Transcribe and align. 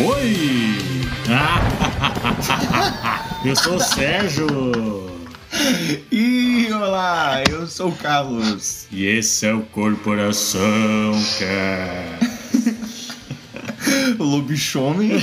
Oi! 0.00 0.76
Eu 3.44 3.54
sou 3.56 3.74
o 3.76 3.80
Sérgio! 3.80 4.46
E 6.10 6.66
olá, 6.72 7.44
eu 7.50 7.66
sou 7.66 7.90
o 7.90 7.96
Carlos. 7.96 8.86
E 8.90 9.04
esse 9.04 9.44
é 9.46 9.52
o 9.52 9.60
Corporação 9.62 11.12
Cara. 11.38 12.18
O 14.18 14.24
Lobisomem. 14.24 15.10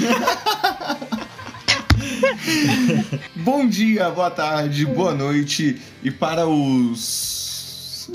Bom 3.36 3.68
dia, 3.68 4.08
boa 4.10 4.30
tarde, 4.30 4.86
boa 4.86 5.16
noite. 5.16 5.82
E 6.04 6.12
para 6.12 6.48
os. 6.48 7.39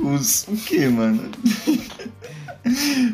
Os. 0.03 0.47
O 0.49 0.57
que, 0.57 0.89
mano? 0.89 1.31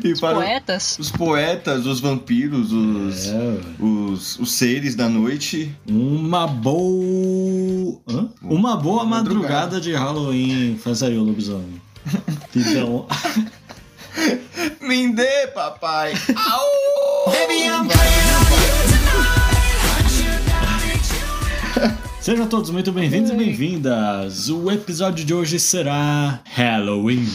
E 0.01 0.13
Os 0.13 0.21
poetas? 0.21 0.97
os 0.97 1.11
poetas, 1.11 1.85
os 1.85 1.99
vampiros, 1.99 2.71
os, 2.71 3.27
É, 3.27 3.57
os, 3.83 4.39
os 4.39 4.49
seres 4.53 4.95
da 4.95 5.09
noite. 5.09 5.75
uma 5.85 6.47
boa. 6.47 7.99
Hã? 8.07 8.29
Uma 8.41 8.77
boa 8.77 9.03
Madrugada. 9.03 9.09
madrugada 9.75 9.81
de 9.81 9.91
Halloween. 9.93 10.77
Faz 10.81 11.03
aí, 11.03 11.17
ô 11.17 11.23
lobisomem. 11.23 11.81
Então. 12.55 13.05
Me 14.81 15.13
dê, 15.13 15.47
papai! 15.47 16.13
Au! 16.33 17.31
Sejam 22.21 22.45
todos 22.45 22.69
muito 22.69 22.91
bem-vindos 22.91 23.31
e 23.31 23.35
bem-vindas. 23.35 24.47
O 24.47 24.69
episódio 24.69 25.25
de 25.25 25.33
hoje 25.33 25.59
será 25.59 26.39
Halloween. 26.53 27.25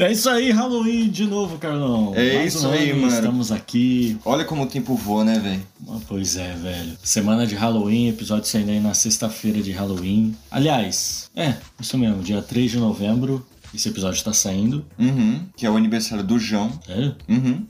É 0.00 0.10
isso 0.10 0.30
aí, 0.30 0.50
Halloween 0.50 1.10
de 1.10 1.26
novo, 1.26 1.58
Carlão. 1.58 2.12
É 2.14 2.36
Mais 2.36 2.54
isso 2.54 2.66
um 2.66 2.72
aí, 2.72 2.90
ano, 2.90 3.02
mano. 3.02 3.12
Estamos 3.14 3.52
aqui. 3.52 4.16
Olha 4.24 4.46
como 4.46 4.62
o 4.62 4.66
tempo 4.66 4.94
voa, 4.94 5.24
né, 5.24 5.38
velho? 5.38 5.62
Ah, 5.88 5.98
Pois 6.08 6.36
é, 6.36 6.54
velho. 6.54 6.96
Semana 7.02 7.46
de 7.46 7.54
Halloween, 7.54 8.08
episódio 8.08 8.48
saindo 8.48 8.70
aí 8.70 8.80
na 8.80 8.94
sexta-feira 8.94 9.60
de 9.60 9.72
Halloween. 9.72 10.34
Aliás, 10.50 11.30
é, 11.36 11.54
isso 11.78 11.98
mesmo, 11.98 12.22
dia 12.22 12.40
3 12.40 12.70
de 12.70 12.78
novembro, 12.78 13.46
esse 13.74 13.88
episódio 13.90 14.24
tá 14.24 14.32
saindo. 14.32 14.84
Uhum. 14.98 15.42
Que 15.54 15.66
é 15.66 15.70
o 15.70 15.76
aniversário 15.76 16.24
do 16.24 16.38
João. 16.38 16.72
Sério? 16.86 17.14
Uhum. 17.28 17.66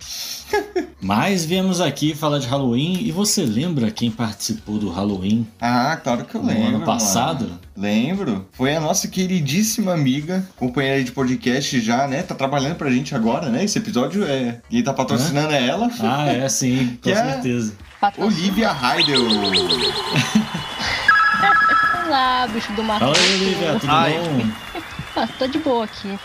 Mas 1.03 1.47
viemos 1.47 1.81
aqui 1.81 2.15
falar 2.15 2.39
de 2.39 2.47
Halloween 2.47 2.99
e 3.01 3.11
você 3.11 3.43
lembra 3.43 3.91
quem 3.91 4.11
participou 4.11 4.77
do 4.79 4.91
Halloween 4.91 5.47
Ah, 5.59 5.97
claro 5.97 6.27
que 6.27 6.35
eu 6.35 6.43
no 6.43 6.49
lembro. 6.49 6.77
ano 6.77 6.85
passado? 6.85 7.45
mano. 7.47 7.59
Lembro. 7.75 8.47
Foi 8.53 8.77
a 8.77 8.81
nossa 8.81 9.09
queridíssima 9.09 9.95
amiga, 9.95 10.47
companheira 10.57 11.03
de 11.03 11.11
podcast 11.13 11.81
já, 11.81 12.07
né? 12.07 12.23
Tá 12.23 12.35
trabalhando 12.35 12.75
pra 12.77 12.91
gente 12.91 13.15
agora, 13.15 13.49
né? 13.49 13.65
Esse 13.65 13.79
episódio 13.79 14.25
é. 14.25 14.61
Quem 14.69 14.83
tá 14.83 14.93
patrocinando 14.93 15.55
é 15.55 15.67
ela. 15.67 15.91
Ah, 16.01 16.27
é 16.31 16.47
sim, 16.51 16.89
com 17.03 17.03
Que 17.03 17.13
é? 17.13 17.15
certeza. 17.33 17.73
Patrocínio. 17.99 18.39
Olivia 18.43 18.71
Heidel. 18.71 19.23
Olá, 22.07 22.47
bicho 22.53 22.73
do 22.75 22.83
mato. 22.83 23.01
Fala 23.01 23.17
aí, 23.17 23.35
Olivia, 23.37 23.79
tudo 23.81 23.91
Ai. 23.93 24.19
bom? 24.19 24.51
Ah, 25.17 25.27
tô 25.41 25.47
de 25.49 25.59
boa 25.59 25.85
aqui. 25.87 26.17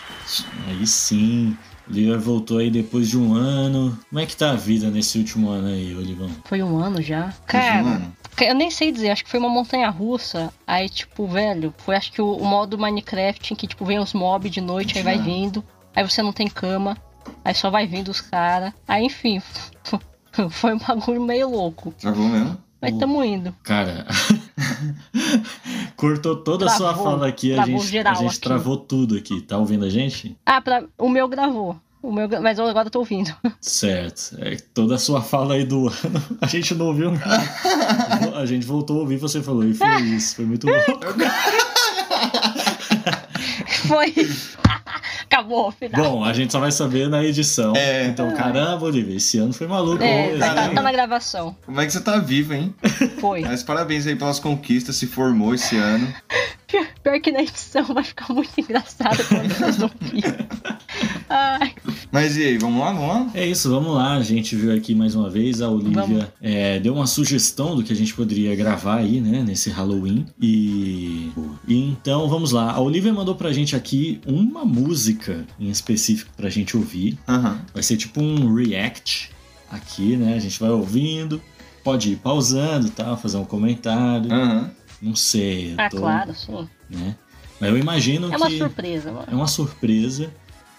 Aí 0.68 0.86
sim. 0.86 1.56
Olivia 1.88 2.18
voltou 2.18 2.58
aí 2.58 2.70
depois 2.70 3.08
de 3.08 3.16
um 3.18 3.34
ano. 3.34 3.96
Como 4.08 4.20
é 4.20 4.26
que 4.26 4.36
tá 4.36 4.50
a 4.50 4.56
vida 4.56 4.90
nesse 4.90 5.18
último 5.18 5.48
ano 5.50 5.68
aí, 5.68 5.94
Olivão? 5.94 6.28
Foi 6.44 6.62
um 6.62 6.78
ano 6.78 7.00
já. 7.00 7.32
Cara, 7.46 7.82
mano, 7.82 8.16
eu 8.40 8.54
nem 8.54 8.70
sei 8.70 8.90
dizer, 8.90 9.10
acho 9.10 9.24
que 9.24 9.30
foi 9.30 9.38
uma 9.40 9.48
montanha 9.48 9.88
russa. 9.88 10.52
Aí, 10.66 10.88
tipo, 10.88 11.26
velho, 11.26 11.72
foi 11.78 11.94
acho 11.96 12.12
que 12.12 12.20
o, 12.20 12.32
o 12.32 12.44
modo 12.44 12.76
Minecraft 12.76 13.52
em 13.52 13.56
que, 13.56 13.66
tipo, 13.66 13.84
vem 13.84 13.98
os 13.98 14.12
mobs 14.12 14.50
de 14.50 14.60
noite, 14.60 14.98
aí 14.98 15.04
vai 15.04 15.18
vindo. 15.18 15.62
Aí 15.94 16.02
você 16.06 16.22
não 16.22 16.32
tem 16.32 16.48
cama. 16.48 16.96
Aí 17.44 17.54
só 17.54 17.70
vai 17.70 17.86
vindo 17.86 18.08
os 18.10 18.20
caras. 18.20 18.72
Aí, 18.86 19.04
enfim, 19.04 19.40
foi 20.50 20.74
um 20.74 20.78
bagulho 20.78 21.20
meio 21.22 21.48
louco. 21.50 21.92
travou 21.98 22.26
mesmo? 22.28 22.58
Mas 22.80 22.92
O- 22.94 22.98
tamo 22.98 23.24
indo. 23.24 23.54
Cara, 23.62 24.06
cortou 25.96 26.36
toda 26.36 26.66
a 26.66 26.68
sua 26.70 26.88
Travou, 26.94 27.04
fala 27.04 27.28
aqui, 27.28 27.52
a 27.52 27.56
travou 27.56 27.78
gente, 27.80 28.06
a 28.06 28.14
gente 28.14 28.26
aqui. 28.30 28.40
travou 28.40 28.76
tudo 28.76 29.16
aqui. 29.16 29.40
Tá 29.40 29.58
ouvindo 29.58 29.84
a 29.84 29.90
gente? 29.90 30.36
Ah, 30.44 30.60
pra, 30.60 30.84
o 30.98 31.08
meu 31.08 31.28
gravou. 31.28 31.76
O 32.02 32.12
meu, 32.12 32.28
mas 32.40 32.58
eu 32.58 32.66
agora 32.66 32.88
tô 32.88 33.00
ouvindo. 33.00 33.34
Certo. 33.60 34.36
É, 34.38 34.56
toda 34.72 34.94
a 34.94 34.98
sua 34.98 35.20
fala 35.22 35.54
aí 35.54 35.64
do 35.64 35.88
ano, 35.88 36.22
a 36.40 36.46
gente 36.46 36.74
não 36.74 36.86
ouviu 36.86 37.10
nada. 37.10 38.36
A 38.36 38.46
gente 38.46 38.64
voltou 38.64 38.98
a 38.98 39.00
ouvir, 39.00 39.16
você 39.16 39.42
falou, 39.42 39.64
e 39.64 39.74
foi 39.74 40.00
isso, 40.02 40.36
foi 40.36 40.44
muito 40.44 40.66
louco. 40.66 41.00
Foi. 43.86 44.14
Acabou, 45.24 45.72
final. 45.72 46.02
Bom, 46.02 46.24
a 46.24 46.32
gente 46.32 46.52
só 46.52 46.60
vai 46.60 46.70
saber 46.70 47.08
na 47.08 47.22
edição. 47.24 47.74
É. 47.76 48.06
Então, 48.06 48.32
caramba, 48.34 48.86
Olivia, 48.86 49.16
esse 49.16 49.38
ano 49.38 49.52
foi 49.52 49.66
maluco. 49.66 50.02
é, 50.02 50.26
mesmo, 50.28 50.38
tá, 50.40 50.54
tá- 50.54 50.68
tá 50.70 50.82
na 50.82 50.92
gravação. 50.92 51.56
Como 51.66 51.80
é 51.80 51.86
que 51.86 51.92
você 51.92 52.00
tá 52.00 52.18
vivo, 52.18 52.54
hein? 52.54 52.74
Foi. 53.20 53.40
Mas 53.42 53.62
parabéns 53.62 54.06
aí 54.06 54.14
pelas 54.14 54.38
conquistas, 54.38 54.96
se 54.96 55.06
formou 55.06 55.54
esse 55.54 55.76
ano. 55.76 56.12
Pior, 56.68 56.86
pior 57.02 57.20
que 57.20 57.32
na 57.32 57.40
edição 57.42 57.84
vai 57.84 58.04
ficar 58.04 58.32
muito 58.32 58.50
engraçado 58.58 59.18
quando 59.28 59.82
ouvirem. 60.02 60.48
Ai, 61.28 61.74
Mas 62.16 62.34
e 62.38 62.44
aí, 62.44 62.56
vamos 62.56 62.80
lá, 62.80 62.92
vamos 62.92 63.08
lá? 63.08 63.30
É 63.34 63.46
isso, 63.46 63.68
vamos 63.68 63.94
lá. 63.94 64.14
A 64.14 64.22
gente 64.22 64.56
viu 64.56 64.74
aqui 64.74 64.94
mais 64.94 65.14
uma 65.14 65.28
vez. 65.28 65.60
A 65.60 65.68
Olivia 65.68 66.32
é, 66.40 66.80
deu 66.80 66.94
uma 66.94 67.06
sugestão 67.06 67.76
do 67.76 67.82
que 67.82 67.92
a 67.92 67.94
gente 67.94 68.14
poderia 68.14 68.56
gravar 68.56 69.00
aí, 69.00 69.20
né? 69.20 69.44
Nesse 69.46 69.68
Halloween. 69.68 70.24
E, 70.40 71.30
e 71.68 71.76
então 71.76 72.26
vamos 72.26 72.52
lá. 72.52 72.72
A 72.72 72.80
Olivia 72.80 73.12
mandou 73.12 73.34
pra 73.34 73.52
gente 73.52 73.76
aqui 73.76 74.18
uma 74.26 74.64
música 74.64 75.44
em 75.60 75.68
específico 75.68 76.32
pra 76.34 76.48
gente 76.48 76.74
ouvir. 76.74 77.18
Aham. 77.28 77.60
Vai 77.74 77.82
ser 77.82 77.98
tipo 77.98 78.22
um 78.22 78.54
react 78.54 79.30
aqui, 79.70 80.16
né? 80.16 80.36
A 80.36 80.38
gente 80.38 80.58
vai 80.58 80.70
ouvindo. 80.70 81.38
Pode 81.84 82.12
ir 82.12 82.16
pausando, 82.16 82.88
tá? 82.88 83.14
Fazer 83.18 83.36
um 83.36 83.44
comentário. 83.44 84.32
Aham. 84.32 84.70
Não 85.02 85.14
sei. 85.14 85.72
eu 85.72 85.74
ah, 85.76 85.90
tô, 85.90 85.98
claro, 85.98 86.34
sim. 86.34 86.66
Né? 86.88 87.14
Mas 87.60 87.68
eu 87.68 87.76
imagino 87.76 88.32
É 88.32 88.36
uma 88.38 88.48
que 88.48 88.56
surpresa, 88.56 89.12
mano. 89.12 89.26
é 89.30 89.34
uma 89.34 89.46
surpresa. 89.46 90.30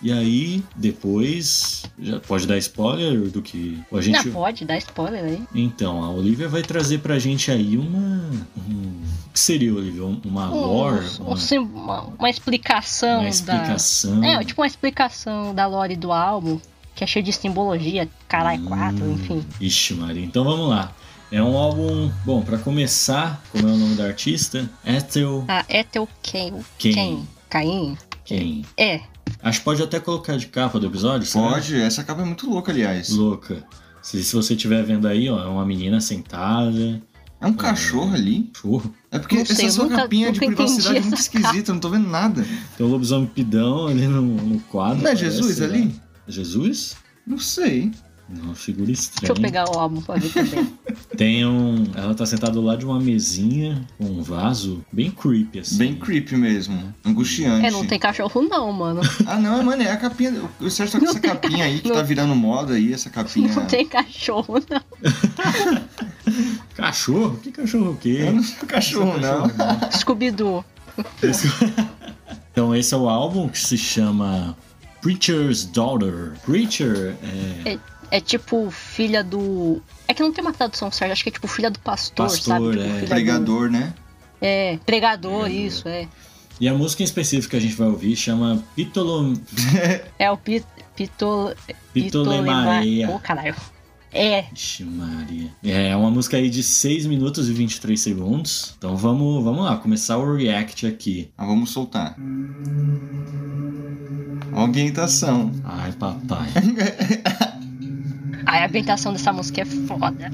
E 0.01 0.11
aí, 0.11 0.63
depois, 0.75 1.83
já 1.99 2.19
pode 2.19 2.45
dar 2.45 2.57
spoiler 2.59 3.29
do 3.31 3.41
que 3.41 3.79
a 3.91 3.99
gente. 4.01 4.27
Não, 4.27 4.33
pode, 4.33 4.63
dá 4.63 4.77
spoiler 4.77 5.23
aí. 5.23 5.41
Então, 5.55 6.03
a 6.03 6.11
Olivia 6.11 6.47
vai 6.47 6.61
trazer 6.61 6.99
pra 6.99 7.17
gente 7.17 7.49
aí 7.49 7.77
uma. 7.77 7.97
Um... 8.69 9.01
O 9.27 9.29
que 9.33 9.39
seria, 9.39 9.73
Olivia? 9.73 10.03
Um- 10.05 10.21
Uma 10.25 10.49
lore? 10.49 11.05
Um- 11.19 11.23
Uma, 11.23 11.33
um 11.33 11.37
sim- 11.37 11.57
uma, 11.57 12.01
uma 12.19 12.29
explicação, 12.29 13.21
uma 13.21 13.29
explicação. 13.29 14.19
da. 14.21 14.27
É, 14.27 14.43
tipo 14.43 14.61
uma 14.61 14.67
explicação 14.67 15.53
da 15.55 15.65
lore 15.65 15.95
do 15.95 16.11
álbum, 16.11 16.59
que 16.95 17.03
é 17.03 17.07
cheio 17.07 17.25
de 17.25 17.33
simbologia, 17.33 18.07
caralho, 18.27 18.63
quatro, 18.65 19.03
Hum, 19.03 19.13
enfim. 19.13 19.43
Ixi, 19.59 19.93
Maria. 19.95 20.23
Então 20.23 20.43
vamos 20.43 20.69
lá. 20.69 20.91
É 21.31 21.41
um 21.41 21.57
álbum. 21.57 22.11
Bom, 22.23 22.41
pra 22.41 22.57
começar, 22.57 23.43
como 23.51 23.67
é 23.67 23.71
o 23.71 23.77
nome 23.77 23.95
da 23.95 24.05
artista? 24.05 24.69
Ethel 24.85 25.43
Ah, 25.47 25.65
Ethel. 25.67 26.07
Cain. 26.23 26.53
Cain. 26.79 27.27
Caim? 27.49 27.97
Kane. 28.27 28.65
É. 28.77 29.01
Acho 29.47 29.59
que 29.59 29.65
pode 29.65 29.81
até 29.81 29.99
colocar 29.99 30.35
de 30.37 30.47
capa 30.47 30.79
do 30.79 30.87
episódio, 30.87 31.25
será? 31.27 31.49
Pode, 31.49 31.75
essa 31.79 32.03
capa 32.03 32.21
é 32.21 32.25
muito 32.25 32.49
louca, 32.49 32.71
aliás. 32.71 33.09
Louca. 33.09 33.63
Se, 34.01 34.23
se 34.23 34.35
você 34.35 34.53
estiver 34.55 34.83
vendo 34.83 35.07
aí, 35.07 35.29
ó, 35.29 35.41
é 35.41 35.47
uma 35.47 35.65
menina 35.65 35.99
sentada. 36.01 37.01
É 37.39 37.45
um 37.47 37.53
cachorro 37.53 38.13
ali. 38.13 38.49
Churro. 38.55 38.93
É 39.11 39.19
porque 39.19 39.35
Não 39.35 39.41
essa 39.43 39.69
sua 39.69 39.83
nunca- 39.85 39.97
capinha 39.97 40.31
de 40.31 40.39
nunca 40.41 40.55
privacidade 40.55 40.97
é 40.97 41.01
muito 41.01 41.19
esquisita, 41.19 41.71
eu 41.71 41.75
não 41.75 41.79
tô 41.81 41.89
vendo 41.89 42.07
nada. 42.09 42.45
Tem 42.77 42.85
um 42.85 42.89
lobisomem 42.89 43.27
pidão 43.27 43.87
ali 43.87 44.07
no, 44.07 44.21
no 44.21 44.59
quadro. 44.61 44.95
Não 45.03 45.09
é 45.09 45.15
parece, 45.15 45.23
Jesus 45.23 45.55
sei 45.57 45.65
ali? 45.65 45.83
lá. 45.85 45.91
É 46.27 46.31
Jesus? 46.31 46.97
Não 47.25 47.37
sei. 47.39 47.91
Não, 48.29 48.53
figura 48.53 48.87
Deixa 48.87 49.01
estranha. 49.03 49.31
eu 49.31 49.35
pegar 49.41 49.69
o 49.69 49.79
álbum 49.79 50.01
pra 50.01 50.15
ver 50.15 50.29
também. 50.33 50.73
Tem 51.15 51.45
um. 51.45 51.85
Ela 51.95 52.13
tá 52.13 52.25
sentada 52.25 52.51
do 52.53 52.61
lado 52.61 52.79
de 52.79 52.85
uma 52.85 52.99
mesinha 52.99 53.81
com 53.97 54.03
um 54.05 54.21
vaso 54.21 54.83
bem 54.91 55.09
creepy, 55.09 55.59
assim. 55.59 55.77
Bem 55.77 55.95
creepy 55.95 56.35
mesmo. 56.35 56.93
Angustiante. 57.05 57.65
é, 57.65 57.71
não 57.71 57.85
tem 57.85 57.97
cachorro 57.97 58.41
não, 58.41 58.71
mano. 58.73 59.01
Ah, 59.25 59.37
não, 59.37 59.63
mano, 59.63 59.81
é 59.81 59.89
a 59.91 59.97
capinha. 59.97 60.33
O 60.59 60.69
Sérgio 60.69 60.93
tá 60.93 60.99
com 60.99 61.05
Não 61.05 61.11
essa 61.11 61.19
capinha 61.21 61.63
aí 61.65 61.79
que 61.79 61.87
não- 61.87 61.95
tá 61.95 62.01
virando 62.03 62.35
moda 62.35 62.73
aí, 62.73 62.93
essa 62.93 63.09
capinha. 63.09 63.47
Não 63.53 63.65
tem 63.65 63.87
cachorro, 63.87 64.55
não. 64.69 64.81
Cachorro? 66.75 67.37
Que 67.41 67.51
cachorro 67.51 67.91
o 67.91 67.97
quê? 67.97 68.17
Eu 68.27 68.33
não 68.33 68.43
sou 68.43 68.67
cachorro, 68.67 69.17
não. 69.19 69.49
Scooby-Doo. 69.91 70.63
Então, 72.51 72.75
esse 72.75 72.91
é 72.91 72.97
o 72.97 73.07
álbum 73.07 73.47
que 73.47 73.59
se 73.59 73.77
chama 73.77 74.57
Preacher's 74.99 75.63
Daughter. 75.63 76.33
Preacher 76.43 77.15
é. 77.65 77.73
É 77.73 77.79
tipo 78.21 78.69
filha 78.71 79.23
do. 79.23 79.81
É 80.07 80.13
que 80.13 80.21
não 80.21 80.31
tem 80.31 80.43
uma 80.43 80.53
tradução 80.53 80.91
certa, 80.91 81.13
acho 81.13 81.23
que 81.23 81.29
é 81.29 81.31
tipo 81.33 81.47
filha 81.47 81.69
do 81.69 81.79
pastor, 81.79 82.27
Pastor, 82.27 82.43
sabe? 82.43 82.71
Tipo, 82.71 82.79
é. 82.81 82.87
filha 82.87 83.01
do- 83.01 83.07
Pregador, 83.07 83.69
né? 83.69 83.93
É, 84.41 84.77
pregador, 84.85 85.49
isso, 85.49 85.87
é. 85.87 86.07
E 86.59 86.67
a 86.67 86.73
música 86.73 87.03
em 87.03 87.05
específico 87.05 87.51
que 87.51 87.57
a 87.57 87.59
gente 87.59 87.75
vai 87.75 87.87
ouvir 87.87 88.15
chama 88.15 88.63
Pitolo... 88.75 89.33
É 90.17 90.31
o 90.31 90.37
pit, 90.37 90.65
pitol, 90.95 91.53
Pitolemaia. 91.93 93.09
Ô, 93.11 93.19
caralho. 93.19 93.55
É. 94.11 94.45
Ixi, 94.53 94.83
Maria. 94.83 95.51
É 95.63 95.95
uma 95.95 96.09
música 96.09 96.37
aí 96.37 96.49
de 96.49 96.63
6 96.63 97.05
minutos 97.05 97.49
e 97.49 97.53
23 97.53 97.99
segundos. 97.99 98.73
Então 98.77 98.95
vamos, 98.97 99.43
vamos 99.43 99.65
lá, 99.65 99.77
começar 99.77 100.17
o 100.17 100.35
react 100.35 100.87
aqui. 100.87 101.29
Ah, 101.37 101.45
vamos 101.45 101.69
soltar. 101.71 102.15
Ambientação. 104.55 105.51
Ai, 105.63 105.91
papai. 105.91 106.47
A 108.47 108.65
ambientação 108.65 109.11
dessa 109.11 109.33
música 109.33 109.61
é 109.61 109.65
foda. 109.65 110.31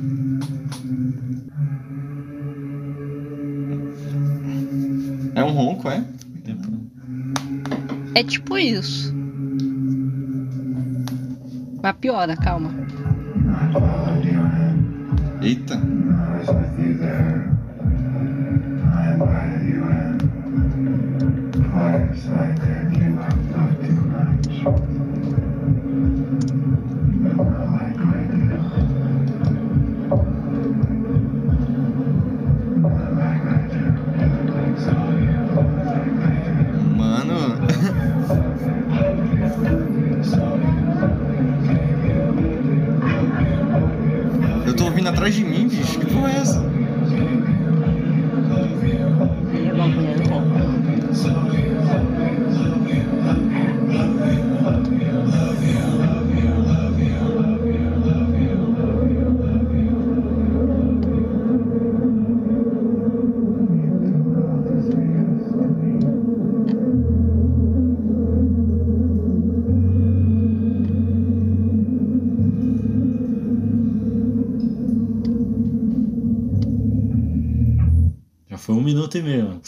É 5.33 5.43
um 5.43 5.49
ronco, 5.49 5.89
é? 5.89 6.05
É 8.13 8.23
tipo 8.23 8.55
isso. 8.55 9.11
Mas 11.81 11.95
piora, 11.95 12.37
calma. 12.37 12.69
Eita. 15.41 15.75
Mano. 24.55 24.92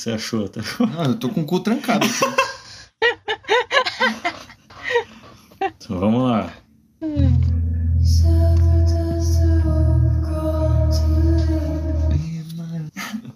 Você 0.06 0.12
achou 0.12 0.46
agora? 0.46 0.62
Ah, 1.00 1.06
eu 1.06 1.16
tô 1.16 1.30
com 1.30 1.42
o 1.42 1.46
cu 1.46 1.60
trancado. 1.62 2.06
Então 5.60 6.00
vamos 6.00 6.30
lá. 6.30 6.54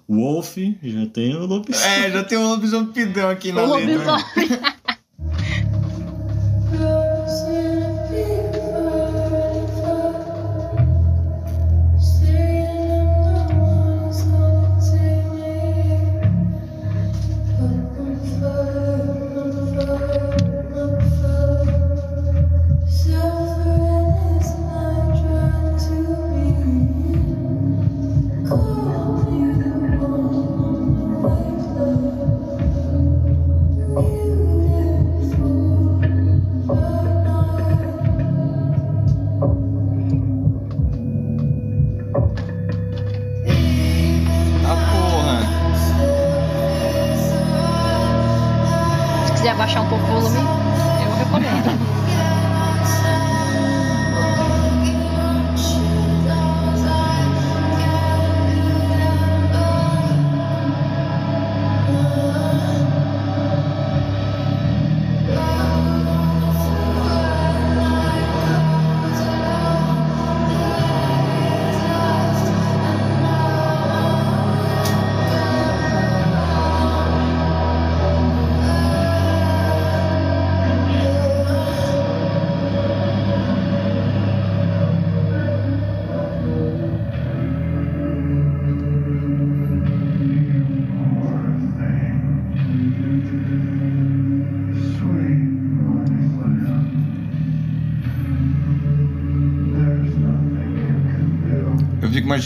Wolf, 0.07 0.57
já 0.83 1.05
tem 1.07 1.35
o 1.35 1.45
lobisomem. 1.45 2.05
É, 2.05 2.11
já 2.11 2.23
tem 2.23 2.37
um 2.37 2.49
lobisomem 2.49 2.91
pidão 2.91 3.29
aqui 3.29 3.51
na 3.51 3.63
O 3.63 3.75
letra. 3.75 4.11
lobisomem. 4.11 4.59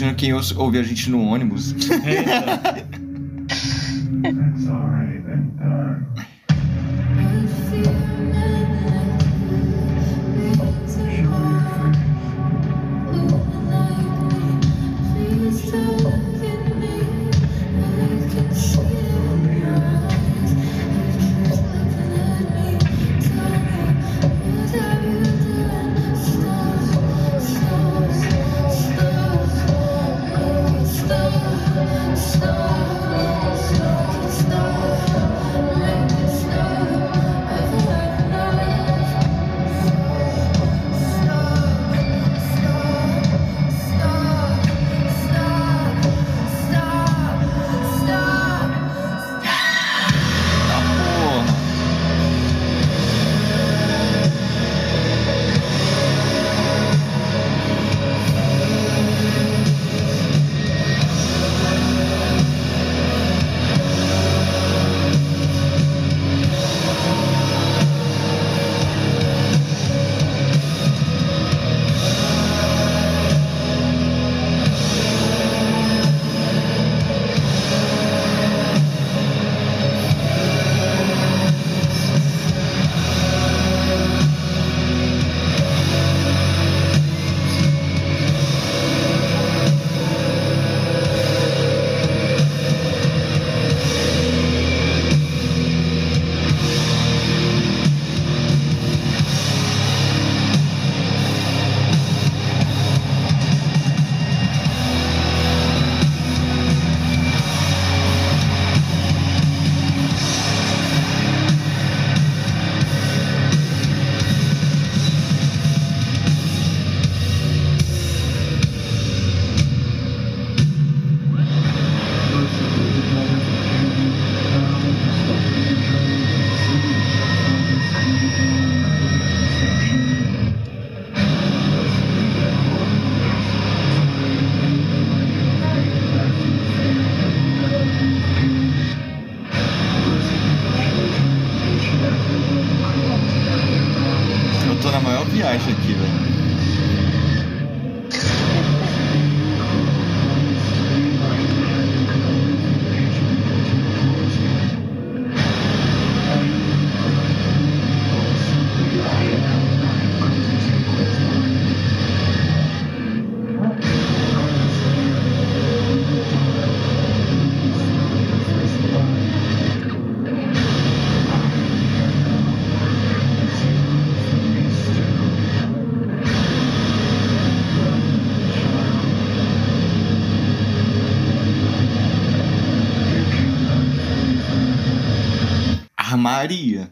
Imaginando 0.04 0.16
quem 0.16 0.34
ouve 0.34 0.78
a 0.80 0.84
gente 0.84 1.10
no 1.10 1.24
ônibus. 1.24 1.74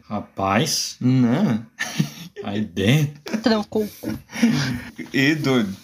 Rapaz, 0.08 0.96
Não. 1.00 1.64
aí 2.44 2.60
dentro. 2.62 3.38
Trancou. 3.42 3.88
E 5.12 5.34
doido. 5.34 5.74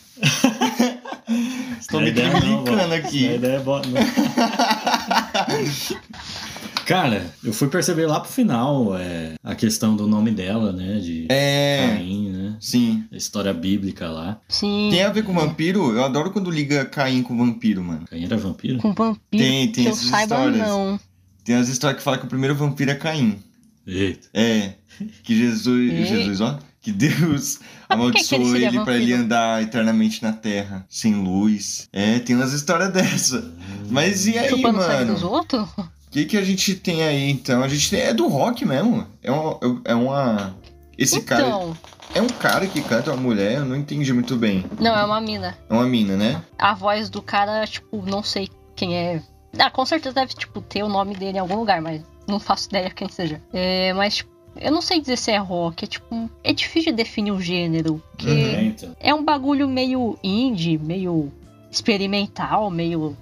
Estou 1.80 2.00
me 2.00 2.10
vó. 2.10 2.94
aqui. 2.94 3.28
A 3.28 3.34
ideia 3.34 3.56
é 3.56 3.60
boa, 3.60 3.82
não. 3.86 4.00
Cara, 6.86 7.26
eu 7.44 7.52
fui 7.52 7.68
perceber 7.68 8.06
lá 8.06 8.18
pro 8.18 8.30
final 8.32 8.96
é, 8.96 9.34
a 9.44 9.54
questão 9.54 9.94
do 9.94 10.06
nome 10.06 10.30
dela, 10.30 10.72
né? 10.72 10.98
De 11.00 11.26
É. 11.28 11.86
Caim, 11.96 12.30
né? 12.30 12.56
Sim. 12.60 13.04
A 13.12 13.16
história 13.16 13.52
bíblica 13.52 14.08
lá. 14.08 14.40
Sim. 14.48 14.88
Tem 14.90 15.02
a 15.02 15.10
ver 15.10 15.22
com 15.22 15.34
vampiro? 15.34 15.92
Eu 15.92 16.02
adoro 16.02 16.30
quando 16.30 16.50
liga 16.50 16.86
Caim 16.86 17.22
com 17.22 17.36
vampiro, 17.36 17.84
mano. 17.84 18.06
Caim 18.10 18.24
era 18.24 18.38
vampiro? 18.38 18.78
Com 18.78 18.94
vampiro. 18.94 19.20
Tem- 19.30 19.70
tem 19.70 19.84
que 19.84 19.90
eu 19.90 19.92
essas 19.92 20.06
saiba, 20.08 20.34
histórias. 20.36 20.66
não. 20.66 20.98
Tem 21.44 21.56
as 21.56 21.68
histórias 21.68 21.98
que 21.98 22.04
falam 22.04 22.20
que 22.20 22.26
o 22.26 22.28
primeiro 22.28 22.54
vampiro 22.54 22.90
é 22.90 22.94
Caim. 22.94 23.38
Eita. 23.88 24.28
É. 24.34 24.72
Que 25.22 25.36
Jesus. 25.36 25.92
E? 25.92 26.04
Jesus, 26.04 26.40
ó. 26.40 26.58
Que 26.80 26.92
Deus 26.92 27.58
Mas 27.88 27.98
por 27.98 28.12
que 28.12 28.22
que 28.22 28.34
amaldiçoou 28.34 28.40
ele 28.42 28.50
seria 28.52 28.68
ele 28.68 28.80
pra 28.84 28.94
ele 28.94 29.02
vampiro? 29.06 29.22
andar 29.22 29.62
eternamente 29.62 30.22
na 30.22 30.32
terra, 30.32 30.86
sem 30.88 31.14
luz. 31.14 31.88
É, 31.92 32.18
tem 32.20 32.36
umas 32.36 32.52
histórias 32.52 32.92
dessa. 32.92 33.52
Mas 33.90 34.26
e 34.26 34.38
aí, 34.38 34.48
Chupando 34.48 34.80
sangue 34.80 35.12
dos 35.12 35.22
mano? 35.22 35.34
outros? 35.34 35.68
O 35.76 36.10
que, 36.10 36.24
que 36.24 36.36
a 36.36 36.42
gente 36.42 36.74
tem 36.76 37.02
aí 37.02 37.28
então? 37.30 37.62
A 37.62 37.68
gente 37.68 37.90
tem. 37.90 38.00
É 38.00 38.14
do 38.14 38.28
rock 38.28 38.64
mesmo. 38.64 39.06
É 39.22 39.30
uma. 39.30 39.58
É 39.84 39.94
uma 39.94 40.54
esse 40.96 41.20
cara. 41.20 41.42
Então, 41.46 41.76
É 42.14 42.22
um 42.22 42.28
cara 42.28 42.66
que 42.66 42.80
canta 42.80 43.12
uma 43.12 43.20
mulher, 43.20 43.58
eu 43.58 43.64
não 43.64 43.76
entendi 43.76 44.12
muito 44.12 44.36
bem. 44.36 44.64
não, 44.80 44.96
é 44.96 45.04
uma 45.04 45.20
mina. 45.20 45.56
É 45.68 45.72
uma 45.72 45.86
mina, 45.86 46.16
né? 46.16 46.42
A 46.58 46.74
voz 46.74 47.10
do 47.10 47.20
cara, 47.20 47.66
tipo, 47.66 48.02
não 48.06 48.22
sei 48.22 48.48
quem 48.74 48.96
é. 48.96 49.22
Ah, 49.58 49.70
com 49.70 49.84
certeza 49.84 50.14
deve, 50.14 50.32
tipo, 50.34 50.60
ter 50.62 50.82
o 50.82 50.88
nome 50.88 51.14
dele 51.14 51.36
em 51.38 51.40
algum 51.40 51.56
lugar, 51.56 51.80
mas 51.82 52.02
não 52.28 52.38
faço 52.38 52.68
ideia 52.68 52.90
quem 52.90 53.08
seja. 53.08 53.40
É, 53.52 53.92
mas, 53.94 54.16
tipo, 54.16 54.30
eu 54.60 54.70
não 54.72 54.80
sei 54.82 55.00
dizer 55.00 55.16
se 55.18 55.30
é 55.30 55.36
rock, 55.38 55.84
é 55.84 55.88
tipo. 55.88 56.30
É 56.44 56.52
difícil 56.52 56.92
de 56.92 56.96
definir 56.98 57.32
o 57.32 57.40
gênero. 57.40 58.02
Porque 58.12 58.28
Uhum. 58.30 58.54
É, 58.54 58.64
então. 58.64 58.96
é 59.00 59.14
um 59.14 59.24
bagulho 59.24 59.68
meio 59.68 60.18
indie, 60.22 60.78
meio 60.78 61.32
experimental, 61.70 62.70
meio. 62.70 63.16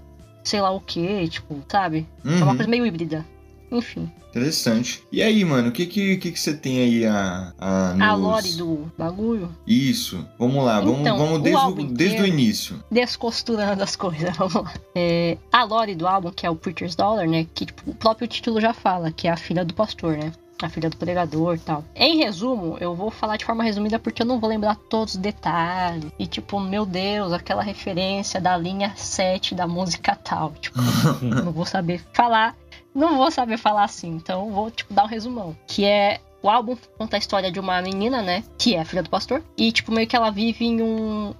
sei 0.44 0.60
lá 0.60 0.70
o 0.70 0.80
que, 0.80 1.26
tipo, 1.28 1.56
sabe? 1.68 2.06
É 2.24 2.28
uma 2.28 2.50
Uhum, 2.50 2.56
coisa 2.56 2.70
meio 2.70 2.86
híbrida. 2.86 3.26
Enfim. 3.76 4.10
Interessante. 4.30 5.02
E 5.10 5.22
aí, 5.22 5.42
mano, 5.46 5.70
o 5.70 5.72
que 5.72 5.86
que, 5.86 6.16
que, 6.18 6.30
que 6.32 6.38
você 6.38 6.54
tem 6.54 6.78
aí 6.80 7.06
a. 7.06 7.54
A, 7.58 7.90
A 7.92 7.94
nos- 8.16 8.20
lore 8.20 8.52
do 8.52 8.92
bagulho, 8.98 9.48
Isso. 9.66 10.26
Vamos 10.38 10.62
lá, 10.62 10.78
vamos, 10.80 11.00
Então, 11.00 11.16
vamos 11.16 11.40
desde, 11.42 11.64
o, 11.66 11.74
desde 11.86 12.22
o 12.22 12.26
início. 12.26 12.84
descosturando 12.90 13.82
as 13.82 13.96
coisas, 13.96 14.36
vamos 14.36 14.54
lá. 14.54 14.72
É, 14.94 15.38
a 15.50 15.64
lore 15.64 15.94
do 15.94 16.06
álbum, 16.06 16.30
que 16.30 16.44
é 16.46 16.50
o 16.50 16.54
Preacher's 16.56 16.94
Dollar, 16.94 17.26
né? 17.26 17.46
Que 17.54 17.64
tipo, 17.64 17.82
o 17.90 17.94
próprio 17.94 18.28
título 18.28 18.60
já 18.60 18.74
fala, 18.74 19.10
que 19.10 19.26
é 19.26 19.30
a 19.30 19.36
filha 19.38 19.64
do 19.64 19.72
pastor, 19.72 20.18
né? 20.18 20.30
A 20.62 20.70
filha 20.70 20.88
do 20.88 20.96
pregador 20.96 21.58
tal. 21.58 21.84
Em 21.94 22.16
resumo, 22.16 22.78
eu 22.80 22.94
vou 22.94 23.10
falar 23.10 23.36
de 23.36 23.44
forma 23.44 23.62
resumida 23.62 23.98
porque 23.98 24.22
eu 24.22 24.26
não 24.26 24.40
vou 24.40 24.48
lembrar 24.48 24.74
todos 24.74 25.14
os 25.14 25.20
detalhes. 25.20 26.10
E 26.18 26.26
tipo, 26.26 26.58
meu 26.58 26.86
Deus, 26.86 27.30
aquela 27.32 27.62
referência 27.62 28.40
da 28.40 28.56
linha 28.56 28.92
7 28.96 29.54
da 29.54 29.66
música 29.66 30.14
tal. 30.16 30.52
Tipo, 30.60 30.78
não 31.20 31.52
vou 31.52 31.66
saber 31.66 32.02
falar. 32.14 32.54
Não 32.96 33.18
vou 33.18 33.30
saber 33.30 33.58
falar 33.58 33.84
assim, 33.84 34.08
então 34.08 34.50
vou, 34.50 34.70
tipo, 34.70 34.94
dar 34.94 35.04
um 35.04 35.06
resumão. 35.06 35.54
Que 35.66 35.84
é. 35.84 36.18
O 36.42 36.48
álbum 36.48 36.76
conta 36.96 37.16
a 37.16 37.18
história 37.18 37.52
de 37.52 37.60
uma 37.60 37.82
menina, 37.82 38.22
né? 38.22 38.42
Que 38.56 38.74
é 38.74 38.84
filha 38.86 39.02
do 39.02 39.10
pastor. 39.10 39.42
E, 39.54 39.70
tipo, 39.70 39.92
meio 39.92 40.06
que 40.06 40.16
ela 40.16 40.30
vive 40.30 40.64
em 40.64 40.80
um. 40.80 41.34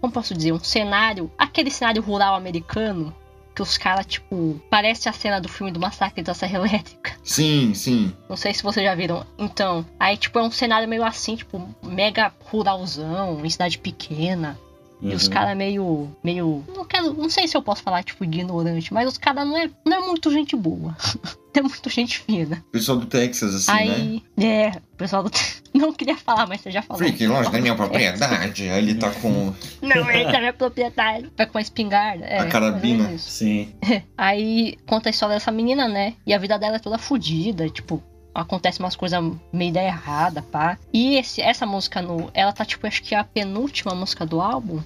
Como 0.00 0.10
posso 0.10 0.34
dizer? 0.34 0.52
Um 0.52 0.58
cenário. 0.58 1.30
Aquele 1.36 1.70
cenário 1.70 2.00
rural 2.00 2.34
americano. 2.34 3.14
Que 3.54 3.60
os 3.60 3.76
caras, 3.76 4.06
tipo. 4.06 4.58
Parece 4.70 5.06
a 5.06 5.12
cena 5.12 5.38
do 5.38 5.50
filme 5.50 5.70
do 5.70 5.78
Massacre 5.78 6.22
da 6.22 6.32
Serra 6.32 6.60
Elétrica. 6.60 7.12
Sim, 7.22 7.74
sim. 7.74 8.16
Não 8.26 8.36
sei 8.36 8.54
se 8.54 8.62
vocês 8.62 8.86
já 8.86 8.94
viram. 8.94 9.26
Então, 9.36 9.84
aí, 10.00 10.16
tipo, 10.16 10.38
é 10.38 10.42
um 10.42 10.50
cenário 10.50 10.88
meio 10.88 11.04
assim, 11.04 11.36
tipo, 11.36 11.68
mega 11.82 12.32
ruralzão, 12.46 13.44
em 13.44 13.50
cidade 13.50 13.78
pequena. 13.78 14.58
E 15.02 15.14
os 15.14 15.24
Uhum. 15.26 15.30
caras 15.32 15.56
meio. 15.56 16.08
meio. 16.22 16.64
Não 16.74 16.84
quero. 16.84 17.12
Não 17.12 17.28
sei 17.28 17.48
se 17.48 17.56
eu 17.56 17.62
posso 17.62 17.82
falar, 17.82 18.04
tipo, 18.04 18.22
ignorante, 18.24 18.94
mas 18.94 19.08
os 19.08 19.18
caras 19.18 19.44
não 19.46 19.56
é, 19.56 19.68
não 19.84 19.96
é 19.96 20.06
muito 20.06 20.30
gente 20.30 20.54
boa. 20.54 20.96
é 21.52 21.60
muito 21.60 21.90
gente 21.90 22.20
fina. 22.20 22.64
Pessoal 22.70 22.98
do 22.98 23.06
Texas, 23.06 23.54
assim, 23.54 23.72
né? 23.72 23.78
Aí. 23.80 24.22
É, 24.38 24.68
o 24.94 24.96
pessoal 24.96 25.22
do. 25.24 25.30
Não 25.74 25.90
queria 25.92 26.16
falar, 26.18 26.46
mas 26.46 26.60
você 26.60 26.70
já 26.70 26.82
falou. 26.82 27.02
Fique 27.02 27.26
longe 27.26 27.50
da 27.50 27.58
minha 27.58 27.74
propriedade. 27.74 28.68
Aí 28.68 28.78
ele 28.78 28.94
tá 28.94 29.10
com. 29.10 29.52
Não, 29.82 30.08
é 30.10 30.30
da 30.30 30.38
minha 30.38 30.52
propriedade. 30.52 31.30
Vai 31.36 31.46
com 31.46 31.56
uma 31.58 31.62
espingarda. 31.62 32.24
É, 32.26 32.38
A 32.40 32.46
carabina. 32.46 33.16
Sim. 33.18 33.72
Aí 34.16 34.76
conta 34.86 35.08
a 35.08 35.10
história 35.10 35.34
dessa 35.34 35.50
menina, 35.50 35.88
né? 35.88 36.14
E 36.26 36.32
a 36.34 36.38
vida 36.38 36.58
dela 36.58 36.76
é 36.76 36.78
toda 36.78 36.98
fodida, 36.98 37.68
tipo, 37.70 38.02
acontece 38.34 38.80
umas 38.80 38.96
coisas 38.96 39.22
meio 39.52 39.72
da 39.72 39.82
errada, 39.82 40.42
pá. 40.42 40.78
E 40.92 41.16
esse, 41.16 41.40
essa 41.40 41.66
música 41.66 42.00
no. 42.00 42.30
Ela 42.34 42.52
tá, 42.52 42.64
tipo, 42.64 42.86
acho 42.86 43.02
que 43.02 43.14
é 43.14 43.18
a 43.18 43.24
penúltima 43.24 43.94
música 43.94 44.24
do 44.24 44.40
álbum. 44.40 44.80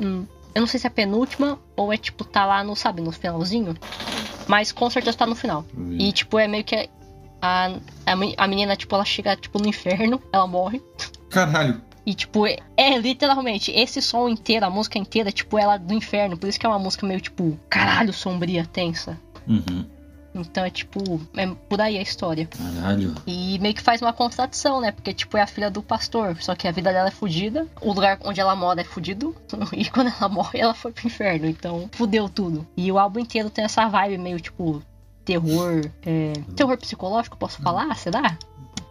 Hum, 0.00 0.26
eu 0.54 0.60
não 0.60 0.66
sei 0.66 0.78
se 0.78 0.86
é 0.86 0.88
a 0.88 0.90
penúltima 0.90 1.58
ou 1.76 1.92
é, 1.92 1.96
tipo, 1.96 2.24
tá 2.24 2.44
lá 2.44 2.62
no, 2.62 2.76
sabe, 2.76 3.00
no 3.00 3.12
finalzinho. 3.12 3.76
Mas 4.46 4.72
com 4.72 4.88
certeza 4.90 5.16
tá 5.16 5.26
no 5.26 5.34
final. 5.34 5.64
E, 5.98 6.12
tipo, 6.12 6.38
é 6.38 6.46
meio 6.46 6.64
que. 6.64 6.88
A, 7.40 7.66
a, 8.06 8.12
a 8.36 8.46
menina, 8.46 8.76
tipo, 8.76 8.94
ela 8.94 9.04
chega, 9.04 9.34
tipo, 9.36 9.58
no 9.58 9.66
inferno, 9.66 10.22
ela 10.32 10.46
morre. 10.46 10.80
Caralho. 11.30 11.80
E, 12.04 12.14
tipo, 12.14 12.46
é, 12.46 12.58
é 12.76 12.98
literalmente, 12.98 13.70
esse 13.70 14.02
som 14.02 14.28
inteiro, 14.28 14.66
a 14.66 14.70
música 14.70 14.98
inteira, 14.98 15.28
é, 15.28 15.32
tipo, 15.32 15.58
ela 15.58 15.76
do 15.76 15.94
inferno. 15.94 16.36
Por 16.36 16.48
isso 16.48 16.58
que 16.58 16.66
é 16.66 16.68
uma 16.68 16.78
música 16.78 17.06
meio, 17.06 17.20
tipo, 17.20 17.58
caralho, 17.68 18.12
sombria, 18.12 18.66
tensa. 18.66 19.18
Uhum. 19.46 19.86
Então 20.34 20.64
é 20.64 20.70
tipo, 20.70 21.20
é 21.36 21.46
por 21.68 21.80
aí 21.80 21.98
a 21.98 22.02
história. 22.02 22.46
Caralho. 22.46 23.14
E 23.26 23.58
meio 23.58 23.74
que 23.74 23.82
faz 23.82 24.00
uma 24.00 24.12
contradição, 24.12 24.80
né? 24.80 24.90
Porque, 24.92 25.12
tipo, 25.12 25.36
é 25.36 25.42
a 25.42 25.46
filha 25.46 25.70
do 25.70 25.82
pastor, 25.82 26.36
só 26.40 26.54
que 26.54 26.66
a 26.66 26.72
vida 26.72 26.92
dela 26.92 27.08
é 27.08 27.12
fodida, 27.12 27.66
o 27.80 27.92
lugar 27.92 28.18
onde 28.24 28.40
ela 28.40 28.56
mora 28.56 28.80
é 28.80 28.84
fudido, 28.84 29.34
e 29.76 29.84
quando 29.90 30.12
ela 30.18 30.28
morre, 30.28 30.58
ela 30.60 30.74
foi 30.74 30.90
pro 30.92 31.06
inferno, 31.06 31.46
então 31.46 31.88
fudeu 31.92 32.28
tudo. 32.28 32.66
E 32.76 32.90
o 32.90 32.98
álbum 32.98 33.18
inteiro 33.20 33.50
tem 33.50 33.64
essa 33.64 33.86
vibe 33.88 34.18
meio, 34.18 34.40
tipo, 34.40 34.82
terror. 35.24 35.84
É... 36.04 36.32
Terror 36.56 36.76
psicológico, 36.78 37.36
posso 37.36 37.60
falar? 37.62 37.94
Será? 37.96 38.36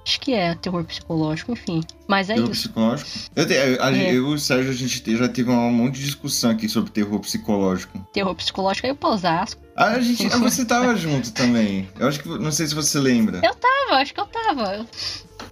Acho 0.03 0.19
que 0.19 0.33
é 0.33 0.55
terror 0.55 0.83
psicológico, 0.83 1.51
enfim. 1.51 1.83
Mas 2.07 2.27
é 2.29 2.33
terror 2.33 2.49
isso. 2.49 2.63
psicológico. 2.63 3.09
Eu, 3.35 3.47
te- 3.47 3.53
a- 3.79 3.91
É. 3.95 4.09
eu 4.11 4.31
e 4.31 4.33
o 4.33 4.39
Sérgio, 4.39 4.71
a 4.71 4.73
gente 4.73 4.99
te- 5.01 5.15
já 5.15 5.29
teve 5.29 5.51
um 5.51 5.71
monte 5.71 5.99
de 5.99 6.05
discussão 6.05 6.49
aqui 6.49 6.67
sobre 6.67 6.89
terror 6.91 7.19
psicológico. 7.19 7.99
Terror 8.11 8.33
psicológico 8.33 8.87
aí 8.87 8.97
o 8.99 9.07
Osasco. 9.07 9.61
Ah, 9.81 9.93
a 9.95 9.99
gente, 9.99 10.27
ah, 10.31 10.37
você 10.37 10.63
tava 10.65 10.95
junto 10.95 11.31
também. 11.31 11.87
Eu 11.99 12.07
acho 12.07 12.19
que. 12.21 12.29
Não 12.29 12.51
sei 12.51 12.67
se 12.67 12.75
você 12.75 12.99
lembra. 12.99 13.39
Eu 13.43 13.55
tava, 13.55 14.01
acho 14.01 14.13
que 14.13 14.19
eu 14.19 14.25
tava. 14.25 14.85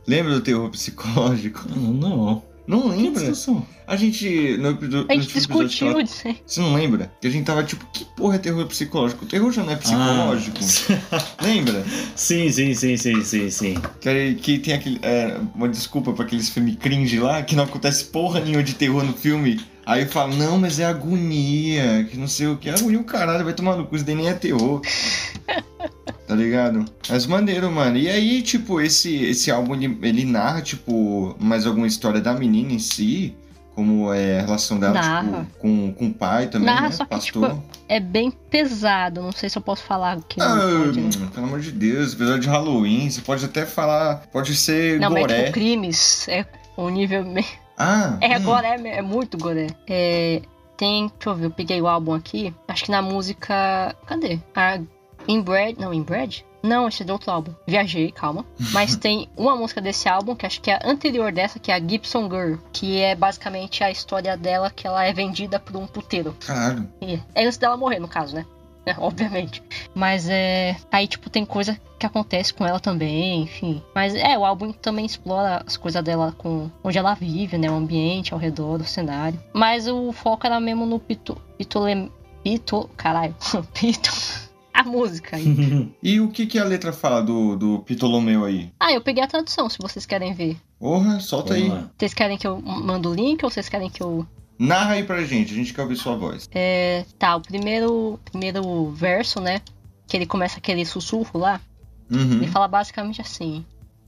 Lembra 0.08 0.34
do 0.34 0.42
terror 0.42 0.70
psicológico? 0.70 1.64
Não, 1.76 1.94
não. 1.94 2.44
Não 2.68 2.88
lembra? 2.90 3.32
A 3.88 3.96
gente. 3.96 4.56
No, 4.58 4.70
episo- 4.70 5.06
A 5.10 5.16
no 5.16 5.22
gente 5.22 5.34
que 5.34 5.52
ela- 5.52 5.66
discutiu 5.66 6.04
disso 6.04 6.28
aí. 6.28 6.38
Você 6.46 6.60
não 6.62 6.76
lembra? 6.76 7.12
Que 7.20 7.26
a 7.28 7.32
gente 7.32 7.44
tava 7.44 7.64
tipo, 7.64 7.84
que 7.92 8.06
porra 8.06 8.36
é 8.36 8.38
terror 8.38 8.64
psicológico? 8.68 9.26
O 9.26 9.28
terror 9.28 9.52
já 9.52 9.64
não 9.64 9.74
é 9.74 9.76
psicológico. 9.76 10.60
Ah. 11.12 11.26
Lembra? 11.42 11.84
sim, 12.16 12.52
sim, 12.52 12.76
sim, 12.76 12.96
sim, 12.96 13.24
sim, 13.24 13.50
sim. 13.50 13.76
Que, 14.00 14.36
que 14.36 14.60
tem 14.60 14.76
aquele. 14.76 15.00
é, 15.02 15.40
uma 15.56 15.68
desculpa 15.68 16.14
pra 16.14 16.24
aqueles 16.26 16.50
filmes 16.50 16.76
cringe 16.76 17.18
lá, 17.20 17.42
que 17.42 17.56
não 17.56 17.64
acontece 17.64 18.06
porra 18.06 18.40
nenhuma 18.40 18.62
de 18.62 18.76
terror 18.76 19.04
no 19.04 19.14
filme. 19.14 19.60
Aí 19.90 20.06
fala, 20.06 20.36
não, 20.36 20.60
mas 20.60 20.80
é 20.80 20.86
agonia, 20.86 22.06
que 22.10 22.16
não 22.16 22.28
sei 22.28 22.46
o 22.48 22.56
que. 22.58 22.70
Agonia 22.70 23.00
o 23.00 23.04
caralho, 23.04 23.44
vai 23.44 23.54
tomar 23.54 23.76
no 23.76 23.88
cu, 23.88 23.96
isso 23.96 24.06
daí 24.06 24.14
nem 24.14 24.28
é 24.30 24.34
terror. 24.34 24.82
tá 26.28 26.36
ligado? 26.36 26.86
Mas 27.10 27.26
maneiro, 27.26 27.72
mano. 27.72 27.98
E 27.98 28.08
aí, 28.08 28.42
tipo, 28.44 28.80
esse, 28.80 29.16
esse 29.26 29.50
álbum, 29.50 29.74
ele, 29.74 29.98
ele 30.04 30.26
narra, 30.26 30.62
tipo, 30.62 31.36
mais 31.40 31.66
alguma 31.66 31.88
história 31.88 32.22
da 32.22 32.34
menina 32.34 32.72
em 32.72 32.78
si? 32.80 33.36
Como 33.74 34.14
é 34.14 34.40
a 34.40 34.42
relação 34.42 34.78
dela, 34.78 35.00
tipo, 35.02 35.48
com, 35.60 35.94
com 35.94 36.08
o 36.08 36.14
pai 36.14 36.48
também, 36.48 36.66
Narra, 36.68 36.90
né? 36.90 36.92
só 36.92 37.06
que, 37.06 37.10
Pastor. 37.10 37.50
tipo, 37.52 37.64
É 37.88 37.98
bem 38.00 38.30
pesado, 38.30 39.22
não 39.22 39.32
sei 39.32 39.50
se 39.50 39.58
eu 39.58 39.62
posso 39.62 39.84
falar 39.84 40.18
o 40.18 40.22
que 40.22 40.40
Ah, 40.42 40.54
não 40.56 40.86
pode, 40.86 41.00
né? 41.02 41.30
pelo 41.34 41.46
amor 41.48 41.62
de 41.62 41.72
Deus, 41.72 42.14
apesar 42.14 42.38
de 42.40 42.48
Halloween, 42.50 43.10
você 43.10 43.22
pode 43.22 43.44
até 43.46 43.66
falar, 43.66 44.28
pode 44.34 44.54
ser 44.54 45.00
Não, 45.00 45.10
mas 45.10 45.22
goré. 45.22 45.40
tipo, 45.44 45.54
crimes. 45.54 46.28
É 46.28 46.46
o 46.76 46.90
nível. 46.90 47.24
me- 47.26 47.46
Ah, 47.80 48.18
É, 48.20 48.38
hum. 48.38 48.44
goré, 48.44 48.76
é 48.76 49.02
muito 49.02 49.38
goré. 49.38 49.68
É, 49.88 50.42
tem, 50.76 51.08
deixa 51.08 51.30
eu 51.30 51.36
ver, 51.36 51.46
eu 51.46 51.52
peguei 51.52 51.82
o 51.82 51.88
álbum 51.88 52.14
aqui. 52.14 52.54
Acho 52.68 52.86
que 52.86 52.92
na 52.92 53.02
música. 53.02 53.96
Cadê? 54.06 54.40
A 54.56 54.80
Inbred. 55.28 55.80
Não, 55.80 55.94
Inbred? 55.94 56.46
Não, 56.62 56.90
esse 56.90 57.04
é 57.04 57.06
de 57.06 57.12
outro 57.14 57.32
álbum. 57.32 57.54
Viajei, 57.66 58.12
calma. 58.12 58.46
Mas 58.74 58.98
tem 58.98 59.30
uma 59.38 59.56
música 59.56 59.80
desse 59.80 60.10
álbum, 60.10 60.36
que 60.36 60.46
acho 60.46 60.60
que 60.60 60.70
é 60.70 60.76
a 60.76 60.82
anterior 60.90 61.32
dessa, 61.32 61.58
que 61.58 61.72
é 61.72 61.76
a 61.76 61.80
Gibson 61.80 62.30
Girl. 62.30 62.56
Que 62.74 63.00
é 63.00 63.16
basicamente 63.16 63.82
a 63.84 63.90
história 63.90 64.36
dela, 64.36 64.70
que 64.70 64.86
ela 64.86 65.06
é 65.06 65.14
vendida 65.14 65.58
por 65.58 65.78
um 65.78 65.88
puteiro. 65.88 66.36
E 67.02 67.18
É 67.34 67.46
antes 67.46 67.58
dela 67.58 67.78
morrer, 67.78 68.00
no 68.00 68.08
caso, 68.10 68.36
né? 68.36 68.46
É, 68.86 68.96
obviamente. 69.00 69.64
Mas 69.94 70.28
é. 70.30 70.76
Aí, 70.92 71.08
tipo, 71.08 71.30
tem 71.30 71.46
coisa 71.46 71.80
que 71.98 72.06
acontece 72.06 72.54
com 72.54 72.66
ela 72.66 72.80
também, 72.80 73.44
enfim. 73.44 73.82
Mas 73.94 74.16
é, 74.16 74.38
o 74.38 74.46
álbum 74.46 74.72
também 74.72 75.06
explora 75.06 75.64
as 75.66 75.78
coisas 75.78 76.04
dela 76.04 76.34
com 76.38 76.70
onde 76.84 76.98
ela 76.98 77.14
vive, 77.14 77.58
né? 77.58 77.70
O 77.70 77.76
ambiente 77.76 78.34
ao 78.34 78.40
redor, 78.40 78.82
o 78.82 78.86
cenário. 78.86 79.40
Mas 79.54 79.88
o 79.88 80.12
foco 80.12 80.46
era 80.46 80.60
mesmo 80.60 80.86
no 80.86 81.00
Pito. 81.00 81.38
Pitole. 81.58 82.12
Pito. 82.44 82.90
Caralho. 82.96 83.36
Pito. 83.74 84.12
A 84.74 84.84
música 84.84 85.36
aí. 85.36 85.92
E 86.02 86.22
o 86.22 86.30
que, 86.30 86.46
que 86.46 86.58
a 86.58 86.64
letra 86.64 86.94
fala 86.94 87.22
do, 87.22 87.58
do 87.58 87.80
Ptolomeu 87.80 88.46
aí? 88.46 88.72
Ah, 88.80 88.94
eu 88.94 89.02
peguei 89.02 89.22
a 89.22 89.28
tradução, 89.28 89.70
se 89.70 89.78
vocês 89.78 90.06
querem 90.06 90.34
ver. 90.34 90.58
Porra, 90.80 91.20
solta 91.20 91.54
Vamos 91.54 91.72
aí. 91.72 91.86
Vocês 91.98 92.14
querem 92.14 92.38
que 92.38 92.48
eu 92.48 92.62
mando 92.62 93.10
o 93.10 93.14
link 93.14 93.44
ou 93.44 93.50
vocês 93.50 93.68
querem 93.68 93.90
que 93.90 94.02
eu. 94.02 94.26
Narra 94.60 94.96
aí 94.96 95.04
pra 95.04 95.24
gente, 95.24 95.54
a 95.54 95.56
gente 95.56 95.74
quer 95.74 95.82
ouvir 95.82 95.96
sua 95.96 96.18
voz. 96.18 96.50
É, 96.54 97.06
tá, 97.18 97.38
o 97.38 97.42
primeiro, 97.42 98.20
primeiro 98.30 98.92
verso, 98.92 99.40
né? 99.40 99.62
Que 100.06 100.18
ele 100.18 100.26
começa 100.26 100.58
aquele 100.58 100.86
sussurro 100.86 101.40
lá. 101.40 101.62
Uhum. 102.12 102.34
Ele 102.34 102.48
fala 102.48 102.68
basicamente 102.68 103.22
assim: 103.22 103.64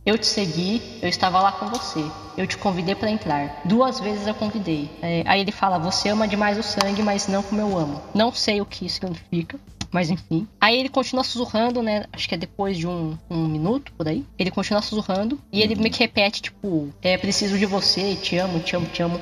Eu 0.06 0.18
te 0.18 0.28
segui, 0.28 0.82
eu 1.02 1.08
estava 1.08 1.40
lá 1.40 1.54
com 1.54 1.68
você. 1.68 2.04
Eu 2.38 2.46
te 2.46 2.58
convidei 2.58 2.96
para 2.96 3.10
entrar. 3.10 3.62
Duas 3.64 4.02
vezes 4.02 4.28
eu 4.28 4.36
convidei. 4.36 4.90
É, 5.02 5.24
aí 5.26 5.40
ele 5.40 5.54
fala: 5.54 5.80
Você 5.80 6.10
ama 6.10 6.28
demais 6.28 6.58
o 6.58 6.64
sangue, 6.64 7.02
mas 7.02 7.30
não 7.30 7.42
como 7.42 7.62
eu 7.62 7.78
amo. 7.78 8.02
Não 8.14 8.34
sei 8.34 8.60
o 8.60 8.66
que 8.66 8.86
isso 8.86 8.96
significa. 8.96 9.58
Mas 9.90 10.10
enfim. 10.10 10.48
Aí 10.60 10.78
ele 10.78 10.90
continua 10.90 11.24
sussurrando, 11.24 11.82
né? 11.82 12.06
Acho 12.12 12.28
que 12.28 12.36
é 12.36 12.38
depois 12.38 12.78
de 12.78 12.88
um, 12.88 13.18
um 13.30 13.48
minuto 13.48 13.92
por 13.98 14.08
aí. 14.08 14.26
Ele 14.40 14.50
continua 14.50 14.82
sussurrando. 14.82 15.40
E 15.52 15.62
ele 15.62 15.76
meio 15.76 15.94
que 15.94 16.00
repete, 16.00 16.42
tipo, 16.42 16.90
é 17.02 17.18
preciso 17.18 17.58
de 17.58 17.66
você, 17.66 18.16
te 18.16 18.38
amo, 18.38 18.60
te 18.60 18.76
amo, 18.76 18.88
te 18.88 19.04
amo. 19.04 19.20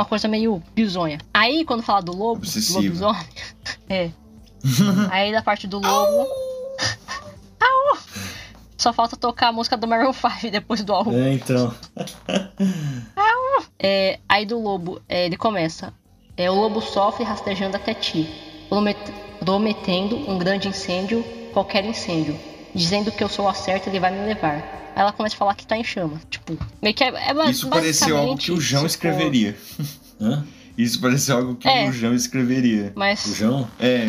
Uma 0.00 0.06
coisa 0.06 0.26
meio 0.26 0.62
bizonha. 0.74 1.18
Aí, 1.32 1.62
quando 1.64 1.82
fala 1.82 2.00
do 2.00 2.12
lobo, 2.12 2.40
Obsessiva. 2.40 2.78
lobisomem. 2.80 3.26
É. 3.88 4.10
Aí 5.10 5.30
da 5.32 5.42
parte 5.42 5.66
do 5.66 5.78
lobo. 5.78 6.26
Au! 7.60 7.98
Só 8.78 8.92
falta 8.94 9.14
tocar 9.16 9.48
a 9.48 9.52
música 9.52 9.76
do 9.76 9.86
Maroon 9.86 10.12
5 10.12 10.50
depois 10.50 10.82
do 10.82 10.92
álbum. 10.92 11.12
É, 11.12 11.32
então. 11.34 11.74
É, 13.82 14.18
aí 14.28 14.44
do 14.44 14.58
lobo, 14.58 15.00
é, 15.08 15.24
ele 15.26 15.36
começa. 15.36 15.92
É, 16.36 16.50
o 16.50 16.54
lobo 16.54 16.80
sofre 16.82 17.24
rastejando 17.24 17.76
até 17.76 17.94
ti, 17.94 18.28
promet- 18.68 19.12
prometendo 19.38 20.16
um 20.30 20.36
grande 20.38 20.68
incêndio, 20.68 21.22
qualquer 21.52 21.84
incêndio. 21.84 22.38
Dizendo 22.74 23.10
que 23.10 23.22
eu 23.22 23.28
sou 23.28 23.48
a 23.48 23.54
certa, 23.54 23.88
ele 23.88 24.00
vai 24.00 24.12
me 24.12 24.26
levar. 24.26 24.56
Aí 24.94 25.02
ela 25.02 25.12
começa 25.12 25.34
a 25.34 25.38
falar 25.38 25.54
que 25.54 25.66
tá 25.66 25.76
em 25.76 25.84
chamas. 25.84 26.20
Tipo, 26.30 26.56
meio 26.82 26.94
que 26.94 27.04
é, 27.04 27.08
é 27.08 27.50
Isso 27.50 27.68
pareceu 27.68 28.16
algo 28.16 28.36
que 28.36 28.52
o 28.52 28.60
João 28.60 28.82
tipo, 28.82 28.90
escreveria. 28.90 29.56
Hã? 30.20 30.44
Isso 30.76 31.00
pareceu 31.00 31.36
algo 31.36 31.56
que 31.56 31.68
É. 31.68 31.88
o 31.88 31.92
João 31.92 32.14
escreveria. 32.14 32.92
O 32.94 32.98
Mas, 32.98 33.24
João? 33.36 33.68
É, 33.78 34.08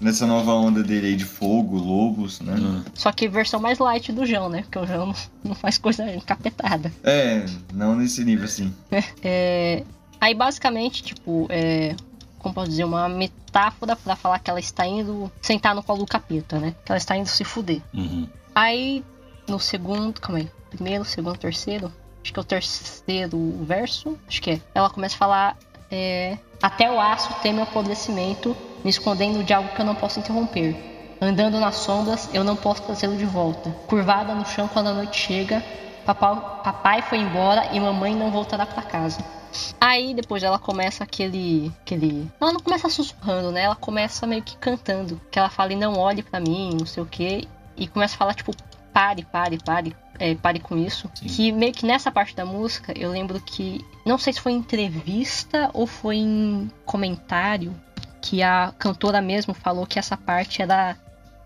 nessa 0.00 0.26
nova 0.26 0.52
onda 0.54 0.82
dele 0.82 1.08
aí 1.08 1.16
de 1.16 1.24
fogo, 1.24 1.76
lobos, 1.76 2.40
né? 2.40 2.54
Só 2.94 3.10
que 3.12 3.28
versão 3.28 3.60
mais 3.60 3.78
light 3.78 4.12
do 4.12 4.24
João, 4.24 4.48
né? 4.48 4.62
Porque 4.62 4.78
o 4.78 4.86
João 4.86 5.06
não, 5.06 5.14
não 5.44 5.54
faz 5.54 5.76
coisa 5.78 6.10
encapetada. 6.14 6.92
É, 7.02 7.44
não 7.74 7.96
nesse 7.96 8.24
nível 8.24 8.44
assim. 8.44 8.72
É, 9.22 9.82
aí 10.20 10.34
basicamente, 10.34 11.02
tipo, 11.02 11.46
é, 11.50 11.94
como 12.48 12.54
posso 12.54 12.70
dizer, 12.70 12.84
uma 12.84 13.08
metáfora 13.08 13.94
pra 13.94 14.16
falar 14.16 14.38
que 14.38 14.50
ela 14.50 14.60
está 14.60 14.86
indo 14.86 15.30
sentar 15.40 15.74
no 15.74 15.82
colo 15.82 16.00
do 16.00 16.06
capeta, 16.06 16.58
né? 16.58 16.74
Que 16.84 16.92
ela 16.92 16.98
está 16.98 17.16
indo 17.16 17.26
se 17.26 17.44
fuder. 17.44 17.80
uhum. 17.94 18.28
Aí 18.54 19.04
no 19.46 19.58
segundo, 19.58 20.20
calma 20.20 20.40
aí, 20.40 20.50
primeiro, 20.70 21.04
segundo, 21.04 21.38
terceiro, 21.38 21.92
acho 22.22 22.32
que 22.32 22.38
é 22.38 22.42
o 22.42 22.44
terceiro 22.44 23.38
verso, 23.62 24.18
acho 24.26 24.42
que 24.42 24.50
é. 24.52 24.60
Ela 24.74 24.90
começa 24.90 25.14
a 25.14 25.18
falar, 25.18 25.56
é, 25.90 26.36
até 26.60 26.90
o 26.90 27.00
aço 27.00 27.32
teme 27.40 27.60
o 27.60 27.62
apodrecimento, 27.62 28.56
me 28.82 28.90
escondendo 28.90 29.42
de 29.44 29.52
algo 29.54 29.70
que 29.70 29.80
eu 29.80 29.86
não 29.86 29.94
posso 29.94 30.18
interromper. 30.18 30.76
Andando 31.20 31.58
nas 31.58 31.76
sombras, 31.76 32.28
eu 32.32 32.44
não 32.44 32.56
posso 32.56 32.82
trazê-lo 32.82 33.16
de 33.16 33.24
volta. 33.24 33.70
Curvada 33.86 34.34
no 34.34 34.46
chão 34.46 34.68
quando 34.68 34.88
a 34.88 34.92
noite 34.92 35.16
chega, 35.18 35.64
papai, 36.04 36.34
papai 36.62 37.02
foi 37.02 37.18
embora 37.18 37.68
e 37.72 37.80
mamãe 37.80 38.14
não 38.14 38.30
voltará 38.30 38.66
pra 38.66 38.82
casa. 38.82 39.18
Aí 39.80 40.14
depois 40.14 40.42
ela 40.42 40.58
começa 40.58 41.04
aquele. 41.04 41.72
aquele. 41.82 42.30
Ela 42.40 42.52
não 42.52 42.60
começa 42.60 42.88
sussurrando, 42.88 43.50
né? 43.50 43.62
Ela 43.62 43.76
começa 43.76 44.26
meio 44.26 44.42
que 44.42 44.56
cantando. 44.56 45.20
Que 45.30 45.38
ela 45.38 45.48
fala 45.50 45.72
e 45.72 45.76
não 45.76 45.94
olhe 45.98 46.22
pra 46.22 46.40
mim, 46.40 46.76
não 46.78 46.86
sei 46.86 47.02
o 47.02 47.06
quê. 47.06 47.46
E 47.76 47.86
começa 47.86 48.14
a 48.14 48.18
falar, 48.18 48.34
tipo, 48.34 48.52
pare, 48.92 49.24
pare, 49.24 49.58
pare. 49.64 49.96
é, 50.18 50.34
pare 50.34 50.58
com 50.58 50.76
isso. 50.76 51.08
Sim. 51.14 51.26
Que 51.26 51.52
meio 51.52 51.72
que 51.72 51.86
nessa 51.86 52.10
parte 52.10 52.34
da 52.34 52.44
música, 52.44 52.92
eu 52.98 53.10
lembro 53.10 53.40
que. 53.40 53.84
Não 54.04 54.18
sei 54.18 54.32
se 54.32 54.40
foi 54.40 54.52
em 54.52 54.56
entrevista 54.56 55.70
ou 55.72 55.86
foi 55.86 56.16
em 56.16 56.70
comentário. 56.84 57.74
Que 58.20 58.42
a 58.42 58.74
cantora 58.78 59.20
mesmo 59.22 59.54
falou 59.54 59.86
que 59.86 59.98
essa 59.98 60.16
parte 60.16 60.60
era. 60.60 60.96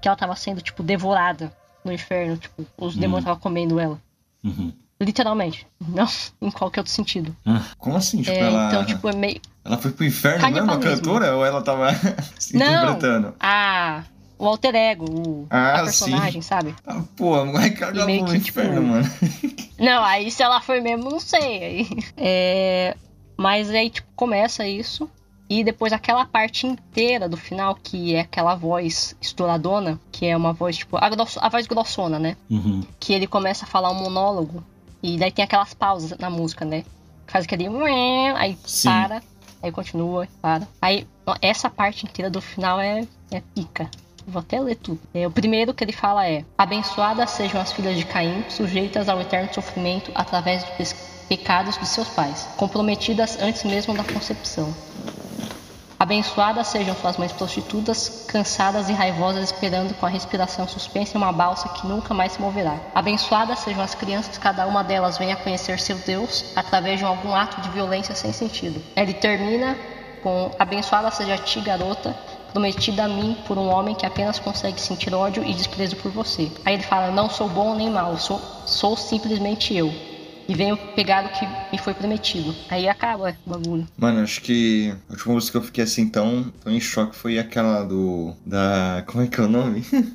Que 0.00 0.08
ela 0.08 0.16
tava 0.16 0.34
sendo, 0.34 0.60
tipo, 0.62 0.82
devorada 0.82 1.52
no 1.84 1.92
inferno. 1.92 2.36
Tipo, 2.36 2.66
os 2.78 2.96
Hum. 2.96 3.00
demônios 3.00 3.24
estavam 3.24 3.40
comendo 3.40 3.78
ela. 3.78 4.00
Uhum. 4.42 4.72
Literalmente. 5.04 5.66
Não 5.86 6.06
em 6.40 6.50
qualquer 6.50 6.80
outro 6.80 6.92
sentido. 6.92 7.34
Como 7.78 7.96
assim? 7.96 8.18
Tipo, 8.22 8.36
É, 8.36 8.40
ela, 8.40 8.68
então, 8.68 8.84
tipo, 8.84 9.08
é 9.08 9.14
meio. 9.14 9.40
ela 9.64 9.76
foi 9.78 9.90
pro 9.90 10.04
inferno 10.04 10.50
mesmo, 10.50 10.70
a 10.70 10.78
cantora? 10.78 11.36
Ou 11.36 11.44
ela 11.44 11.60
tava 11.62 11.88
se 12.38 12.56
Não. 12.56 12.66
interpretando? 12.66 13.34
Ah, 13.40 14.04
o 14.38 14.46
alter 14.46 14.74
ego, 14.74 15.04
o, 15.10 15.46
Ah, 15.50 15.80
a 15.80 15.84
personagem, 15.84 16.40
sabe? 16.42 16.74
Ah, 16.86 17.02
pô, 17.16 17.34
a 17.34 17.44
mulher 17.44 17.70
cagou 17.70 18.04
meio 18.06 18.24
que, 18.26 18.36
inferno, 18.36 18.74
tipo, 18.74 18.86
mano. 18.86 19.10
Não, 19.78 20.04
aí 20.04 20.30
se 20.30 20.42
ela 20.42 20.60
foi 20.60 20.80
mesmo, 20.80 21.10
não 21.10 21.18
sei. 21.18 21.40
Aí, 21.64 21.88
é, 22.16 22.96
mas 23.36 23.68
aí, 23.70 23.90
tipo, 23.90 24.06
começa 24.14 24.66
isso. 24.66 25.10
E 25.50 25.62
depois 25.64 25.92
aquela 25.92 26.24
parte 26.24 26.66
inteira 26.66 27.28
do 27.28 27.36
final, 27.36 27.74
que 27.74 28.14
é 28.14 28.20
aquela 28.20 28.54
voz 28.54 29.14
estouradona, 29.20 30.00
que 30.10 30.24
é 30.24 30.34
uma 30.36 30.52
voz, 30.52 30.76
tipo, 30.78 30.96
a, 30.96 31.08
grosso- 31.10 31.38
a 31.42 31.48
voz 31.48 31.66
grossona, 31.66 32.18
né? 32.18 32.36
Uhum. 32.48 32.82
Que 32.98 33.12
ele 33.12 33.26
começa 33.26 33.64
a 33.64 33.68
falar 33.68 33.90
um 33.90 33.94
monólogo. 34.02 34.64
E 35.02 35.18
daí 35.18 35.32
tem 35.32 35.44
aquelas 35.44 35.74
pausas 35.74 36.16
na 36.18 36.30
música, 36.30 36.64
né? 36.64 36.84
Faz 37.26 37.44
aquele. 37.44 37.66
Aí 38.36 38.56
Sim. 38.64 38.88
para, 38.88 39.22
aí 39.62 39.72
continua, 39.72 40.28
para. 40.40 40.68
Aí 40.80 41.06
essa 41.40 41.68
parte 41.68 42.04
inteira 42.06 42.30
do 42.30 42.40
final 42.40 42.80
é, 42.80 43.06
é 43.30 43.42
pica. 43.54 43.90
Vou 44.26 44.40
até 44.40 44.60
ler 44.60 44.76
tudo. 44.76 45.00
É, 45.12 45.26
o 45.26 45.30
primeiro 45.30 45.74
que 45.74 45.82
ele 45.82 45.92
fala 45.92 46.26
é: 46.26 46.44
Abençoadas 46.56 47.30
sejam 47.30 47.60
as 47.60 47.72
filhas 47.72 47.96
de 47.96 48.04
Caim, 48.04 48.44
sujeitas 48.48 49.08
ao 49.08 49.20
eterno 49.20 49.52
sofrimento 49.52 50.12
através 50.14 50.64
dos 50.78 50.92
pecados 51.28 51.78
de 51.78 51.86
seus 51.86 52.08
pais, 52.08 52.46
comprometidas 52.56 53.40
antes 53.40 53.64
mesmo 53.64 53.94
da 53.94 54.04
concepção. 54.04 54.72
Abençoadas 56.02 56.66
sejam 56.66 56.96
suas 56.96 57.16
mães 57.16 57.30
prostitutas, 57.30 58.24
cansadas 58.26 58.88
e 58.88 58.92
raivosas, 58.92 59.44
esperando 59.44 59.94
com 59.94 60.04
a 60.04 60.08
respiração 60.08 60.66
suspensa 60.66 61.16
em 61.16 61.20
uma 61.20 61.30
balsa 61.30 61.68
que 61.68 61.86
nunca 61.86 62.12
mais 62.12 62.32
se 62.32 62.40
moverá. 62.40 62.76
Abençoadas 62.92 63.60
sejam 63.60 63.80
as 63.80 63.94
crianças, 63.94 64.36
cada 64.36 64.66
uma 64.66 64.82
delas 64.82 65.16
venha 65.16 65.36
conhecer 65.36 65.78
seu 65.78 65.96
Deus 65.98 66.44
através 66.56 66.98
de 66.98 67.04
algum 67.04 67.32
ato 67.32 67.60
de 67.60 67.68
violência 67.68 68.16
sem 68.16 68.32
sentido. 68.32 68.82
Ele 68.96 69.14
termina 69.14 69.78
com: 70.24 70.50
Abençoada 70.58 71.08
seja 71.12 71.38
ti, 71.38 71.60
garota, 71.60 72.16
prometida 72.52 73.04
a 73.04 73.08
mim 73.08 73.36
por 73.46 73.56
um 73.56 73.72
homem 73.72 73.94
que 73.94 74.04
apenas 74.04 74.40
consegue 74.40 74.80
sentir 74.80 75.14
ódio 75.14 75.44
e 75.44 75.54
desprezo 75.54 75.94
por 75.94 76.10
você. 76.10 76.50
Aí 76.64 76.74
ele 76.74 76.82
fala: 76.82 77.12
Não 77.12 77.30
sou 77.30 77.48
bom 77.48 77.76
nem 77.76 77.88
mau, 77.88 78.18
sou, 78.18 78.42
sou 78.66 78.96
simplesmente 78.96 79.72
eu. 79.72 79.94
E 80.52 80.54
venho 80.54 80.76
pegar 80.94 81.24
o 81.24 81.28
que 81.30 81.46
me 81.72 81.78
foi 81.82 81.94
prometido. 81.94 82.54
Aí 82.68 82.86
acaba 82.86 83.34
o 83.46 83.50
bagulho. 83.50 83.88
Mano, 83.96 84.20
acho 84.20 84.42
que 84.42 84.92
a 85.08 85.12
última 85.12 85.32
música 85.32 85.52
que 85.52 85.56
eu 85.64 85.66
fiquei 85.66 85.84
assim 85.84 86.06
tão, 86.10 86.52
tão 86.62 86.70
em 86.70 86.78
choque 86.78 87.16
foi 87.16 87.38
aquela 87.38 87.82
do. 87.84 88.34
Da. 88.44 89.02
Como 89.06 89.24
é 89.24 89.28
que 89.28 89.40
é 89.40 89.44
o 89.44 89.48
nome? 89.48 89.82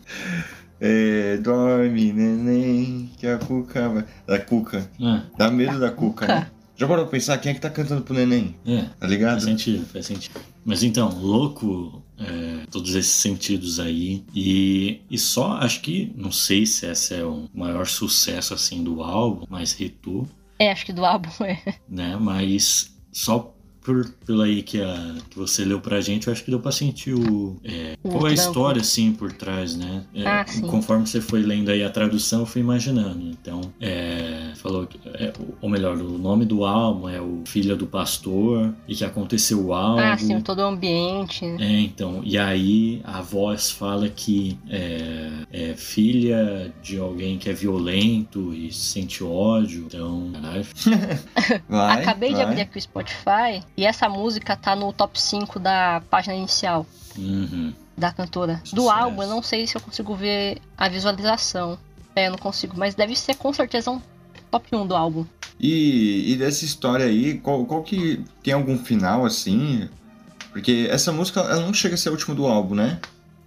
É, 0.80 1.38
dorme, 1.38 2.14
neném, 2.14 3.10
que 3.18 3.26
a 3.26 3.40
Cuca 3.40 3.90
vai. 3.90 4.06
Da 4.28 4.38
Cuca. 4.38 4.88
É, 5.02 5.22
Dá 5.36 5.50
medo 5.50 5.80
da 5.80 5.90
Cuca, 5.90 6.28
né? 6.28 6.48
Já 6.76 6.88
parou 6.88 7.06
pra 7.06 7.14
pensar 7.14 7.36
quem 7.40 7.50
é 7.52 7.56
que 7.56 7.60
tá 7.62 7.72
cantando 7.72 8.04
pro 8.04 8.14
neném? 8.14 8.56
é. 8.64 8.82
Tá 8.84 8.88
Faz 9.00 9.12
ligado? 9.12 9.42
sentido, 9.42 9.88
faz 9.88 10.06
sentido. 10.06 10.40
Mas 10.64 10.84
então, 10.84 11.10
louco, 11.20 12.04
é, 12.20 12.47
todos 12.78 12.94
esses 12.96 13.12
sentidos 13.12 13.80
aí. 13.80 14.24
E, 14.36 15.02
e 15.10 15.18
só, 15.18 15.54
acho 15.54 15.82
que, 15.82 16.12
não 16.16 16.32
sei 16.32 16.66
se 16.66 16.86
esse 16.86 17.14
é 17.16 17.24
o 17.24 17.46
maior 17.54 17.88
sucesso 17.88 18.54
assim 18.54 18.84
do 18.84 19.02
álbum, 19.02 19.46
mais 19.50 19.80
hitou, 19.80 20.28
É, 20.60 20.72
acho 20.72 20.86
que 20.86 20.94
do 20.94 21.06
álbum 21.06 21.30
é. 21.44 21.60
né? 21.90 22.16
Mas 22.20 22.96
só 23.12 23.54
por, 23.82 24.06
pelo 24.26 24.42
aí 24.42 24.62
que, 24.64 24.82
a, 24.82 25.16
que 25.30 25.38
você 25.38 25.64
leu 25.64 25.80
pra 25.80 26.02
gente, 26.02 26.28
eu 26.28 26.34
acho 26.34 26.44
que 26.44 26.52
deu 26.52 26.60
pra 26.60 26.72
sentir 26.74 27.14
o. 27.14 27.58
é, 27.64 27.96
O 28.04 28.10
qual 28.10 28.28
é 28.28 28.32
a 28.32 28.34
história, 28.34 28.82
assim, 28.82 29.14
por 29.14 29.32
trás, 29.32 29.76
né? 29.78 30.04
É, 30.14 30.28
Ah, 30.28 30.46
conforme 30.70 31.08
você 31.08 31.22
foi 31.22 31.42
lendo 31.42 31.70
aí 31.72 31.82
a 31.84 31.90
tradução, 31.90 32.42
eu 32.42 32.46
fui 32.46 32.62
imaginando. 32.62 33.26
Então, 33.30 33.62
é, 33.80 34.47
falou 34.58 34.86
que, 34.88 35.00
é, 35.06 35.32
ou 35.62 35.70
melhor, 35.70 35.96
o 35.98 36.18
nome 36.18 36.46
do 36.46 36.66
álbum 36.66 37.08
é 37.08 37.22
o 37.22 37.44
Filha 37.46 37.76
do 37.76 37.86
Pastor 37.88 38.74
e 38.88 38.96
que 38.96 39.06
aconteceu 39.06 39.74
algo. 39.74 40.00
Ah, 40.00 40.18
sim, 40.18 40.40
todo 40.42 40.60
o 40.60 40.66
ambiente. 40.66 41.46
É, 41.46 41.80
então, 41.82 42.22
e 42.24 42.38
aí 42.38 43.02
a 43.04 43.22
voz 43.22 43.72
fala 43.72 44.10
que 44.10 44.58
é, 44.70 45.30
é 45.52 45.74
filha 45.76 46.74
de 46.82 46.98
alguém 46.98 47.38
que 47.38 47.50
é 47.50 47.54
violento 47.54 48.54
e 48.54 48.72
sente 48.72 49.24
ódio. 49.24 49.86
Então, 49.88 50.32
caralho. 50.34 50.66
Vai, 51.70 52.02
Acabei 52.02 52.30
de 52.30 52.36
vai. 52.36 52.46
abrir 52.46 52.62
aqui 52.62 52.78
o 52.78 52.82
Spotify 52.82 53.64
e 53.76 53.86
essa 53.86 54.10
música 54.10 54.56
tá 54.56 54.76
no 54.76 54.92
top 54.94 55.20
5 55.22 55.60
da 55.60 56.02
página 56.10 56.36
inicial 56.36 56.86
Uhum. 57.18 57.74
da 57.98 58.12
cantora. 58.12 58.62
Do 58.64 58.82
Sucesso. 58.82 58.90
álbum, 58.90 59.24
eu 59.24 59.30
não 59.30 59.42
sei 59.42 59.66
se 59.66 59.76
eu 59.76 59.82
consigo 59.82 60.14
ver 60.16 60.60
a 60.78 60.88
visualização. 60.88 61.78
É, 62.16 62.28
eu 62.28 62.32
não 62.32 62.38
consigo, 62.38 62.74
mas 62.78 62.96
deve 62.96 63.16
ser 63.16 63.36
com 63.36 63.52
certeza 63.54 63.92
um 63.92 64.00
top 64.52 64.76
1 64.76 64.88
do 64.88 64.96
álbum. 64.96 65.26
E, 65.60 66.32
e 66.34 66.36
dessa 66.38 66.64
história 66.66 67.06
aí, 67.06 67.40
qual, 67.40 67.66
qual 67.66 67.82
que 67.84 68.24
tem 68.44 68.54
algum 68.54 68.78
final 68.78 69.26
assim? 69.26 69.90
Porque 70.52 70.88
essa 70.90 71.12
música 71.12 71.40
ela 71.42 71.62
não 71.62 71.74
chega 71.74 71.96
a 71.96 71.98
ser 71.98 72.10
a 72.10 72.12
última 72.12 72.36
do 72.36 72.46
álbum, 72.46 72.76
né? 72.76 73.00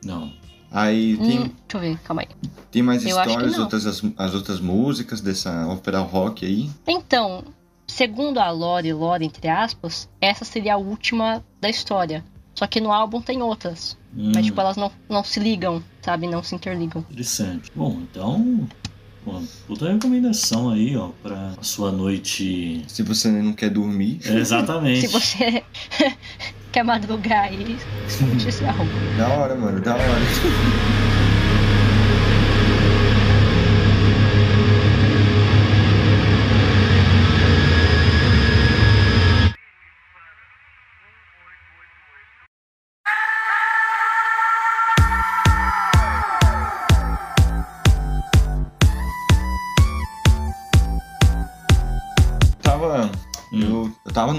Não. 0.04 0.32
Aí 0.72 1.16
tem, 1.16 1.40
Hum, 1.40 1.42
deixa 1.42 1.54
eu 1.74 1.80
ver, 1.80 1.98
calma 2.04 2.22
aí. 2.22 2.28
tem 2.70 2.82
mais 2.82 3.02
eu 3.04 3.08
histórias, 3.08 3.58
outras, 3.58 3.86
as, 3.86 4.02
as 4.16 4.34
outras 4.34 4.60
músicas 4.60 5.20
dessa 5.20 5.66
ópera 5.66 5.98
rock 6.00 6.46
aí. 6.46 6.70
Então, 6.86 7.42
segundo 7.88 8.38
a 8.38 8.50
Lore, 8.50 8.92
Lore 8.92 9.24
entre 9.24 9.48
aspas, 9.48 10.08
essa 10.20 10.44
seria 10.44 10.74
a 10.74 10.78
última 10.78 11.44
da 11.60 11.68
história. 11.68 12.24
Só 12.54 12.66
que 12.66 12.80
no 12.80 12.92
álbum 12.92 13.20
tem 13.20 13.42
outras. 13.42 13.96
Hum, 14.16 14.32
Mas, 14.34 14.46
tipo, 14.46 14.60
elas 14.60 14.76
não, 14.76 14.92
não 15.08 15.24
se 15.24 15.40
ligam, 15.40 15.82
sabe? 16.02 16.26
Não 16.28 16.42
se 16.42 16.54
interligam. 16.54 17.04
Interessante. 17.10 17.70
Bom, 17.74 18.00
então. 18.02 18.68
Pô, 19.24 19.40
puta 19.66 19.92
recomendação 19.92 20.70
aí, 20.70 20.96
ó, 20.96 21.08
pra 21.22 21.52
sua 21.60 21.92
noite. 21.92 22.82
Se 22.88 23.02
você 23.02 23.28
não 23.30 23.52
quer 23.52 23.68
dormir, 23.70 24.18
É, 24.24 24.34
exatamente. 24.34 25.06
Se 25.06 25.08
você 25.08 25.62
quer 26.72 26.82
madrugar 26.84 27.44
aí, 27.44 27.76
escute 28.08 28.48
esse 28.48 28.64
álbum. 28.64 28.86
da 29.18 29.28
hora, 29.28 29.54
mano, 29.54 29.80
da 29.80 29.94
hora. 29.94 30.04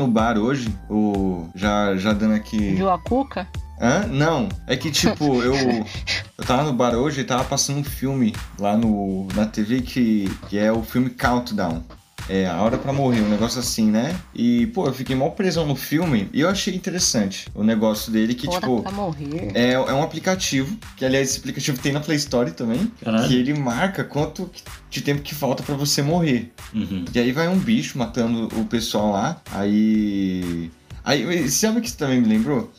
no 0.02 0.08
bar 0.08 0.38
hoje, 0.38 0.74
o, 0.90 1.48
já, 1.54 1.96
já 1.96 2.12
dando 2.12 2.34
aqui. 2.34 2.74
Viu 2.74 2.90
a 2.90 2.98
Cuca? 2.98 3.48
Hã? 3.80 4.08
Não, 4.08 4.50
é 4.68 4.76
que 4.76 4.92
tipo, 4.92 5.42
eu, 5.42 5.56
eu 5.56 6.46
tava 6.46 6.64
no 6.64 6.74
bar 6.74 6.94
hoje 6.96 7.22
e 7.22 7.24
tava 7.24 7.44
passando 7.44 7.80
um 7.80 7.84
filme 7.84 8.36
lá 8.60 8.76
no, 8.76 9.28
na 9.36 9.46
TV 9.46 9.82
que, 9.82 10.30
que 10.50 10.58
é 10.58 10.72
o 10.72 10.84
filme 10.84 11.10
Countdown. 11.10 11.84
É, 12.30 12.46
A 12.48 12.62
Hora 12.62 12.78
Pra 12.78 12.94
Morrer, 12.94 13.22
um 13.22 13.30
negócio 13.30 13.60
assim, 13.60 13.90
né? 13.90 14.16
E, 14.34 14.68
pô, 14.68 14.86
eu 14.88 14.94
fiquei 14.94 15.16
mal 15.16 15.32
presão 15.32 15.66
no 15.66 15.76
filme 15.76 16.30
e 16.34 16.42
eu 16.42 16.50
achei 16.50 16.74
interessante 16.76 17.48
o 17.54 17.64
negócio 17.64 18.12
dele 18.12 18.34
que, 18.34 18.48
Hora 18.48 18.60
tipo, 18.60 18.82
pra 18.82 18.92
morrer. 18.92 19.52
é, 19.54 19.74
é 19.74 19.80
um 19.94 20.02
aplicativo, 20.04 20.78
que 20.96 21.04
aliás 21.06 21.30
esse 21.30 21.40
aplicativo 21.40 21.78
tem 21.80 21.92
na 21.92 22.00
Play 22.00 22.18
Store 22.18 22.52
também, 22.52 22.92
Caralho. 23.04 23.28
que 23.28 23.36
ele 23.36 23.54
marca 23.54 24.04
quanto 24.04 24.50
de 24.90 25.02
tempo 25.02 25.22
que 25.22 25.34
falta 25.36 25.64
pra 25.64 25.76
você 25.76 26.02
morrer. 26.02 26.52
Uhum. 26.74 27.06
E 27.14 27.20
aí 27.20 27.32
vai 27.32 27.48
um 27.48 27.58
bicho 27.58 27.98
matando 27.98 28.48
o 28.60 28.66
pessoal 28.66 29.12
lá. 29.12 29.42
Aí. 29.52 30.70
Aí, 31.04 31.50
sabe 31.50 31.80
o 31.80 31.82
que 31.82 31.88
isso 31.88 31.98
também 31.98 32.22
me 32.22 32.28
lembrou? 32.28 32.72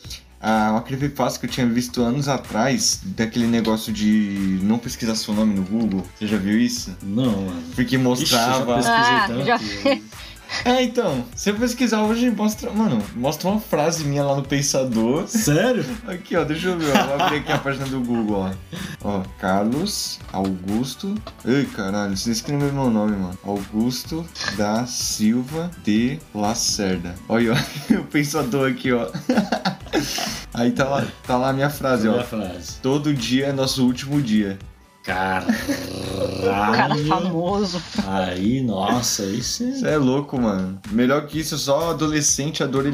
Ah, 0.45 0.71
uma 0.71 0.81
creepypasta 0.81 1.39
que 1.39 1.45
eu 1.45 1.49
tinha 1.49 1.65
visto 1.65 2.01
anos 2.01 2.27
atrás, 2.27 2.99
daquele 3.05 3.47
negócio 3.47 3.93
de 3.93 4.59
não 4.61 4.77
pesquisar 4.77 5.15
seu 5.15 5.33
nome 5.33 5.53
no 5.55 5.63
Google. 5.63 6.05
Você 6.19 6.27
já 6.27 6.35
viu 6.35 6.59
isso? 6.59 6.93
Não, 7.01 7.31
mano. 7.43 7.63
Porque 7.73 7.95
Ixi, 7.95 7.95
eu 7.95 8.01
já 8.01 8.09
mostrava. 8.09 8.75
pesquisei 8.75 9.13
Ah, 9.15 9.25
tanto. 9.25 9.45
já- 9.45 9.59
é, 10.71 10.83
então, 10.83 11.23
se 11.33 11.49
eu 11.49 11.55
pesquisar 11.55 12.01
hoje, 12.03 12.29
mostra. 12.29 12.69
Mano, 12.71 13.01
mostra 13.15 13.49
uma 13.49 13.59
frase 13.61 14.03
minha 14.03 14.21
lá 14.23 14.35
no 14.35 14.43
Pensador. 14.43 15.25
Sério? 15.29 15.85
Aqui, 16.05 16.35
ó, 16.35 16.43
deixa 16.43 16.67
eu 16.67 16.77
ver, 16.77 16.91
ó. 16.93 17.03
Vou 17.05 17.21
abrir 17.21 17.37
aqui 17.37 17.51
a 17.53 17.57
página 17.59 17.85
do 17.85 18.01
Google, 18.01 18.51
ó. 18.51 18.51
Ó, 19.01 19.23
Carlos 19.39 20.19
Augusto. 20.33 21.15
Ei, 21.45 21.63
caralho, 21.67 22.17
você 22.17 22.31
escreveu 22.31 22.71
meu 22.73 22.89
nome, 22.89 23.13
mano. 23.15 23.37
Augusto 23.45 24.25
da 24.57 24.85
Silva 24.85 25.71
de 25.85 26.19
Lacerda. 26.35 27.15
Olha, 27.29 27.53
ó, 27.53 27.93
o 27.95 28.03
pensador 28.03 28.69
aqui, 28.69 28.91
ó. 28.91 29.07
Aí 30.53 30.71
tá 30.71 30.85
lá, 30.85 31.05
tá 31.25 31.37
lá 31.37 31.49
a 31.49 31.53
minha 31.53 31.69
frase, 31.69 32.07
Olha 32.07 32.21
ó. 32.21 32.23
frase. 32.23 32.77
Todo 32.81 33.13
dia 33.13 33.47
é 33.47 33.51
nosso 33.53 33.85
último 33.85 34.21
dia. 34.21 34.57
Cara 35.03 35.45
Caralho. 36.41 37.05
famoso. 37.07 37.81
Aí, 38.07 38.61
nossa, 38.61 39.23
isso 39.25 39.63
Isso 39.65 39.85
é. 39.85 39.95
é 39.95 39.97
louco, 39.97 40.39
mano. 40.39 40.79
Melhor 40.91 41.27
que 41.27 41.39
isso, 41.39 41.57
só 41.57 41.89
adolescente, 41.91 42.63
a 42.63 42.67
dor 42.67 42.85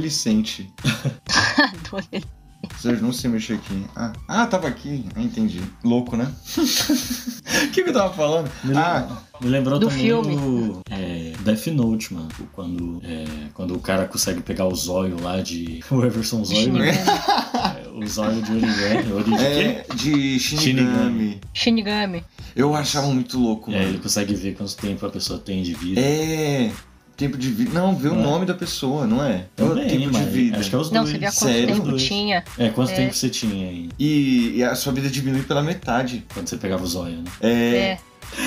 ele. 2.84 2.90
Sérgio, 2.92 3.06
não 3.06 3.14
sei 3.14 3.30
mexer 3.30 3.54
aqui. 3.54 3.86
Ah, 3.96 4.14
ah 4.28 4.46
tava 4.48 4.68
aqui. 4.68 5.06
Ah, 5.16 5.22
entendi. 5.22 5.62
Louco, 5.84 6.16
né? 6.16 6.32
O 7.50 7.72
que, 7.72 7.84
que 7.84 7.90
eu 7.90 7.94
tava 7.94 8.14
falando? 8.14 8.50
Me, 8.64 8.76
Ah, 8.78 9.22
me 9.42 9.50
lembrou 9.50 9.80
Do 9.80 9.88
também 9.88 10.04
filme. 10.06 10.36
o 10.36 10.82
é, 10.90 11.34
Death 11.42 11.68
Note, 11.68 12.14
mano. 12.14 12.28
Quando, 12.54 13.02
é, 13.04 13.26
quando 13.54 13.76
o 13.76 13.80
cara 13.80 14.08
consegue 14.08 14.42
pegar 14.42 14.66
o 14.68 14.76
zóio 14.76 15.20
lá 15.22 15.42
de. 15.42 15.80
O 15.92 16.04
Everson 16.06 16.44
Zóio, 16.46 16.74
né? 16.74 16.92
É, 16.92 17.90
o 17.90 18.06
zóio 18.08 18.42
de 18.42 18.52
Origami. 18.52 19.12
Ori 19.14 19.24
de 19.32 19.38
quê? 19.38 19.44
é 19.44 19.86
de 19.96 20.40
Shinigami. 20.40 20.62
Shinigami. 20.62 21.42
Shinigami. 21.54 22.24
Eu 22.56 22.76
achava 22.76 23.08
muito 23.08 23.38
louco, 23.40 23.72
É, 23.72 23.78
ele 23.78 23.86
mano. 23.88 24.00
consegue 24.00 24.34
ver 24.36 24.56
quanto 24.56 24.76
tempo 24.78 25.06
a 25.06 25.10
pessoa 25.10 25.40
tem 25.40 25.64
de 25.64 25.74
vida. 25.74 26.00
É. 26.00 26.72
Tempo 27.20 27.38
de 27.38 27.50
vida. 27.52 27.72
Não, 27.78 27.94
vê 27.96 28.08
o 28.08 28.14
Não 28.16 28.22
é? 28.22 28.24
nome 28.24 28.46
da 28.46 28.54
pessoa, 28.54 29.06
não 29.06 29.22
é? 29.22 29.46
É 29.58 29.64
o 29.64 29.70
Também, 29.70 29.88
tempo 29.90 30.10
de 30.12 30.24
vida. 30.24 30.58
Acho 30.58 30.70
que 30.70 30.76
é 30.76 30.80
os 30.80 30.90
Não, 30.90 31.02
dois. 31.04 31.12
você 31.12 31.18
via 31.20 31.30
quanto 31.32 31.52
sério? 31.54 31.76
tempo 31.76 31.98
tinha. 31.98 32.44
É, 32.58 32.70
quanto 32.70 32.92
É. 32.92 32.96
tempo 32.96 33.14
você 33.14 33.30
tinha 33.30 33.68
aí 33.70 33.90
E, 34.00 34.54
e 34.56 34.64
a 34.64 34.74
sua 34.74 34.94
vida 34.94 35.10
diminui 35.10 35.42
pela 35.44 35.62
metade. 35.62 36.26
quando 36.34 36.48
você 36.48 36.56
pegava 36.56 36.82
o 36.82 36.88
zóio, 36.88 37.18
né? 37.18 37.24
É. 37.42 37.50
É. 37.76 37.98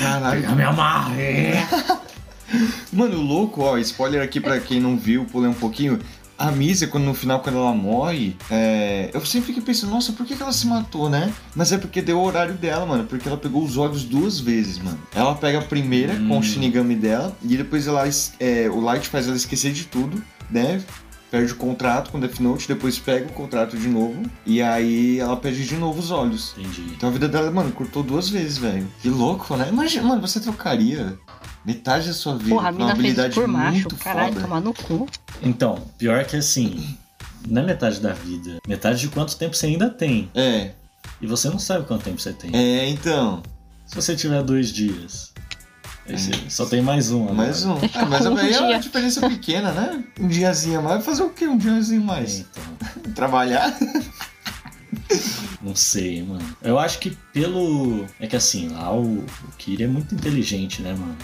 Caralho. 0.01 0.55
me 0.55 0.63
amarre! 0.63 1.53
Mano, 2.91 3.17
o 3.17 3.21
louco, 3.21 3.61
ó, 3.61 3.77
spoiler 3.77 4.21
aqui 4.23 4.39
pra 4.39 4.59
quem 4.59 4.79
não 4.79 4.97
viu, 4.97 5.25
pulei 5.25 5.49
um 5.49 5.53
pouquinho. 5.53 5.99
A 6.37 6.51
Misa, 6.51 6.87
quando 6.87 7.03
no 7.05 7.13
final, 7.13 7.39
quando 7.41 7.57
ela 7.59 7.73
morre, 7.73 8.35
é, 8.49 9.09
eu 9.13 9.23
sempre 9.25 9.47
fiquei 9.47 9.61
pensando, 9.61 9.91
nossa, 9.91 10.11
por 10.13 10.25
que, 10.25 10.35
que 10.35 10.41
ela 10.41 10.51
se 10.51 10.65
matou, 10.67 11.09
né? 11.09 11.31
Mas 11.55 11.71
é 11.71 11.77
porque 11.77 12.01
deu 12.01 12.17
o 12.19 12.23
horário 12.23 12.55
dela, 12.55 12.85
mano. 12.85 13.03
Porque 13.05 13.27
ela 13.27 13.37
pegou 13.37 13.63
os 13.63 13.77
olhos 13.77 14.03
duas 14.03 14.39
vezes, 14.39 14.79
mano. 14.79 14.99
Ela 15.13 15.35
pega 15.35 15.59
a 15.59 15.61
primeira 15.61 16.15
com 16.15 16.35
Hum. 16.35 16.39
o 16.39 16.43
Shinigami 16.43 16.95
dela, 16.95 17.35
e 17.43 17.55
depois 17.55 17.87
ela, 17.87 18.03
é, 18.39 18.67
o 18.69 18.79
Light 18.81 19.07
faz 19.07 19.27
ela 19.27 19.35
esquecer 19.37 19.71
de 19.71 19.85
tudo, 19.85 20.21
né? 20.49 20.81
Perde 21.29 21.51
o 21.53 21.55
contrato 21.55 22.11
com 22.11 22.19
Death 22.19 22.39
Note, 22.39 22.67
depois 22.67 22.99
pega 22.99 23.25
o 23.27 23.33
contrato 23.33 23.75
de 23.77 23.87
novo, 23.87 24.21
e 24.45 24.61
aí 24.61 25.19
ela 25.19 25.35
perde 25.37 25.65
de 25.65 25.75
novo 25.75 25.99
os 25.99 26.11
olhos. 26.11 26.53
Entendi. 26.57 26.93
Então 26.95 27.09
a 27.09 27.11
vida 27.11 27.27
dela, 27.27 27.49
mano, 27.49 27.71
cortou 27.71 28.03
duas 28.03 28.29
vezes, 28.29 28.57
velho. 28.57 28.87
Que 29.01 29.09
louco, 29.09 29.55
né? 29.55 29.67
Imagina, 29.69 30.07
mano, 30.07 30.21
você 30.21 30.39
trocaria 30.39 31.17
metade 31.65 32.07
da 32.07 32.13
sua 32.13 32.35
vida 32.37 32.49
Porra, 32.49 32.69
a 32.69 32.73
por 32.73 32.81
uma 32.81 32.85
mina 32.93 32.95
fez 33.01 33.17
habilidade 33.19 33.33
por 33.35 33.47
macho. 33.47 33.71
muito 33.71 33.95
Caralho, 33.95 34.33
foda. 34.33 34.41
tomar 34.45 34.61
no 34.61 34.73
cu. 34.73 35.07
Então, 35.43 35.75
pior 35.97 36.23
que 36.25 36.35
assim, 36.37 36.97
não 37.47 37.61
é 37.61 37.65
metade 37.65 37.99
da 37.99 38.13
vida. 38.13 38.57
Metade 38.67 38.99
de 39.01 39.09
quanto 39.09 39.35
tempo 39.35 39.55
você 39.55 39.67
ainda 39.67 39.89
tem. 39.89 40.29
É, 40.33 40.71
E 41.21 41.27
você 41.27 41.49
não 41.49 41.59
sabe 41.59 41.85
quanto 41.85 42.03
tempo 42.03 42.19
você 42.21 42.33
tem. 42.33 42.51
é, 42.55 42.87
então. 42.89 43.43
Se 43.85 43.95
você 43.95 44.15
tiver 44.15 44.41
dois 44.43 44.71
dias, 44.71 45.33
aí 46.07 46.17
você 46.17 46.31
só 46.49 46.65
tem 46.65 46.81
mais 46.81 47.11
um 47.11 47.23
agora. 47.23 47.35
Mais 47.35 47.65
um. 47.65 47.75
Ah, 47.93 48.05
mas 48.05 48.25
Um 48.25 48.35
aí 48.37 48.53
é 48.53 48.59
uma 48.61 48.79
diferença 48.79 49.27
pequena, 49.29 49.71
né? 49.71 50.03
Um 50.19 50.27
diazinho 50.27 50.79
a 50.79 50.81
mais. 50.81 50.95
Vai 50.95 51.03
fazer 51.03 51.23
o 51.23 51.29
quê? 51.29 51.45
Um 51.45 51.57
diazinho 51.57 52.01
mais? 52.01 52.39
Então, 52.39 52.63
Trabalhar? 53.13 53.77
não 55.61 55.75
sei, 55.75 56.23
mano. 56.23 56.57
Eu 56.61 56.79
acho 56.79 56.99
que 56.99 57.11
pelo. 57.33 58.05
É 58.19 58.25
que 58.27 58.35
assim, 58.35 58.69
lá 58.69 58.93
o, 58.93 59.19
o 59.19 59.25
Kiri 59.57 59.83
é 59.83 59.87
muito 59.87 60.15
inteligente, 60.15 60.81
né, 60.81 60.93
mano? 60.93 61.15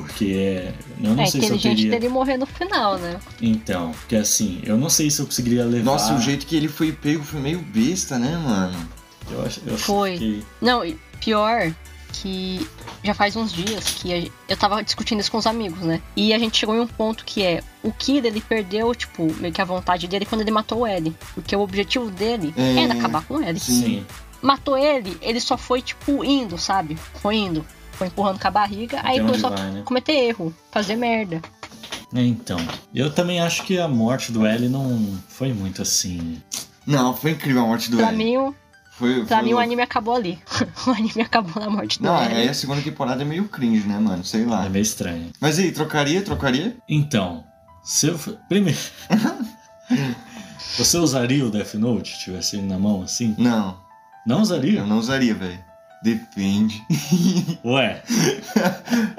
Porque 0.00 0.68
eu 1.02 1.14
não 1.14 1.22
é 1.22 1.26
sei 1.26 1.40
se 1.40 1.46
eu 1.48 1.56
inteligente 1.56 1.76
teria. 1.76 1.90
dele 1.92 2.08
morrer 2.08 2.36
no 2.36 2.46
final, 2.46 2.98
né? 2.98 3.18
Então, 3.40 3.92
porque 3.92 4.16
assim, 4.16 4.60
eu 4.64 4.76
não 4.76 4.88
sei 4.90 5.10
se 5.10 5.20
eu 5.20 5.26
conseguiria 5.26 5.64
levar. 5.64 5.84
Nossa, 5.92 6.14
o 6.14 6.20
jeito 6.20 6.46
que 6.46 6.54
ele 6.56 6.68
foi 6.68 6.92
pego 6.92 7.22
foi 7.24 7.40
meio 7.40 7.60
besta, 7.60 8.18
né, 8.18 8.36
mano? 8.36 8.88
Eu 9.30 9.42
acho, 9.44 9.60
eu 9.66 9.76
Foi. 9.78 10.12
fiquei- 10.12 10.44
Não, 10.60 10.84
e 10.84 10.96
pior 11.20 11.72
que 12.12 12.66
já 13.02 13.12
faz 13.12 13.36
uns 13.36 13.52
dias 13.52 13.84
que 14.00 14.30
eu 14.48 14.56
tava 14.56 14.82
discutindo 14.82 15.20
isso 15.20 15.30
com 15.30 15.38
os 15.38 15.46
amigos, 15.46 15.80
né? 15.80 16.00
E 16.16 16.32
a 16.32 16.38
gente 16.38 16.56
chegou 16.56 16.74
em 16.74 16.80
um 16.80 16.86
ponto 16.86 17.24
que 17.24 17.42
é 17.42 17.62
o 17.82 17.92
Kira, 17.92 18.26
ele 18.28 18.40
perdeu, 18.40 18.94
tipo, 18.94 19.32
meio 19.40 19.52
que 19.52 19.60
a 19.60 19.64
vontade 19.64 20.06
dele 20.08 20.24
quando 20.24 20.40
ele 20.42 20.50
matou 20.50 20.80
o 20.80 20.86
L. 20.86 21.14
Porque 21.34 21.54
o 21.54 21.60
objetivo 21.60 22.10
dele 22.10 22.54
É, 22.56 22.84
era 22.84 22.94
acabar 22.94 23.22
com 23.24 23.34
o 23.34 23.42
L. 23.42 23.58
Sim. 23.60 24.04
Matou 24.40 24.76
ele, 24.78 25.16
ele 25.20 25.40
só 25.40 25.56
foi, 25.58 25.82
tipo, 25.82 26.24
indo, 26.24 26.56
sabe? 26.56 26.96
Foi 27.20 27.34
indo. 27.36 27.64
Foi 27.96 28.06
empurrando 28.08 28.38
com 28.38 28.48
a 28.48 28.50
barriga, 28.50 29.00
aí 29.02 29.18
Até 29.18 29.26
começou 29.26 29.50
vai, 29.50 29.60
a 29.60 29.64
né? 29.70 29.82
cometer 29.84 30.12
erro, 30.12 30.54
fazer 30.70 30.96
merda. 30.96 31.40
É, 32.14 32.20
Então, 32.22 32.58
eu 32.94 33.10
também 33.12 33.40
acho 33.40 33.62
que 33.64 33.78
a 33.78 33.88
morte 33.88 34.30
do 34.32 34.46
L 34.46 34.68
não 34.68 35.18
foi 35.28 35.52
muito 35.52 35.82
assim. 35.82 36.40
Não, 36.86 37.14
foi 37.16 37.32
incrível 37.32 37.62
a 37.62 37.66
morte 37.66 37.90
do 37.90 37.96
Pra 37.96 38.08
L. 38.08 38.16
mim, 38.16 38.36
o- 38.36 38.54
Foi, 38.92 39.24
pra 39.26 39.38
foi 39.38 39.44
mim 39.44 39.50
o 39.52 39.56
louco. 39.56 39.64
anime 39.66 39.82
acabou 39.82 40.14
ali. 40.14 40.38
o 40.86 40.90
anime 40.90 41.22
acabou 41.22 41.62
na 41.62 41.68
morte 41.70 41.98
do 41.98 42.04
Não, 42.04 42.16
L. 42.16 42.34
aí 42.34 42.48
a 42.48 42.54
segunda 42.54 42.80
temporada 42.80 43.22
é 43.22 43.24
meio 43.24 43.48
cringe, 43.48 43.86
né, 43.86 43.98
mano? 43.98 44.24
Sei 44.24 44.44
lá. 44.44 44.64
É 44.66 44.68
meio 44.68 44.82
estranho. 44.82 45.30
Mas 45.40 45.58
aí, 45.58 45.72
trocaria? 45.72 46.22
Trocaria? 46.22 46.76
Então, 46.88 47.44
se 47.82 48.06
eu. 48.06 48.18
Primeiro. 48.48 48.78
Você 50.78 50.98
usaria 50.98 51.44
o 51.44 51.50
Death 51.50 51.74
Note 51.74 52.12
se 52.16 52.24
tivesse 52.24 52.56
ele 52.56 52.66
na 52.66 52.78
mão 52.78 53.02
assim? 53.02 53.34
Não, 53.38 53.78
Não 54.26 54.42
usaria? 54.42 54.80
eu 54.80 54.86
não 54.86 54.98
usaria, 54.98 55.34
velho. 55.34 55.58
Depende. 56.02 56.82
Ué, 57.64 58.02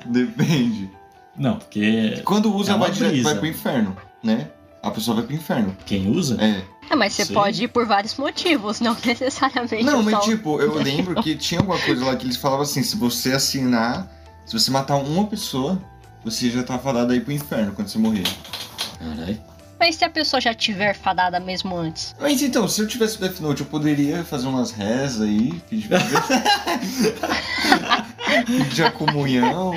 Depende. 0.05 0.89
não, 1.35 1.57
porque 1.57 2.21
Quando 2.23 2.53
usa, 2.53 2.73
É 2.73 2.77
vai, 2.77 2.91
direto, 2.91 3.23
vai 3.23 3.35
pro 3.35 3.47
inferno, 3.47 3.97
né? 4.23 4.47
A 4.81 4.91
pessoa 4.91 5.15
vai 5.17 5.25
pro 5.25 5.35
inferno. 5.35 5.75
quem 5.85 6.09
usa? 6.09 6.37
É. 6.41 6.63
É, 6.89 6.95
mas 6.95 7.13
você 7.13 7.25
Sim. 7.25 7.33
pode 7.33 7.63
ir 7.63 7.67
por 7.67 7.85
vários 7.85 8.15
motivos, 8.15 8.79
não 8.79 8.95
necessariamente 9.05 9.83
Não, 9.83 10.01
mas 10.03 10.23
tipo, 10.23 10.61
eu 10.61 10.75
lembro 10.75 11.21
que 11.21 11.35
tinha 11.35 11.59
alguma 11.59 11.77
coisa 11.79 12.05
lá 12.05 12.15
que 12.15 12.25
eles 12.25 12.37
falavam 12.37 12.63
assim: 12.63 12.81
se 12.81 12.95
você 12.95 13.33
assinar, 13.33 14.09
se 14.45 14.57
você 14.57 14.71
matar 14.71 14.95
uma 14.95 15.27
pessoa, 15.27 15.81
você 16.23 16.49
já 16.49 16.63
tá 16.63 16.79
fadado 16.79 17.11
aí 17.11 17.19
pro 17.19 17.33
inferno 17.33 17.73
quando 17.73 17.89
você 17.89 17.97
morrer. 17.97 18.23
Caralho. 18.99 19.37
Mas 19.79 19.95
se 19.95 20.05
a 20.05 20.09
pessoa 20.09 20.41
já 20.41 20.53
tiver 20.53 20.95
fadada 20.95 21.39
mesmo 21.39 21.75
antes? 21.75 22.15
Mas 22.19 22.41
então, 22.41 22.67
se 22.67 22.81
eu 22.81 22.87
tivesse 22.87 23.19
Death 23.19 23.39
Note, 23.39 23.61
eu 23.61 23.67
poderia 23.67 24.23
fazer 24.23 24.47
umas 24.47 24.71
rezas 24.71 25.21
aí, 25.21 25.53
pedir 25.69 25.87
pra 25.87 25.99
pedir 28.45 28.83
a 28.83 28.91
comunhão. 28.91 29.73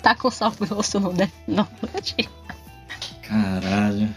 Tá 0.00 0.14
com 0.14 0.30
sal 0.30 0.52
grosso 0.52 1.00
no 1.00 1.12
Death 1.12 1.30
Note? 1.46 2.28
Caralho. 3.22 4.08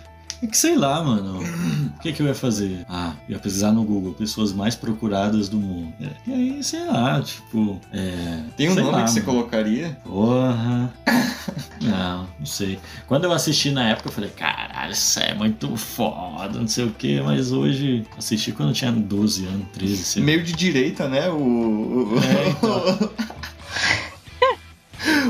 É 0.45 0.47
que 0.47 0.58
sei 0.58 0.75
lá, 0.75 1.03
mano. 1.03 1.39
O 1.39 1.99
que, 1.99 2.13
que 2.13 2.21
eu 2.21 2.27
ia 2.27 2.36
fazer? 2.36 2.86
Ah, 2.88 3.13
ia 3.27 3.39
pesquisar 3.39 3.71
no 3.71 3.84
Google 3.84 4.13
pessoas 4.13 4.53
mais 4.53 4.75
procuradas 4.75 5.49
do 5.49 5.58
mundo. 5.58 5.91
E 6.27 6.31
aí, 6.31 6.63
sei 6.63 6.86
lá, 6.86 7.19
tipo. 7.19 7.81
É. 7.91 8.41
Tem 8.55 8.69
um 8.69 8.75
nome 8.75 8.91
lá, 8.91 9.03
que 9.03 9.10
você 9.10 9.21
mano. 9.21 9.31
colocaria? 9.31 9.97
Porra. 10.03 10.93
Não, 11.81 12.27
não 12.39 12.45
sei. 12.45 12.79
Quando 13.05 13.25
eu 13.25 13.31
assisti 13.31 13.69
na 13.69 13.89
época, 13.89 14.10
eu 14.10 14.13
falei, 14.13 14.29
caralho, 14.31 14.91
isso 14.91 15.19
é 15.19 15.36
muito 15.36 15.75
foda, 15.77 16.60
não 16.60 16.67
sei 16.67 16.86
o 16.86 16.91
que, 16.91 17.21
mas 17.21 17.51
hoje 17.51 18.03
assisti 18.17 18.51
quando 18.51 18.69
eu 18.69 18.73
tinha 18.73 18.91
12 18.91 19.45
anos, 19.45 19.67
13, 19.73 19.97
sei. 19.97 20.23
Meio 20.23 20.43
de 20.43 20.53
direita, 20.53 21.08
né? 21.08 21.29
O. 21.29 21.36
O, 21.36 22.15
É, 22.17 22.49
então. 22.49 23.12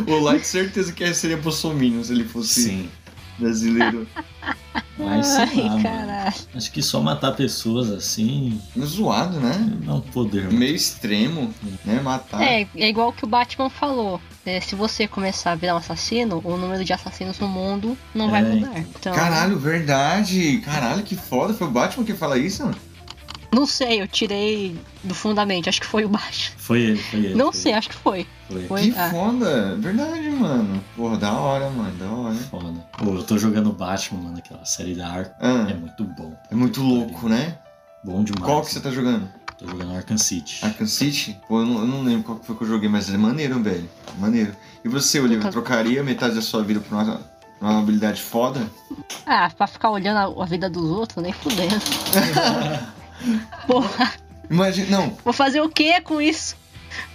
o 0.16 0.20
Light 0.20 0.46
certeza 0.46 0.94
que 0.94 1.14
seria 1.14 1.38
Bolsonaro 1.38 2.04
se 2.04 2.14
ele 2.14 2.24
fosse 2.24 2.64
Sim. 2.64 2.90
Brasileiro. 3.40 4.08
Mas 4.98 5.28
sei 5.28 5.44
Ai, 5.44 5.56
lá, 5.58 5.70
mano. 5.72 5.84
caralho. 5.84 6.34
Acho 6.56 6.72
que 6.72 6.82
só 6.82 7.02
matar 7.02 7.34
pessoas 7.34 7.90
assim 7.92 8.62
Zoado, 8.80 9.40
né? 9.42 9.78
não 9.84 9.96
é 9.96 9.98
um 9.98 10.02
poder. 10.02 10.46
mano. 10.46 10.58
Meio 10.58 10.74
extremo, 10.76 11.54
né? 11.84 12.00
Matar. 12.02 12.42
É, 12.42 12.68
é 12.76 12.88
igual 12.90 13.10
o 13.10 13.14
que 13.14 13.26
o 13.26 13.28
Batman 13.28 13.70
falou. 13.70 14.22
É, 14.46 14.62
se 14.62 14.74
você 14.76 15.08
começar 15.08 15.52
a 15.52 15.56
virar 15.56 15.74
um 15.76 15.80
assassino, 15.80 16.40
o 16.46 16.56
número 16.56 16.86
de 16.86 16.94
assassinos 16.94 17.40
no 17.40 17.48
mundo 17.48 17.98
não 18.14 18.30
vai 18.30 18.42
É, 18.42 18.46
mudar. 18.46 18.80
Então, 18.80 19.14
Caralho, 19.14 19.60
verdade. 19.60 20.60
Caralho, 20.64 21.04
que 21.04 21.16
foda. 21.16 21.54
Foi 21.54 21.68
o 21.68 21.72
Batman 21.72 22.06
que 22.06 22.14
fala 22.14 22.38
isso? 22.38 22.64
mano? 22.64 22.78
Não 23.54 23.66
sei, 23.66 24.02
eu 24.02 24.08
tirei 24.08 24.78
do 25.04 25.14
fundamento. 25.14 25.70
Acho 25.70 25.82
que 25.82 25.88
foi 25.88 26.06
o 26.06 26.10
Batman. 26.10 26.56
Foi 26.58 26.82
ele, 26.82 26.98
foi 27.02 27.20
ele. 27.20 27.36
Não 27.36 27.52
foi 27.52 27.62
sei, 27.62 27.72
ele, 27.72 27.80
acho 27.80 27.90
que 27.90 27.96
foi. 27.96 28.28
Foi. 28.50 28.68
Foi. 28.68 28.82
Que 28.92 28.98
ah. 28.98 29.10
foda. 29.10 29.76
Verdade, 29.78 30.30
mano. 30.30 30.84
Porra, 30.96 31.18
da 31.18 31.34
hora, 31.34 31.70
mano. 31.70 31.96
Da 31.98 32.06
hora. 32.10 32.36
Foda. 32.36 32.74
Pô, 32.98 33.16
eu 33.16 33.24
tô 33.24 33.38
jogando 33.38 33.72
Batman, 33.72 34.22
mano, 34.22 34.38
aquela 34.38 34.66
série 34.66 34.96
da 34.96 35.08
Arkham. 35.08 35.36
Ah, 35.40 35.68
É 35.70 35.74
muito 35.74 36.04
bom. 36.04 36.34
é 36.52 36.56
muito 36.56 36.82
louco, 36.82 37.28
né? 37.30 37.58
Bom 38.04 38.24
demais. 38.24 38.46
Qual 38.46 38.62
que 38.62 38.72
você 38.72 38.80
tá 38.80 38.92
jogando? 38.92 39.28
Tô 39.58 39.66
jogando 39.68 39.96
Arkham 39.96 40.18
City. 40.18 40.60
Arkham 40.66 40.86
City? 40.86 41.40
Pô, 41.48 41.62
eu 41.62 41.66
não, 41.66 41.80
eu 41.80 41.88
não 41.88 42.04
lembro 42.04 42.24
qual 42.24 42.38
que 42.38 42.46
foi 42.46 42.56
que 42.58 42.64
eu 42.64 42.68
joguei, 42.68 42.90
mas 42.90 43.10
é 43.10 43.18
maneiro, 43.18 43.62
velho. 43.64 43.90
Maneiro. 44.20 44.54
E 44.84 44.90
você, 44.90 45.20
Olivia, 45.20 45.38
Nunca- 45.38 45.52
trocaria 45.52 46.04
metade 46.04 46.36
da 46.36 46.42
sua 46.42 46.62
vida 46.62 46.82
por 46.82 46.94
uma, 46.94 47.22
uma 47.62 47.80
habilidade 47.80 48.22
foda? 48.22 48.70
Ah, 49.26 49.50
pra 49.56 49.66
ficar 49.66 49.90
olhando 49.92 50.40
a, 50.40 50.44
a 50.44 50.46
vida 50.46 50.70
dos 50.70 50.90
outros, 50.90 51.24
nem 51.24 51.32
fudendo. 51.32 51.74
Porra, 53.68 54.14
Imagina, 54.50 54.90
não, 54.98 55.18
vou 55.24 55.34
fazer 55.34 55.62
o 55.62 55.70
que 55.70 56.00
com 56.02 56.22
isso? 56.22 56.56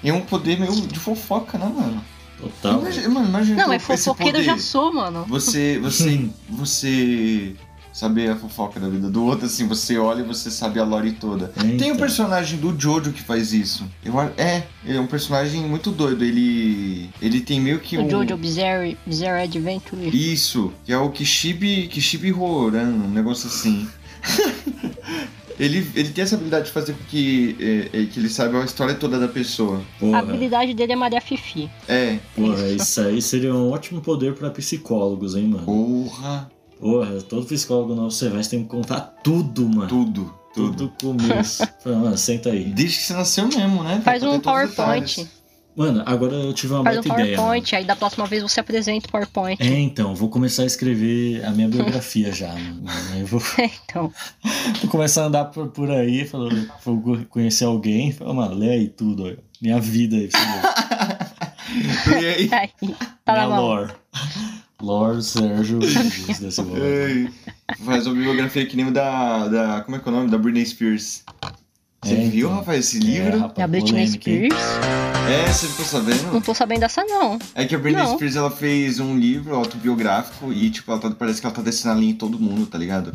é 0.04 0.12
um 0.12 0.20
poder 0.20 0.58
meio 0.58 0.72
de 0.82 0.98
fofoca, 0.98 1.56
né, 1.56 1.64
mano? 1.74 2.04
Total. 2.38 2.80
Imagina, 2.80 3.08
mano, 3.08 3.28
imagina 3.28 3.66
Não, 3.66 3.72
esse 3.74 3.84
fofoqueiro 3.86 4.38
eu 4.38 4.42
já 4.42 4.58
sou, 4.58 4.92
mano. 4.92 5.24
Você, 5.28 5.78
você, 5.82 6.28
você 6.48 7.54
saber 7.92 8.30
a 8.30 8.36
fofoca 8.36 8.80
da 8.80 8.88
vida 8.88 9.10
do 9.10 9.24
outro, 9.24 9.46
assim, 9.46 9.66
você 9.68 9.98
olha 9.98 10.20
e 10.20 10.24
você 10.26 10.50
sabe 10.50 10.80
a 10.80 10.84
lore 10.84 11.12
toda. 11.12 11.48
Tem 11.48 11.70
um 11.70 11.74
Então. 11.74 11.96
personagem 11.96 12.58
do 12.58 12.78
Jojo 12.78 13.12
que 13.12 13.22
faz 13.22 13.52
isso. 13.52 13.84
Eu, 14.04 14.18
é, 14.38 14.64
ele 14.84 14.96
é 14.96 15.00
um 15.00 15.06
personagem 15.06 15.60
muito 15.62 15.90
doido. 15.90 16.24
Ele, 16.24 17.10
ele 17.20 17.40
tem 17.40 17.60
meio 17.60 17.78
que 17.78 17.96
O 17.98 18.02
um- 18.04 18.10
Jojo 18.10 18.36
Bizarre, 18.36 18.96
Bizarre 19.06 19.44
Adventure. 19.44 20.08
Isso, 20.32 20.72
que 20.84 20.92
é 20.92 20.98
o 20.98 21.10
Kishibe, 21.10 21.88
Kishibe 21.88 22.32
Horan, 22.32 22.88
um 22.88 23.10
negócio 23.10 23.48
assim. 23.48 23.88
ele, 25.60 25.86
ele 25.94 26.08
tem 26.10 26.22
essa 26.24 26.34
habilidade 26.34 26.66
de 26.66 26.72
fazer 26.72 26.94
com 26.94 27.04
que, 27.04 27.56
é, 27.92 28.00
é, 28.02 28.06
que 28.06 28.18
ele 28.18 28.28
saiba 28.28 28.60
a 28.60 28.64
história 28.64 28.94
toda 28.94 29.18
da 29.18 29.28
pessoa. 29.28 29.78
A 29.96 30.00
Porra, 30.00 30.18
habilidade 30.18 30.74
dele 30.74 30.92
é 30.92 30.96
Maria 30.96 31.20
Fifi. 31.20 31.70
É, 31.86 32.18
porra, 32.34 32.66
isso 32.68 33.00
aí 33.00 33.20
seria 33.22 33.54
um 33.54 33.70
ótimo 33.70 34.00
poder 34.00 34.34
pra 34.34 34.50
psicólogos, 34.50 35.36
hein, 35.36 35.48
mano? 35.48 35.64
porra, 35.64 36.50
Porra, 36.80 37.20
todo 37.20 37.44
psicólogo 37.46 37.94
novo 37.94 38.10
você 38.10 38.28
vai, 38.30 38.42
você 38.42 38.50
tem 38.50 38.62
que 38.62 38.68
contar 38.70 39.00
tudo, 39.22 39.68
mano. 39.68 39.86
tudo, 39.86 40.34
Tudo 40.54 40.70
tudo. 40.70 40.76
do 40.86 40.88
começo. 41.18 41.62
Fala, 41.84 41.96
mano, 41.96 42.16
senta 42.16 42.48
aí. 42.50 42.64
Desde 42.64 42.96
que 42.98 43.02
você 43.04 43.12
nasceu 43.12 43.46
mesmo, 43.48 43.84
né? 43.84 44.00
Faz 44.02 44.22
um 44.22 44.40
PowerPoint. 44.40 45.28
Mano, 45.76 46.02
agora 46.04 46.34
eu 46.34 46.52
tive 46.52 46.74
uma 46.74 46.82
Faz 46.82 46.98
um 46.98 47.02
baita 47.02 47.22
ideia. 47.22 47.36
mano. 47.36 47.48
PowerPoint, 47.48 47.76
aí 47.76 47.84
da 47.84 47.96
próxima 47.96 48.26
vez 48.26 48.42
você 48.42 48.60
apresenta 48.60 49.06
o 49.08 49.10
PowerPoint. 49.10 49.62
É, 49.62 49.78
então, 49.78 50.14
vou 50.14 50.28
começar 50.28 50.62
a 50.62 50.66
escrever 50.66 51.44
a 51.44 51.50
minha 51.50 51.68
biografia 51.68 52.32
já, 52.32 52.52
mano. 52.52 52.84
Eu 53.18 53.26
vou, 53.26 53.40
então, 53.84 54.12
vou 54.82 54.90
começar 54.90 55.22
a 55.22 55.26
andar 55.26 55.44
por, 55.46 55.68
por 55.68 55.90
aí, 55.90 56.26
falando, 56.26 56.70
vou 56.84 57.18
conhecer 57.28 57.64
alguém, 57.64 58.12
fala, 58.12 58.34
mano, 58.34 58.54
lê 58.54 58.70
aí 58.70 58.88
tudo, 58.88 59.26
ó, 59.26 59.32
minha 59.62 59.80
vida 59.80 60.16
aí. 60.16 60.28
E 62.10 62.26
aí? 62.26 62.50
aí, 62.52 62.70
tá 63.24 63.32
minha 63.32 63.46
lore. 63.46 63.92
Lore 64.82 65.22
Sérgio 65.22 65.78
Silva. 66.50 66.78
Ei, 66.78 67.28
Faz 67.84 68.06
uma 68.06 68.16
biografia 68.16 68.66
que 68.66 68.76
nem 68.76 68.88
o 68.88 68.92
da, 68.92 69.46
da. 69.46 69.80
Como 69.82 69.96
é 69.96 70.00
que 70.00 70.08
é 70.08 70.12
o 70.12 70.14
nome? 70.14 70.30
Da 70.30 70.36
Britney 70.38 70.66
Spears. 70.66 71.22
Você 72.02 72.14
É, 72.14 72.28
viu, 72.28 72.46
então. 72.48 72.58
rapaz, 72.60 72.78
esse 72.86 72.96
É, 72.96 73.00
livro? 73.00 73.32
É 73.32 73.34
a 73.34 73.42
rapaz, 73.42 73.70
Britney 73.70 73.90
polêmica, 73.92 74.30
hein? 74.30 74.48
Spears. 74.50 74.64
É, 75.30 75.52
você 75.52 75.66
ficou 75.68 75.84
sabendo? 75.84 76.32
Não 76.32 76.40
tô 76.40 76.54
sabendo 76.54 76.80
dessa, 76.80 77.04
não. 77.04 77.38
É 77.54 77.64
que 77.66 77.74
a 77.74 77.78
Britney 77.78 78.02
Não. 78.02 78.14
Spears 78.14 78.36
ela 78.36 78.50
fez 78.50 78.98
um 79.00 79.18
livro 79.18 79.54
autobiográfico 79.54 80.50
e, 80.52 80.70
tipo, 80.70 80.90
ela 80.90 81.00
tá- 81.00 81.10
parece 81.10 81.40
que 81.40 81.46
ela 81.46 81.54
tá 81.54 81.60
descendo 81.62 81.94
a 81.94 81.98
linha 81.98 82.12
em 82.12 82.16
todo 82.16 82.38
mundo, 82.38 82.66
tá 82.66 82.78
ligado? 82.78 83.14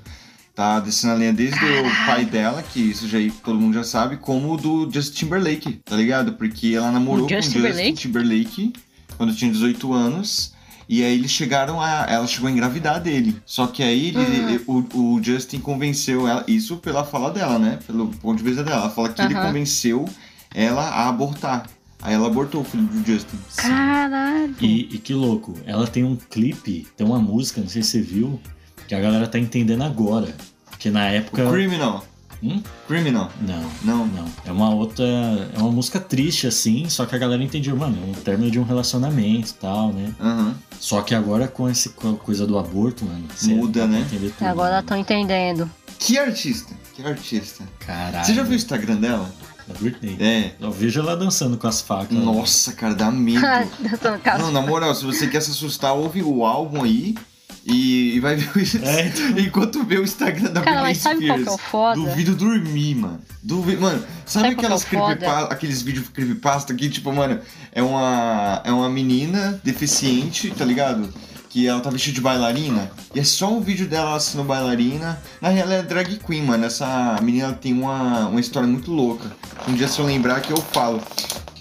Tá 0.54 0.80
descendo 0.80 1.14
a 1.14 1.18
linha 1.18 1.34
desde 1.34 1.58
o 1.58 2.06
pai 2.06 2.24
dela, 2.26 2.62
que 2.64 2.80
isso 2.80 3.08
já 3.10 3.18
aí 3.18 3.30
todo 3.32 3.60
mundo 3.60 3.74
já 3.74 3.84
sabe, 3.84 4.18
como 4.18 4.54
o 4.54 4.58
do 4.58 4.90
Justin 4.94 5.26
Timberlake, 5.26 5.82
tá 5.84 5.96
ligado? 5.96 6.34
Porque 6.34 6.74
ela 6.76 6.92
namorou 6.92 7.26
O 7.26 7.28
com 7.28 7.34
o 7.36 7.42
Justin? 7.42 7.94
Timberlake 7.94 8.72
quando 9.18 9.36
tinha 9.36 9.52
18 9.52 9.92
anos. 9.92 10.54
E 10.88 11.04
aí 11.04 11.14
eles 11.16 11.32
chegaram 11.32 11.82
a. 11.82 12.06
Ela 12.10 12.28
chegou 12.28 12.48
a 12.48 12.52
engravidar 12.52 13.02
dele. 13.02 13.36
Só 13.46 13.66
que 13.68 13.82
aí 13.82 14.10
ele- 14.10 14.62
Uhum. 14.68 14.86
o, 14.94 15.16
o 15.16 15.24
Justin 15.24 15.60
convenceu 15.60 16.28
ela. 16.28 16.44
Isso 16.48 16.78
pela 16.78 17.04
fala 17.04 17.32
dela, 17.32 17.58
né? 17.58 17.80
Pelo 17.88 18.08
ponto 18.08 18.38
de 18.38 18.44
vista 18.44 18.64
dela. 18.64 18.82
Ela 18.82 18.90
fala 18.92 19.10
que 19.10 19.22
ele 19.22 19.34
Aham. 19.34 19.48
convenceu 19.48 20.06
ela 20.54 20.84
a 20.84 21.10
abortar. 21.10 21.66
Aí 22.02 22.14
ela 22.14 22.28
abortou 22.28 22.62
o 22.62 22.64
filho 22.64 22.84
do 22.84 23.04
Justin. 23.06 23.38
Caralho. 23.56 24.56
E, 24.62 24.96
e 24.96 24.98
que 25.00 25.14
louco, 25.14 25.56
ela 25.66 25.88
tem 25.88 26.04
um 26.04 26.16
clipe, 26.16 26.86
tem 26.96 27.06
uma 27.06 27.18
música, 27.20 27.62
não 27.62 27.68
sei 27.68 27.82
se 27.82 27.90
você 27.92 28.02
viu, 28.02 28.40
que 28.88 28.94
a 28.94 29.00
galera 29.00 29.26
tá 29.28 29.40
entendendo 29.40 29.82
agora. 29.84 30.36
Porque 30.70 30.92
na 30.92 31.06
época. 31.06 31.50
Criminal. 31.50 32.06
Hum? 32.46 32.62
Criminal. 32.88 33.32
Não. 33.42 33.64
Não. 33.84 34.06
Não, 34.08 34.26
é 34.46 34.52
uma 34.52 34.70
outra. 34.70 35.04
É 35.04 35.58
uma 35.58 35.72
música 35.72 36.00
triste, 36.00 36.46
assim, 36.48 36.88
só 36.90 37.06
que 37.06 37.16
a 37.16 37.18
galera 37.18 37.44
entendeu, 37.44 37.76
mano, 37.76 37.98
é 38.06 38.10
um 38.12 38.14
término 38.14 38.52
de 38.52 38.60
um 38.60 38.64
relacionamento 38.64 39.50
e 39.50 39.54
tal, 39.54 39.92
né? 39.92 40.14
Aham. 40.20 40.56
Só 40.80 41.02
que 41.02 41.16
agora 41.16 41.48
com 41.48 41.68
essa 41.68 41.90
co- 41.90 42.14
coisa 42.18 42.46
do 42.46 42.58
aborto, 42.60 43.04
mano. 43.06 43.26
Muda, 43.44 43.88
né? 43.88 44.06
tudo, 44.10 44.32
Agora 44.42 44.70
mano. 44.72 44.80
estão 44.82 44.98
entendendo. 44.98 45.70
Que 45.98 46.18
artista. 46.20 46.74
Que 46.94 47.04
artista. 47.06 47.64
Caralho. 47.80 48.26
Você 48.26 48.34
já 48.34 48.44
viu 48.44 48.52
o 48.52 48.56
Instagram 48.56 48.98
dela? 48.98 49.34
Da 49.68 49.74
Britney? 49.80 50.16
É. 50.20 50.52
Eu 50.60 50.72
vejo 50.72 51.00
ela 51.00 51.18
dançando 51.18 51.58
com 51.58 51.66
as 51.66 51.82
facas. 51.82 52.12
Nossa, 52.16 52.74
cara, 52.74 52.94
dá 52.94 53.10
medo. 53.10 53.42
Não, 54.38 54.52
na 54.52 54.62
moral, 54.62 54.94
se 54.94 55.04
você 55.04 55.26
quer 55.28 55.42
se 55.42 55.50
assustar, 55.52 55.94
ouve 55.94 56.22
o 56.22 56.46
álbum 56.46 56.84
aí 56.84 57.16
e, 57.66 58.16
e 58.16 58.20
vai 58.20 58.36
ver 58.36 58.50
o 58.56 58.60
É, 58.86 59.08
então. 59.08 59.30
Enquanto 59.44 59.84
vê 59.84 59.98
o 59.98 60.04
Instagram 60.04 60.52
da 60.52 60.62
Cara, 60.62 60.84
Britney 60.84 60.84
mas 60.84 60.98
sabe 61.00 61.26
qual 61.28 61.38
que 61.40 61.44
é 61.48 61.52
o 61.52 61.54
Spears. 61.54 61.62
foda? 61.72 62.00
Duvido 62.02 62.36
dormir, 62.36 62.96
mano. 62.96 63.20
Duvido, 63.42 63.82
mano, 63.82 64.00
sabe, 64.00 64.10
Sabe 64.26 64.48
é 64.48 64.52
aquelas 64.52 64.84
o 64.84 64.88
foda? 64.88 65.16
creepypa- 65.16 65.44
aqueles 65.54 65.82
vídeos 65.82 66.10
creepypasta 66.10 66.74
que, 66.74 66.90
tipo, 66.90 67.12
mano, 67.12 67.40
é 67.72 67.82
uma, 67.82 68.62
é 68.64 68.72
uma 68.72 68.90
menina 68.90 69.60
deficiente, 69.64 70.52
tá 70.52 70.64
ligado? 70.66 71.12
Que 71.50 71.68
ela 71.68 71.80
tá 71.80 71.90
vestida 71.90 72.16
de 72.16 72.22
bailarina. 72.22 72.92
E 73.14 73.20
é 73.20 73.24
só 73.24 73.50
um 73.52 73.62
vídeo 73.62 73.88
dela 73.88 74.20
sendo 74.20 74.44
bailarina. 74.44 75.20
Na 75.40 75.48
real, 75.50 75.66
ela 75.68 75.76
é 75.76 75.84
drag 75.84 76.18
queen, 76.18 76.44
mano. 76.44 76.66
Essa 76.66 77.16
menina 77.22 77.54
tem 77.54 77.72
uma, 77.72 78.28
uma 78.28 78.40
história 78.42 78.68
muito 78.68 78.92
louca. 78.92 79.32
Um 79.68 79.74
dia, 79.74 79.88
se 79.88 79.98
eu 80.00 80.06
lembrar, 80.06 80.42
que 80.42 80.52
eu 80.52 80.58
falo. 80.58 81.02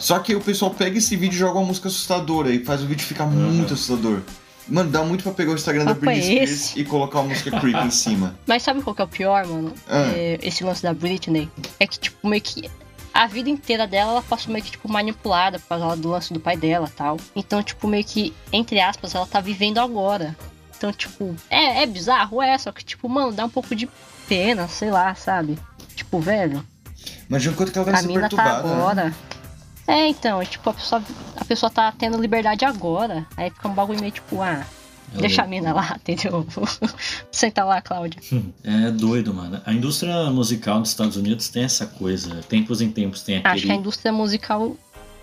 Só 0.00 0.18
que 0.18 0.32
aí 0.32 0.36
o 0.38 0.40
pessoal 0.40 0.72
pega 0.72 0.98
esse 0.98 1.14
vídeo 1.16 1.36
e 1.36 1.38
joga 1.38 1.58
uma 1.60 1.66
música 1.68 1.86
assustadora 1.88 2.50
e 2.52 2.64
faz 2.64 2.82
o 2.82 2.86
vídeo 2.86 3.06
ficar 3.06 3.26
muito 3.26 3.72
assustador. 3.74 4.18
Mano, 4.68 4.90
dá 4.90 5.03
muito 5.03 5.22
pra 5.22 5.33
pegar 5.33 5.53
o 5.53 5.55
Instagram 5.55 5.85
da 5.85 5.94
Papo 5.94 6.09
é 6.09 6.14
Britney 6.14 6.46
Spears 6.46 6.77
e 6.77 6.85
colocar 6.85 7.20
uma 7.20 7.29
música 7.29 7.59
creepy 7.61 7.87
em 7.87 7.90
cima. 7.90 8.35
Mas 8.46 8.62
sabe 8.62 8.83
qual 8.83 8.94
que 8.94 9.03
é 9.03 9.05
o 9.05 9.09
pior, 9.09 9.46
mano? 9.46 9.72
Ah. 9.88 10.12
É, 10.14 10.38
esse 10.42 10.64
lance 10.64 10.83
da 10.83 10.94
Britney. 10.94 11.50
É 11.79 11.87
que, 11.87 11.98
tipo, 11.98 12.27
meio 12.27 12.42
que. 12.42 12.70
A 13.12 13.29
vida 13.29 13.48
inteira 13.48 13.87
dela, 13.87 14.11
ela 14.11 14.22
passou 14.22 14.53
meio 14.53 14.64
que, 14.64 14.72
tipo, 14.72 14.90
manipulada 14.90 15.61
por 15.61 15.68
causa 15.68 15.96
do 15.96 16.09
lance 16.09 16.33
do 16.33 16.40
pai 16.40 16.57
dela 16.57 16.90
tal. 16.96 17.16
Então, 17.37 17.62
tipo, 17.62 17.87
meio 17.87 18.05
que, 18.05 18.35
entre 18.53 18.81
aspas, 18.81 19.14
ela 19.14 19.27
tá 19.27 19.40
vivendo 19.40 19.79
agora. 19.79 20.37
Então, 20.77 20.92
tipo, 20.92 21.35
é, 21.48 21.83
é 21.83 21.87
bizarro, 21.87 22.42
é, 22.42 22.59
só 22.59 22.72
que, 22.72 22.85
tipo, 22.85 23.09
mano, 23.09 23.33
dá 23.33 23.44
um 23.44 23.50
pouco 23.50 23.77
de 23.77 23.88
pena, 24.27 24.66
sei 24.66 24.90
lá, 24.90 25.14
sabe? 25.14 25.57
Tipo, 25.94 26.18
velho, 26.18 26.64
Imagina 27.29 27.55
o 27.55 27.57
quanto 27.57 27.72
que 27.72 27.79
ela 27.79 27.85
deve 27.87 27.98
a 27.98 28.00
ser 28.03 28.12
tá 28.12 28.20
perturbada. 28.20 29.05
né? 29.05 29.14
É, 29.87 30.09
então, 30.09 30.40
é, 30.40 30.44
tipo, 30.47 30.68
a 30.70 30.75
pessoa, 30.75 31.03
a 31.37 31.44
pessoa 31.44 31.70
tá 31.70 31.92
tendo 31.97 32.20
liberdade 32.20 32.64
agora. 32.64 33.27
Aí 33.37 33.51
fica 33.51 33.68
um 33.68 33.75
bagulho 33.75 34.01
meio 34.01 34.12
tipo, 34.12 34.40
ah, 34.40 34.64
É 35.14 35.18
deixa 35.20 35.42
a 35.42 35.47
mina 35.47 35.73
lá, 35.75 35.97
entendeu? 36.01 36.47
Senta 37.31 37.64
lá, 37.64 37.81
Cláudia. 37.83 38.20
É 38.64 38.90
doido, 38.90 39.35
mano. 39.35 39.61
A 39.66 39.73
indústria 39.73 40.31
musical 40.31 40.81
dos 40.81 40.90
Estados 40.90 41.16
Unidos 41.16 41.49
tem 41.49 41.64
essa 41.64 41.87
coisa. 41.87 42.40
Tempos 42.49 42.81
em 42.81 42.90
tempos 42.90 43.23
tem 43.23 43.37
aquele. 43.37 43.55
Acho 43.55 43.66
que 43.66 43.73
a 43.73 43.75
indústria 43.77 44.12
musical 44.12 44.75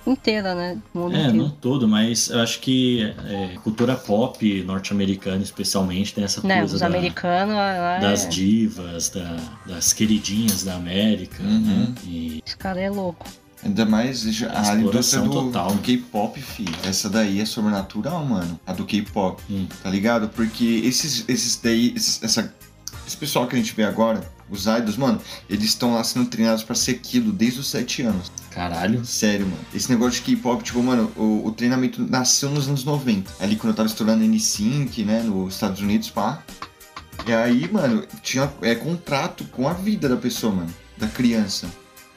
inteira, 0.06 0.56
né? 0.56 0.78
Mundo 0.94 1.16
É, 1.16 1.20
inteiro. 1.22 1.38
não 1.38 1.50
todo, 1.50 1.88
mas 1.88 2.30
eu 2.30 2.40
acho 2.40 2.60
que 2.60 3.04
é, 3.28 3.56
cultura 3.64 3.96
pop 3.96 4.64
norte-americana, 4.64 5.44
especialmente, 5.44 6.14
tem 6.14 6.24
essa 6.24 6.46
Né, 6.46 6.58
coisa 6.60 6.74
os 6.76 6.80
da- 6.82 6.88
americanos 6.88 7.54
lá 7.56 8.00
das 8.00 8.26
é... 8.26 8.30
divas, 8.30 9.10
da- 9.10 9.38
das 9.68 9.94
queridinhas 9.94 10.64
da 10.64 10.74
América, 10.76 11.44
Uhum. 11.44 11.60
né? 11.60 11.94
E 12.06 12.42
Esse 12.46 12.58
cara 12.58 12.80
é 12.82 12.90
louco. 12.90 13.28
Ainda 13.64 13.86
mais 13.86 14.26
a 14.26 14.30
Exploração 14.30 14.80
indústria 14.80 15.22
do, 15.22 15.30
total. 15.30 15.72
do 15.74 15.80
K-pop, 15.82 16.42
fi. 16.42 16.66
Essa 16.84 17.10
daí 17.10 17.40
é 17.40 17.46
sobrenatural, 17.46 18.26
mano. 18.26 18.60
A 18.66 18.74
do 18.74 18.86
K-pop, 18.86 19.42
Hum. 19.50 19.68
tá 19.84 19.90
ligado? 19.90 20.30
Porque 20.30 20.82
esses, 20.84 21.24
esses 21.28 21.58
daí, 21.62 21.94
esses, 21.96 22.22
essa, 22.24 22.52
esse 23.06 23.16
pessoal 23.18 23.46
que 23.48 23.56
a 23.56 23.60
gente 23.60 23.74
vê 23.76 23.84
agora, 23.84 24.28
os 24.50 24.66
idols, 24.66 24.98
mano, 24.98 25.22
eles 25.50 25.66
estão 25.66 25.94
lá 25.94 26.04
sendo 26.04 26.26
treinados 26.26 26.64
pra 26.64 26.76
ser 26.76 26.96
Kilo 26.96 27.32
desde 27.32 27.60
os 27.60 27.68
7 27.70 28.02
anos. 28.02 28.32
caralho. 28.50 29.06
Sério, 29.06 29.46
mano. 29.46 29.60
Esse 29.74 29.90
negócio 29.92 30.14
de 30.20 30.22
K-pop, 30.36 30.64
tipo, 30.64 30.82
mano, 30.82 31.12
o, 31.16 31.46
o 31.46 31.52
treinamento 31.52 32.02
nasceu 32.10 32.50
nos 32.50 32.68
anos 32.68 32.84
90. 32.84 33.32
Ali 33.40 33.56
quando 33.56 33.70
eu 33.72 33.76
tava 33.78 33.88
estourando 33.88 34.24
N5, 34.26 35.06
né, 35.06 35.22
nos 35.24 35.54
Estados 35.54 35.80
Unidos, 35.82 36.10
pá. 36.10 36.42
E 37.28 37.32
aí, 37.32 37.72
mano, 37.72 38.04
tinha 38.24 38.52
é, 38.64 38.74
contrato 38.74 39.44
com 39.52 39.68
a 39.68 39.74
vida 39.74 40.10
da 40.10 40.18
pessoa, 40.18 40.52
mano. 40.54 40.74
Da 40.98 41.08
criança. 41.08 41.68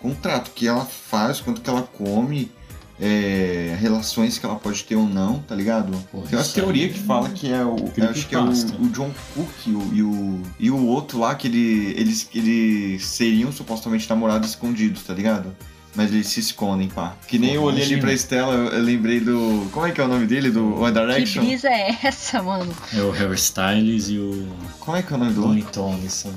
Contrato 0.05 0.51
que 0.51 0.69
ela 0.69 0.85
faz, 0.85 1.40
quanto 1.40 1.62
que 1.62 1.71
ela 1.71 1.81
come, 1.81 2.53
é, 3.01 3.75
relações 3.81 4.37
que 4.37 4.45
ela 4.45 4.57
pode 4.57 4.85
ter 4.85 4.97
ou 4.97 5.09
não, 5.09 5.38
tá 5.38 5.55
ligado? 5.55 5.97
Pô, 6.12 6.21
Tem 6.21 6.38
aí 6.38 6.45
teorias 6.45 6.93
que 6.93 6.99
fala 6.99 7.31
que 7.31 7.51
é 7.51 7.64
o. 7.64 7.77
eu 7.97 8.11
acho 8.11 8.29
que 8.29 8.35
é 8.35 8.38
o, 8.38 8.51
o 8.51 8.88
John 8.90 9.11
Cook 9.35 9.67
e 9.67 9.71
o, 9.71 9.95
e 9.95 10.03
o, 10.03 10.43
e 10.61 10.71
o 10.71 10.87
outro 10.87 11.21
lá, 11.21 11.35
que 11.35 11.49
ele, 11.49 11.95
eles, 11.97 12.29
eles 12.35 13.03
seriam 13.07 13.51
supostamente 13.51 14.07
namorados 14.07 14.51
escondidos, 14.51 15.05
tá 15.05 15.14
ligado? 15.14 15.57
Mas 15.95 16.13
eles 16.13 16.27
se 16.27 16.41
escondem, 16.41 16.89
pá. 16.89 17.15
Que 17.29 17.39
nem 17.39 17.55
eu 17.55 17.63
olhei 17.63 17.85
ali 17.85 18.01
pra 18.01 18.13
Estela, 18.13 18.53
eu, 18.53 18.65
eu 18.73 18.83
lembrei 18.83 19.21
do. 19.21 19.69
Como 19.73 19.87
é 19.87 19.93
que 19.93 20.01
é 20.01 20.05
o 20.05 20.09
nome 20.09 20.27
dele? 20.27 20.51
Do 20.51 20.81
One 20.81 20.93
Que 20.93 21.01
Direction? 21.01 21.45
brisa 21.45 21.69
é 21.69 21.97
essa, 22.03 22.43
mano? 22.43 22.75
É 22.93 23.01
o 23.01 23.11
Harry 23.13 23.35
Styles 23.37 24.09
e 24.09 24.19
o 24.19 24.49
Como 24.81 24.97
é 24.97 25.03
que 25.03 25.13
é 25.13 25.17
o 25.17 25.19
nome 25.19 25.33
do 25.33 25.43
Tony? 25.43 25.63
Thompson. 25.63 26.33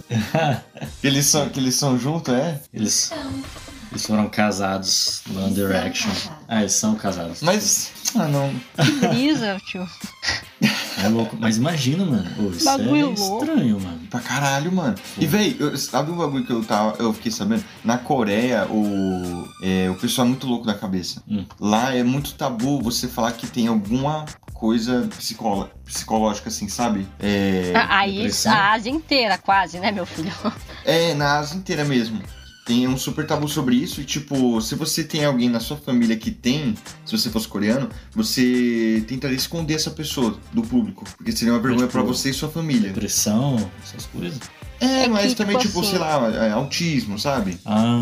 Que 1.02 1.08
eles 1.08 1.26
são, 1.26 1.50
que 1.50 1.60
eles 1.60 1.76
são 1.76 1.98
juntos, 1.98 2.34
é? 2.34 2.62
Eles, 2.74 3.12
eles 3.92 4.06
foram 4.06 4.30
casados 4.30 5.22
no 5.28 5.44
One 5.46 5.54
Direction. 5.54 6.12
Ah, 6.48 6.60
eles 6.62 6.74
são 6.74 6.94
casados. 6.96 7.42
Mas. 7.42 7.92
Ah, 8.16 8.28
não. 8.28 8.54
Que 8.84 9.08
brisa, 9.08 9.58
tio. 9.66 9.88
É 11.04 11.08
louco. 11.10 11.38
Mas 11.40 11.58
imagina, 11.58 12.04
mano. 12.06 12.26
Ô, 12.40 12.50
isso 12.50 12.66
Bagulho 12.66 12.96
é 12.96 13.04
louco. 13.04 13.44
estranho, 13.46 13.80
mano. 13.80 14.00
Pra 14.10 14.20
caralho, 14.20 14.72
mano. 14.72 14.96
E, 15.18 15.28
véi, 15.28 15.56
eu- 15.60 15.78
sabe 15.78 16.12
um 16.12 16.18
bagulho 16.18 16.44
que 16.46 16.52
eu, 16.52 16.64
tava, 16.64 16.96
eu 16.98 17.14
fiquei 17.14 17.32
sabendo? 17.32 17.64
Na 17.84 17.98
Coreia, 18.00 18.66
o, 18.68 19.48
é, 19.62 19.90
o 19.90 19.96
pessoal 19.96 20.26
é 20.26 20.30
muito 20.30 20.48
louco 20.48 20.66
da 20.66 20.74
cabeça. 20.74 21.22
Hum. 21.30 21.46
Lá 21.60 21.94
é 21.94 22.04
muito 22.04 22.34
tabu 22.34 22.82
você 22.82 23.08
falar 23.08 23.32
que 23.34 23.46
tem 23.46 23.68
alguma 23.68 24.26
coisa 24.54 25.08
psicolo- 25.16 25.70
psicológica, 25.86 26.50
assim, 26.50 26.68
sabe? 26.68 27.08
É, 27.20 27.74
Ah, 27.76 28.00
Aí 28.00 28.16
depressão. 28.16 28.52
a 28.54 28.72
Ásia 28.74 28.90
inteira, 28.90 29.38
quase, 29.38 29.80
né, 29.80 29.92
meu 29.92 30.06
filho? 30.08 30.32
é, 30.84 31.14
na 31.14 31.38
Ásia 31.38 31.58
inteira 31.58 31.86
mesmo. 31.86 32.20
Tem 32.68 32.86
um 32.86 32.98
super 32.98 33.26
tabu 33.26 33.48
sobre 33.48 33.76
isso 33.78 34.02
e, 34.02 34.04
tipo, 34.04 34.60
se 34.62 34.76
você 34.76 35.02
tem 35.02 35.24
alguém 35.24 35.48
na 35.50 35.62
sua 35.62 35.78
família 35.78 36.18
que 36.18 36.30
tem, 36.30 36.76
se 37.06 37.18
você 37.18 37.30
fosse 37.30 37.48
coreano, 37.48 37.88
você 38.14 39.02
tentaria 39.08 39.38
esconder 39.38 39.76
essa 39.76 39.90
pessoa 39.90 40.38
do 40.52 40.62
público. 40.62 41.06
Porque 41.16 41.32
seria 41.32 41.54
uma 41.54 41.62
vergonha 41.62 41.88
tipo, 41.88 41.94
pra 41.94 42.02
você 42.04 42.30
e 42.32 42.34
sua 42.34 42.50
família. 42.50 42.90
Depressão, 42.90 43.56
essas 43.82 44.06
coisas. 44.08 44.38
É, 44.82 45.06
É 45.06 45.08
mas 45.08 45.30
que, 45.30 45.36
também, 45.36 45.58
tipo 45.58 45.70
tipo, 45.70 45.80
assim- 45.80 45.92
sei 45.92 46.00
lá, 46.00 46.28
é, 46.46 46.52
autismo, 46.52 47.18
sabe? 47.18 47.58
Ah, 47.66 47.98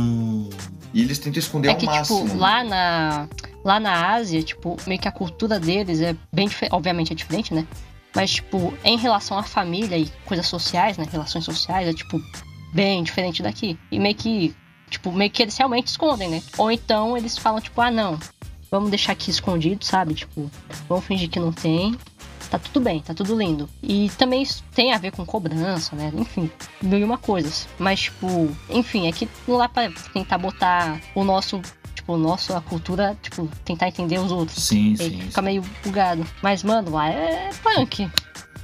E 0.94 1.02
eles 1.02 1.20
tentam 1.20 1.40
esconder 1.40 1.68
É 1.68 1.72
ao 1.74 1.78
que, 1.78 1.86
máximo. 1.86 2.26
tipo, 2.26 2.38
lá 2.38 2.64
na, 2.64 3.28
lá 3.64 3.80
na 3.80 4.14
Ásia, 4.16 4.42
tipo, 4.42 4.78
meio 4.88 5.00
que 5.00 5.08
a 5.08 5.12
cultura 5.12 5.60
deles 5.60 6.02
é 6.02 6.16
bem 6.34 6.48
diferente. 6.48 6.74
Obviamente 6.74 7.12
é 7.14 7.16
diferente, 7.16 7.54
né? 7.54 7.68
Mas, 8.16 8.32
tipo, 8.32 8.74
em 8.84 8.98
relação 8.98 9.38
à 9.38 9.44
família 9.44 9.98
e 9.98 10.10
coisas 10.26 10.48
sociais, 10.48 10.98
né? 10.98 11.06
Relações 11.12 11.44
sociais, 11.46 11.88
é, 11.88 11.94
tipo, 11.94 12.20
bem 12.76 13.02
diferente 13.02 13.42
daqui. 13.42 13.80
E 13.90 13.98
meio 13.98 14.14
que, 14.14 14.54
tipo, 14.90 15.12
meio 15.12 15.32
que 15.32 15.42
eles 15.42 15.58
realmente 15.58 15.88
escondem, 15.88 16.30
né? 16.30 16.44
Ou 16.58 16.70
então 16.70 17.16
eles 17.16 17.38
falam, 17.38 17.62
tipo, 17.62 17.80
ah, 17.80 17.90
não, 17.90 18.20
vamos 18.70 18.90
deixar 18.90 19.14
aqui 19.14 19.32
escondido, 19.32 19.86
sabe? 19.86 20.14
Tipo, 20.14 20.52
vamos 20.90 21.06
fingir 21.06 21.30
que 21.30 21.40
não 21.40 21.54
tem. 21.54 21.98
Tá 22.52 22.60
tudo 22.60 22.84
bem, 22.84 23.00
tá 23.00 23.14
tudo 23.14 23.36
lindo. 23.36 23.68
E 23.82 24.12
também 24.18 24.44
isso 24.44 24.64
tem 24.74 24.94
a 24.94 24.98
ver 24.98 25.12
com 25.12 25.26
cobrança, 25.26 25.96
né? 25.96 26.12
Enfim, 26.16 26.52
mil 26.82 27.00
e 27.00 27.04
uma 27.04 27.18
coisas. 27.18 27.68
Mas, 27.80 28.02
tipo, 28.02 28.56
enfim, 28.70 29.08
é 29.08 29.12
que 29.12 29.28
não 29.48 29.58
dá 29.58 29.68
pra 29.68 29.90
tentar 30.14 30.38
botar 30.38 31.02
o 31.16 31.24
nosso, 31.24 31.60
tipo, 31.96 32.14
o 32.14 32.18
nosso, 32.18 32.54
a 32.54 32.62
cultura, 32.62 33.18
tipo, 33.22 33.50
tentar 33.64 33.88
entender 33.88 34.20
os 34.20 34.32
outros. 34.32 34.64
sim, 34.64 34.96
sim. 34.96 35.22
fica 35.22 35.42
meio 35.42 35.64
bugado. 35.84 36.26
Mas, 36.42 36.62
mano, 36.62 36.92
lá 36.92 37.10
é 37.10 37.50
punk. 37.64 38.08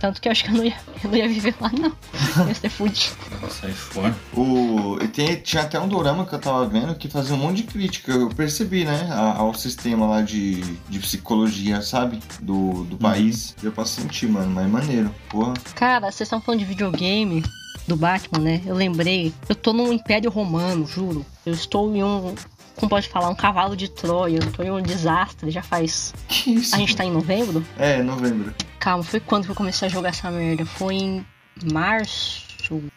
Tanto 0.01 0.19
que 0.19 0.27
eu 0.27 0.31
acho 0.31 0.43
que 0.43 0.49
eu 0.49 0.55
não 0.55 0.65
ia, 0.65 0.75
eu 1.03 1.09
não 1.11 1.15
ia 1.17 1.27
viver 1.29 1.53
lá, 1.61 1.69
não. 1.71 1.93
Eu 2.41 2.47
ia 2.47 2.55
ser 2.55 2.69
fudido. 2.69 3.15
Sai 3.49 3.71
fora. 3.71 4.15
O, 4.35 4.97
e 4.99 5.07
tem- 5.07 5.35
tinha 5.35 5.61
até 5.61 5.79
um 5.79 5.87
dorama 5.87 6.25
que 6.25 6.33
eu 6.33 6.39
tava 6.39 6.65
vendo 6.67 6.95
que 6.95 7.07
fazia 7.07 7.35
um 7.35 7.37
monte 7.37 7.57
de 7.57 7.63
crítica, 7.63 8.11
eu 8.11 8.29
percebi, 8.29 8.83
né? 8.83 9.07
a- 9.11 9.37
Ao 9.37 9.53
sistema 9.53 10.07
lá 10.07 10.21
de, 10.23 10.61
de 10.89 10.97
psicologia, 10.99 11.81
sabe? 11.83 12.19
Do, 12.41 12.83
do 12.85 12.97
país. 12.97 13.55
Deu 13.61 13.71
pra 13.71 13.85
sentir, 13.85 14.27
mano, 14.27 14.49
mas 14.49 14.65
é 14.65 14.67
maneiro. 14.67 15.15
Porra. 15.29 15.53
Cara, 15.75 16.11
vocês 16.11 16.21
estão 16.27 16.41
falando 16.41 16.59
de 16.61 16.65
videogame 16.65 17.43
do 17.87 17.95
Batman, 17.95 18.39
né? 18.43 18.61
Eu 18.65 18.73
lembrei. 18.75 19.31
Eu 19.47 19.53
tô 19.55 19.71
num 19.71 19.93
Império 19.93 20.31
Romano, 20.31 20.85
juro. 20.87 21.23
Eu 21.45 21.53
estou 21.53 21.95
em 21.95 22.03
um. 22.03 22.33
Como 22.75 22.89
pode 22.89 23.07
falar? 23.09 23.29
Um 23.29 23.35
cavalo 23.35 23.75
de 23.75 23.89
Troia. 23.89 24.39
Eu 24.41 24.51
tô 24.51 24.63
em 24.63 24.71
um 24.71 24.81
desastre. 24.81 25.51
Já 25.51 25.61
faz. 25.61 26.13
Isso? 26.47 26.73
A 26.75 26.77
gente 26.79 26.95
tá 26.95 27.05
em 27.05 27.11
novembro? 27.11 27.63
É, 27.77 28.01
novembro. 28.01 28.53
Calma, 28.79 29.03
foi 29.03 29.19
quando 29.19 29.45
que 29.45 29.51
eu 29.51 29.55
comecei 29.55 29.87
a 29.87 29.91
jogar 29.91 30.09
essa 30.09 30.29
merda? 30.31 30.65
Foi 30.65 30.95
em 30.95 31.25
março. 31.71 32.49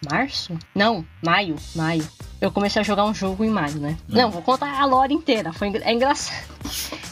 Março? 0.09 0.57
Não, 0.73 1.05
maio. 1.23 1.55
Maio. 1.75 2.07
Eu 2.39 2.49
comecei 2.51 2.81
a 2.81 2.85
jogar 2.85 3.03
um 3.05 3.13
jogo 3.13 3.43
em 3.43 3.49
maio, 3.49 3.75
né? 3.77 3.97
Não, 4.07 4.31
vou 4.31 4.41
contar 4.41 4.79
a 4.79 4.85
lore 4.85 5.13
inteira. 5.13 5.51
Foi 5.53 5.67
engra- 5.67 5.83
é 5.83 5.93
engraçado. 5.93 6.45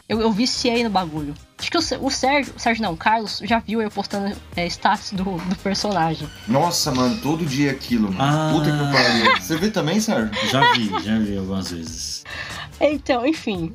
Eu, 0.08 0.22
eu 0.22 0.32
viciei 0.32 0.84
no 0.84 0.90
bagulho. 0.90 1.34
Acho 1.74 1.78
que 1.78 1.78
o, 1.78 1.82
Sé- 1.82 1.98
o 2.00 2.10
Sérgio, 2.12 2.54
o 2.56 2.60
Sérgio 2.60 2.84
não, 2.84 2.94
o 2.94 2.98
Carlos 2.98 3.42
já 3.44 3.58
viu 3.60 3.82
eu 3.82 3.90
postando 3.90 4.36
é, 4.56 4.66
status 4.68 5.12
do, 5.14 5.24
do 5.24 5.56
personagem. 5.64 6.30
Nossa, 6.48 6.92
mano, 6.92 7.18
todo 7.22 7.44
dia 7.46 7.72
aquilo, 7.72 8.12
mano. 8.14 8.22
Ah. 8.22 8.52
Puta 8.54 8.72
que 8.72 8.94
pariu. 8.94 9.42
Você 9.42 9.58
vê 9.58 9.70
também, 9.72 10.00
Sérgio? 10.00 10.32
Já 10.50 10.72
vi, 10.74 10.90
já 11.04 11.18
vi 11.18 11.38
algumas 11.38 11.72
vezes. 11.72 12.24
Então, 12.80 13.26
enfim, 13.26 13.74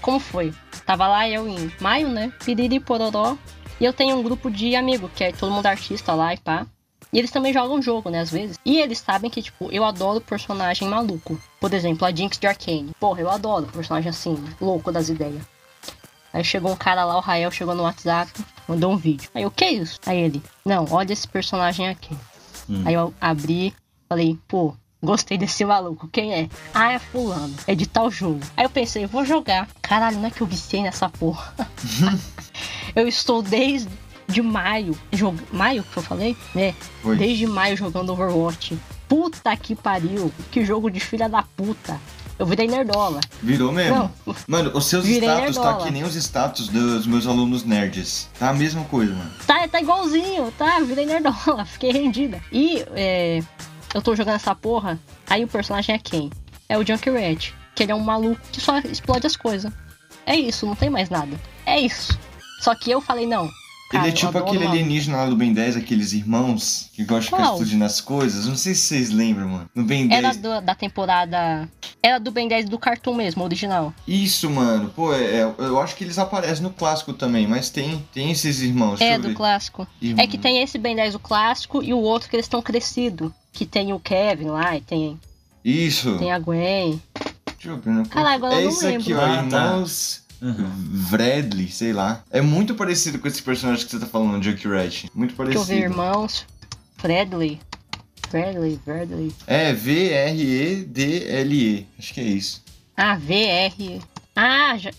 como 0.00 0.18
foi? 0.18 0.54
Tava 0.86 1.06
lá 1.06 1.28
eu 1.28 1.46
em 1.48 1.70
maio, 1.80 2.08
né? 2.08 2.32
Piriri 2.44 2.80
pororó. 2.80 3.36
E 3.80 3.84
eu 3.84 3.92
tenho 3.92 4.16
um 4.16 4.22
grupo 4.22 4.50
de 4.50 4.74
amigos, 4.76 5.10
que 5.14 5.24
é 5.24 5.32
todo 5.32 5.52
mundo 5.52 5.66
artista 5.66 6.14
lá 6.14 6.32
e 6.32 6.38
pá. 6.38 6.66
E 7.12 7.18
eles 7.18 7.30
também 7.30 7.52
jogam 7.52 7.80
jogo, 7.82 8.08
né, 8.10 8.20
às 8.20 8.30
vezes. 8.30 8.58
E 8.64 8.78
eles 8.80 8.98
sabem 8.98 9.30
que, 9.30 9.40
tipo, 9.42 9.68
eu 9.70 9.84
adoro 9.84 10.20
personagem 10.20 10.88
maluco. 10.88 11.38
Por 11.60 11.72
exemplo, 11.72 12.06
a 12.06 12.10
Jinx 12.14 12.38
de 12.38 12.46
Arcane. 12.46 12.92
Porra, 12.98 13.20
eu 13.20 13.30
adoro 13.30 13.66
personagem 13.66 14.10
assim, 14.10 14.36
louco 14.60 14.90
das 14.90 15.08
ideias. 15.08 15.42
Aí 16.34 16.42
chegou 16.42 16.72
um 16.72 16.76
cara 16.76 17.04
lá, 17.04 17.16
o 17.16 17.20
Rael, 17.20 17.48
chegou 17.52 17.76
no 17.76 17.84
WhatsApp, 17.84 18.28
mandou 18.66 18.92
um 18.92 18.96
vídeo. 18.96 19.30
Aí, 19.32 19.46
o 19.46 19.52
que 19.52 19.64
é 19.64 19.72
isso? 19.72 20.00
Aí 20.04 20.18
ele, 20.18 20.42
não, 20.64 20.84
olha 20.90 21.12
esse 21.12 21.28
personagem 21.28 21.88
aqui. 21.88 22.12
Hum. 22.68 22.82
Aí 22.84 22.94
eu 22.94 23.14
abri, 23.20 23.72
falei, 24.08 24.36
pô, 24.48 24.74
gostei 25.00 25.38
desse 25.38 25.64
maluco, 25.64 26.08
quem 26.08 26.34
é? 26.34 26.48
Ah, 26.74 26.90
é 26.90 26.98
fulano, 26.98 27.54
é 27.68 27.74
de 27.76 27.86
tal 27.86 28.10
jogo. 28.10 28.40
Aí 28.56 28.64
eu 28.64 28.70
pensei, 28.70 29.06
vou 29.06 29.24
jogar. 29.24 29.68
Caralho, 29.80 30.18
não 30.18 30.26
é 30.26 30.30
que 30.32 30.40
eu 30.40 30.46
viciei 30.48 30.82
nessa 30.82 31.08
porra. 31.08 31.54
eu 32.96 33.06
estou 33.06 33.40
desde 33.40 33.88
de 34.26 34.42
maio, 34.42 34.98
jog... 35.12 35.40
maio 35.52 35.84
que 35.84 35.96
eu 35.96 36.02
falei? 36.02 36.36
É, 36.56 36.74
Foi. 37.00 37.16
desde 37.16 37.46
maio 37.46 37.76
jogando 37.76 38.12
Overwatch. 38.12 38.76
Puta 39.08 39.56
que 39.56 39.76
pariu, 39.76 40.32
que 40.50 40.64
jogo 40.64 40.90
de 40.90 40.98
filha 40.98 41.28
da 41.28 41.44
puta. 41.44 42.00
Eu 42.38 42.46
virei 42.46 42.66
nerdola. 42.66 43.20
Virou 43.42 43.70
mesmo. 43.70 44.10
Não, 44.26 44.36
Mano, 44.48 44.70
os 44.74 44.86
seus 44.86 45.04
Virei 45.04 45.28
status 45.28 45.56
tá 45.56 45.62
nerdola. 45.62 45.84
que 45.86 45.90
nem 45.92 46.02
os 46.02 46.14
status 46.16 46.68
dos 46.68 47.06
meus 47.06 47.26
alunos 47.26 47.64
nerds. 47.64 48.28
Tá 48.38 48.50
a 48.50 48.54
mesma 48.54 48.84
coisa, 48.84 49.12
mano. 49.14 49.30
Tá, 49.46 49.68
tá 49.68 49.80
igualzinho, 49.80 50.52
tá? 50.58 50.80
Virei 50.80 51.06
nerdola, 51.06 51.64
fiquei 51.66 51.92
rendida. 51.92 52.40
E 52.50 52.84
é, 52.94 53.40
eu 53.94 54.02
tô 54.02 54.16
jogando 54.16 54.34
essa 54.36 54.54
porra, 54.54 54.98
aí 55.28 55.44
o 55.44 55.48
personagem 55.48 55.94
é 55.94 55.98
quem? 55.98 56.30
É 56.68 56.76
o 56.76 56.84
Junkrat, 56.84 57.52
que 57.74 57.82
ele 57.84 57.92
é 57.92 57.94
um 57.94 58.00
maluco 58.00 58.40
que 58.50 58.60
só 58.60 58.78
explode 58.80 59.26
as 59.26 59.36
coisas. 59.36 59.72
É 60.26 60.34
isso, 60.34 60.66
não 60.66 60.74
tem 60.74 60.90
mais 60.90 61.08
nada. 61.10 61.38
É 61.64 61.78
isso. 61.78 62.18
Só 62.60 62.74
que 62.74 62.90
eu 62.90 63.00
falei, 63.00 63.26
não. 63.26 63.48
Cara, 63.94 64.04
Ele 64.08 64.08
é 64.08 64.10
eu 64.10 64.14
tipo 64.26 64.38
aquele 64.38 64.66
alienígena 64.66 65.16
lá 65.18 65.26
do 65.26 65.36
Ben 65.36 65.52
10, 65.52 65.76
aqueles 65.76 66.12
irmãos 66.12 66.90
que 66.92 67.02
gostam 67.04 67.20
de 67.20 67.26
ficar 67.26 67.42
explodindo 67.52 67.84
as 67.84 68.00
coisas. 68.00 68.46
Não 68.46 68.56
sei 68.56 68.74
se 68.74 68.82
vocês 68.82 69.10
lembram, 69.10 69.48
mano. 69.48 69.70
No 69.74 69.84
Ben 69.84 70.06
10. 70.08 70.24
Era 70.24 70.34
do- 70.34 70.64
da 70.66 70.74
temporada. 70.74 71.68
Era 72.02 72.18
do 72.18 72.30
Ben 72.30 72.46
10 72.48 72.68
do 72.68 72.78
Cartoon 72.78 73.14
mesmo, 73.14 73.42
original. 73.44 73.92
Isso, 74.06 74.50
mano. 74.50 74.90
Pô, 74.94 75.12
é- 75.14 75.40
é- 75.40 75.54
eu 75.58 75.80
acho 75.80 75.96
que 75.96 76.04
eles 76.04 76.18
aparecem 76.18 76.62
no 76.62 76.70
clássico 76.70 77.12
também, 77.12 77.46
mas 77.46 77.70
tem, 77.70 78.04
tem 78.12 78.30
esses 78.30 78.60
irmãos. 78.60 79.00
É, 79.00 79.16
eu 79.16 79.20
do 79.22 79.28
ver. 79.28 79.34
clássico. 79.34 79.86
Irmão. 80.02 80.22
É 80.22 80.26
que 80.26 80.36
tem 80.38 80.62
esse 80.62 80.76
Ben 80.78 80.94
10 80.94 81.14
o 81.14 81.18
clássico 81.18 81.82
e 81.82 81.92
o 81.94 81.98
outro 81.98 82.28
que 82.28 82.36
eles 82.36 82.46
estão 82.46 82.60
crescido. 82.60 83.34
Que 83.52 83.64
tem 83.64 83.92
o 83.92 84.00
Kevin 84.00 84.46
lá, 84.46 84.76
e 84.76 84.80
tem, 84.80 85.18
Isso. 85.64 86.18
tem 86.18 86.32
a 86.32 86.38
Gwen. 86.38 87.00
Deixa 87.56 87.68
eu 87.70 87.78
ver. 87.78 87.90
não- 87.90 88.04
Caralho, 88.04 88.34
agora 88.34 88.54
eu 88.54 88.60
é 88.60 88.62
não 88.64 88.70
isso 88.70 88.86
aqui, 88.86 89.14
lembro. 89.14 89.18
ó. 89.18 89.24
Ah, 89.24 89.36
tá. 89.48 89.64
Irmãos. 89.64 90.23
Uhum. 90.44 90.70
Vredley, 91.08 91.68
sei 91.70 91.94
lá. 91.94 92.22
É 92.30 92.42
muito 92.42 92.74
parecido 92.74 93.18
com 93.18 93.26
esse 93.26 93.42
personagem 93.42 93.86
que 93.86 93.90
você 93.90 93.98
tá 93.98 94.04
falando, 94.06 94.42
Junkrat. 94.42 95.06
Muito 95.14 95.34
Deixa 95.34 95.42
eu 95.42 95.46
parecido. 95.46 95.64
ver, 95.64 95.80
irmãos. 95.84 96.44
Fredley. 96.98 97.58
Fredley, 98.28 98.78
Fredley. 98.84 99.32
É, 99.46 99.72
V-R-E-D-L-E. 99.72 101.86
Acho 101.98 102.12
que 102.12 102.20
é 102.20 102.24
isso. 102.24 102.62
Ah, 102.94 103.16
VR. 103.16 104.02
Ah, 104.36 104.76
já. 104.76 104.90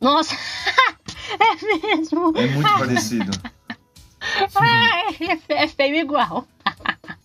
Nossa! 0.00 0.34
é 1.38 1.96
mesmo! 1.96 2.32
É 2.36 2.46
muito 2.48 2.78
parecido. 2.78 3.30
Ah, 4.54 5.10
é, 5.48 5.62
é 5.62 5.68
feio 5.68 5.96
igual. 5.96 6.46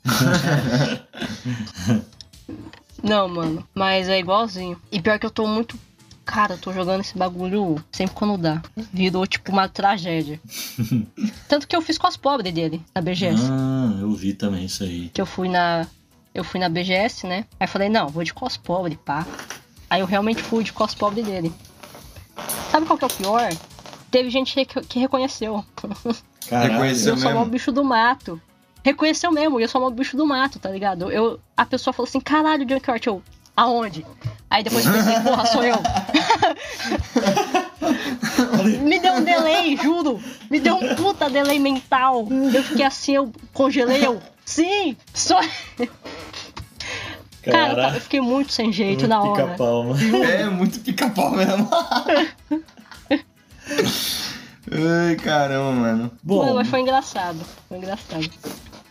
Não, 3.03 3.27
mano. 3.27 3.67
Mas 3.73 4.07
é 4.07 4.19
igualzinho. 4.19 4.79
E 4.91 5.01
pior 5.01 5.19
que 5.19 5.25
eu 5.25 5.31
tô 5.31 5.45
muito. 5.45 5.77
Cara, 6.25 6.53
eu 6.53 6.57
tô 6.57 6.71
jogando 6.71 7.01
esse 7.01 7.17
bagulho 7.17 7.83
sempre 7.91 8.15
quando 8.15 8.37
dá. 8.37 8.61
Virou 8.93 9.27
tipo 9.27 9.51
uma 9.51 9.67
tragédia. 9.67 10.39
Tanto 11.49 11.67
que 11.67 11.75
eu 11.75 11.81
fiz 11.81 11.97
cospobre 11.97 12.51
dele 12.51 12.81
na 12.95 13.01
BGS. 13.01 13.43
Ah, 13.51 13.97
eu 13.99 14.11
vi 14.13 14.33
também 14.33 14.65
isso 14.65 14.83
aí. 14.83 15.09
que 15.13 15.21
eu 15.21 15.25
fui 15.25 15.49
na. 15.49 15.85
Eu 16.33 16.43
fui 16.43 16.59
na 16.59 16.69
BGS, 16.69 17.27
né? 17.27 17.45
Aí 17.59 17.67
falei, 17.67 17.89
não, 17.89 18.07
vou 18.07 18.23
de 18.23 18.33
cospobre, 18.33 18.95
pá. 18.95 19.27
Aí 19.89 19.99
eu 20.01 20.07
realmente 20.07 20.41
fui 20.41 20.63
de 20.63 20.73
cospobre 20.73 21.21
dele. 21.21 21.53
Sabe 22.71 22.87
qual 22.87 22.97
que 22.97 23.03
é 23.03 23.07
o 23.07 23.13
pior? 23.13 23.49
Teve 24.09 24.29
gente 24.29 24.55
que, 24.65 24.99
reconheceu. 24.99 25.63
Reconheceu 26.49 27.13
eu 27.13 27.17
sou 27.17 27.29
mesmo? 27.31 27.45
um 27.45 27.49
bicho 27.49 27.71
do 27.71 27.83
mato. 27.83 28.41
Reconheceu 28.83 29.31
mesmo, 29.31 29.59
eu 29.59 29.67
sou 29.67 29.87
um 29.87 29.91
bicho 29.91 30.17
do 30.17 30.25
mato, 30.25 30.59
tá 30.59 30.69
ligado? 30.69 31.09
Eu, 31.11 31.39
a 31.55 31.65
pessoa 31.65 31.93
falou 31.93 32.07
assim, 32.07 32.19
caralho, 32.19 32.65
John 32.65 32.79
Cart, 32.79 33.05
eu, 33.05 33.21
aonde? 33.55 34.05
Aí 34.49 34.63
depois 34.63 34.85
eu 34.85 34.93
pensei, 34.93 35.19
porra, 35.21 35.45
sou 35.47 35.63
eu. 35.63 35.75
Me 38.81 38.99
deu 38.99 39.13
um 39.13 39.23
delay, 39.23 39.75
juro. 39.77 40.19
Me 40.49 40.59
deu 40.59 40.75
um 40.75 40.95
puta 40.95 41.29
delay 41.29 41.59
mental. 41.59 42.27
Eu 42.53 42.63
fiquei 42.63 42.85
assim, 42.85 43.13
eu 43.15 43.31
congelei, 43.53 44.05
eu. 44.05 44.21
Sim, 44.45 44.95
sou. 45.13 45.39
Cara, 47.43 47.71
eu 47.71 47.75
ta- 47.75 47.95
eu 47.95 48.01
fiquei 48.01 48.21
muito 48.21 48.53
sem 48.53 48.71
jeito 48.71 49.07
na 49.07 49.21
hora. 49.21 49.43
Pica-pau, 49.47 49.83
mano. 49.85 50.23
É, 50.23 50.45
muito 50.49 50.79
pica-pau 50.79 51.31
mesmo. 51.31 51.69
Ai, 54.71 55.15
caramba, 55.17 55.71
mano. 55.71 56.11
Bom, 56.23 56.43
Mano, 56.43 56.55
mas 56.55 56.67
foi 56.69 56.79
engraçado. 56.81 57.39
Foi 57.67 57.77
engraçado. 57.77 58.29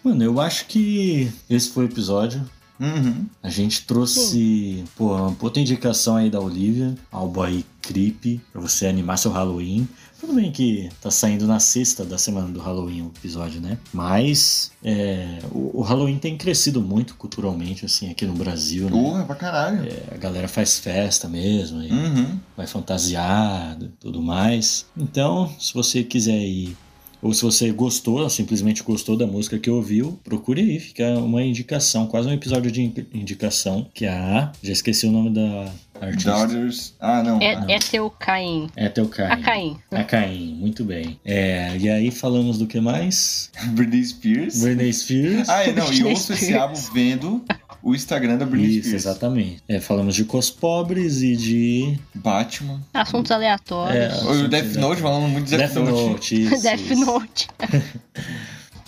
mano, 0.04 0.22
eu 0.22 0.40
acho 0.40 0.66
que 0.66 1.32
esse 1.48 1.70
foi 1.70 1.84
o 1.84 1.88
episódio. 1.88 2.44
Uhum. 2.82 3.26
A 3.42 3.48
gente 3.48 3.82
trouxe, 3.86 4.84
pô, 4.96 5.14
uma 5.16 5.32
puta 5.32 5.60
indicação 5.60 6.16
aí 6.16 6.28
da 6.28 6.40
Olivia, 6.40 6.94
álbum 7.10 7.42
aí 7.42 7.64
Creep, 7.80 8.40
pra 8.52 8.60
você 8.60 8.86
animar 8.86 9.16
seu 9.18 9.30
Halloween. 9.30 9.88
Tudo 10.20 10.34
bem 10.34 10.52
que 10.52 10.88
tá 11.00 11.10
saindo 11.10 11.48
na 11.48 11.58
sexta 11.58 12.04
da 12.04 12.16
semana 12.16 12.46
do 12.48 12.60
Halloween 12.60 13.02
o 13.02 13.06
episódio, 13.16 13.60
né? 13.60 13.76
Mas 13.92 14.70
é, 14.84 15.40
o, 15.50 15.80
o 15.80 15.82
Halloween 15.82 16.16
tem 16.18 16.36
crescido 16.36 16.80
muito 16.80 17.16
culturalmente, 17.16 17.84
assim, 17.84 18.08
aqui 18.08 18.24
no 18.24 18.34
Brasil, 18.34 18.84
né? 18.84 18.90
Porra, 18.90 19.24
pra 19.24 19.34
caralho. 19.34 19.84
É, 19.84 20.14
a 20.14 20.16
galera 20.16 20.46
faz 20.46 20.78
festa 20.78 21.28
mesmo, 21.28 21.78
Uhum. 21.80 22.38
vai 22.56 22.66
fantasiado 22.68 23.92
tudo 24.00 24.22
mais. 24.22 24.86
Então, 24.96 25.52
se 25.58 25.74
você 25.74 26.04
quiser 26.04 26.38
ir, 26.40 26.76
ou 27.22 27.32
se 27.32 27.42
você 27.42 27.70
gostou, 27.70 28.28
simplesmente 28.28 28.82
gostou 28.82 29.16
da 29.16 29.26
música 29.26 29.58
que 29.58 29.70
ouviu, 29.70 30.18
procure 30.24 30.60
aí, 30.60 30.80
fica 30.80 31.08
uma 31.18 31.42
indicação, 31.42 32.06
quase 32.06 32.28
um 32.28 32.32
episódio 32.32 32.70
de 32.70 32.82
indi- 32.82 33.06
indicação, 33.14 33.86
que 33.94 34.04
é 34.04 34.10
a. 34.10 34.52
Já 34.62 34.72
esqueci 34.72 35.06
o 35.06 35.12
nome 35.12 35.30
da 35.30 35.70
artista. 36.00 36.30
Daughters. 36.32 36.94
Ah, 36.98 37.22
não. 37.22 37.40
É, 37.40 37.54
Ah. 37.54 37.64
é 37.68 37.78
teu 37.78 38.10
Caim. 38.10 38.68
É 38.74 38.88
teu 38.88 39.06
Caim. 39.08 39.30
A 39.32 39.36
Caim. 39.36 39.76
A 39.92 40.02
Caim, 40.04 40.54
muito 40.58 40.84
bem. 40.84 41.18
É, 41.24 41.76
e 41.78 41.88
aí 41.88 42.10
falamos 42.10 42.58
do 42.58 42.66
que 42.66 42.80
mais? 42.80 43.50
Britney 43.72 44.04
Spears. 44.04 44.60
Britney 44.60 44.92
Spears. 44.92 45.48
Ah, 45.48 45.62
é, 45.64 45.72
não, 45.72 45.92
e 45.92 46.02
ouço 46.04 46.32
esse 46.32 46.52
álbum 46.54 46.74
vendo 46.92 47.44
o 47.82 47.94
Instagram 47.94 48.36
da 48.38 48.46
Britney 48.46 48.78
Isso, 48.78 48.88
Spears. 48.88 49.06
exatamente. 49.06 49.62
É, 49.68 49.80
falamos 49.80 50.14
de 50.14 50.24
cos 50.24 50.50
pobres 50.50 51.20
e 51.22 51.36
de 51.36 51.98
Batman. 52.14 52.80
Assuntos 52.94 53.30
aleatórios. 53.30 53.96
É. 53.96 54.24
O 54.44 54.48
Death 54.48 54.74
Note, 54.76 55.02
falando 55.02 55.28
muito 55.28 55.48
de 55.48 55.56
Death 55.56 55.74
Note. 55.74 56.42
isso, 56.42 56.62
Death 56.62 56.80
isso. 56.80 57.04
Note. 57.04 57.48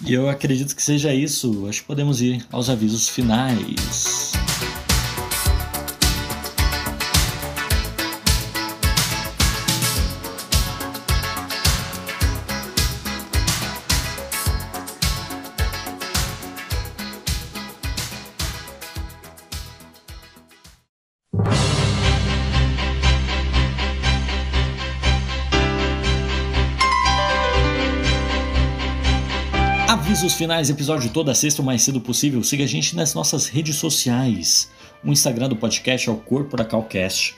E 0.07 0.13
eu 0.13 0.29
acredito 0.29 0.77
que 0.77 0.83
seja 0.83 1.15
isso. 1.15 1.67
Acho 1.67 1.81
que 1.81 1.87
podemos 1.87 2.21
ir 2.21 2.45
aos 2.53 2.69
avisos 2.69 3.09
finais. 3.09 4.33
Avisos 30.15 30.35
finais, 30.35 30.71
episódio 30.71 31.11
toda 31.11 31.35
sexta 31.35 31.61
o 31.61 31.65
mais 31.65 31.83
cedo 31.83 32.01
possível. 32.01 32.41
Siga 32.45 32.63
a 32.63 32.69
gente 32.69 32.95
nas 32.95 33.15
nossas 33.15 33.49
redes 33.49 33.75
sociais. 33.75 34.71
O 35.03 35.11
Instagram 35.11 35.49
do 35.49 35.57
podcast 35.57 36.09
é 36.09 36.13
o 36.13 36.17
Corporacalcast. 36.17 37.35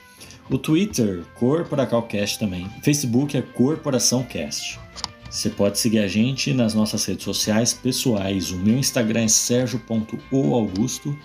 O 0.47 0.59
Twitter, 0.59 1.23
Corporacalcast 1.39 2.37
também. 2.37 2.69
Facebook 2.83 3.35
é 3.35 3.41
Corporação 3.41 4.21
Cast. 4.21 4.79
Você 5.27 5.49
pode 5.49 5.79
seguir 5.79 5.97
a 5.97 6.07
gente 6.07 6.53
nas 6.53 6.75
nossas 6.75 7.03
redes 7.03 7.23
sociais 7.23 7.73
pessoais. 7.73 8.51
O 8.51 8.57
meu 8.57 8.77
Instagram 8.77 9.23
é 9.23 9.27
sergio.oaugusto. 9.27 11.17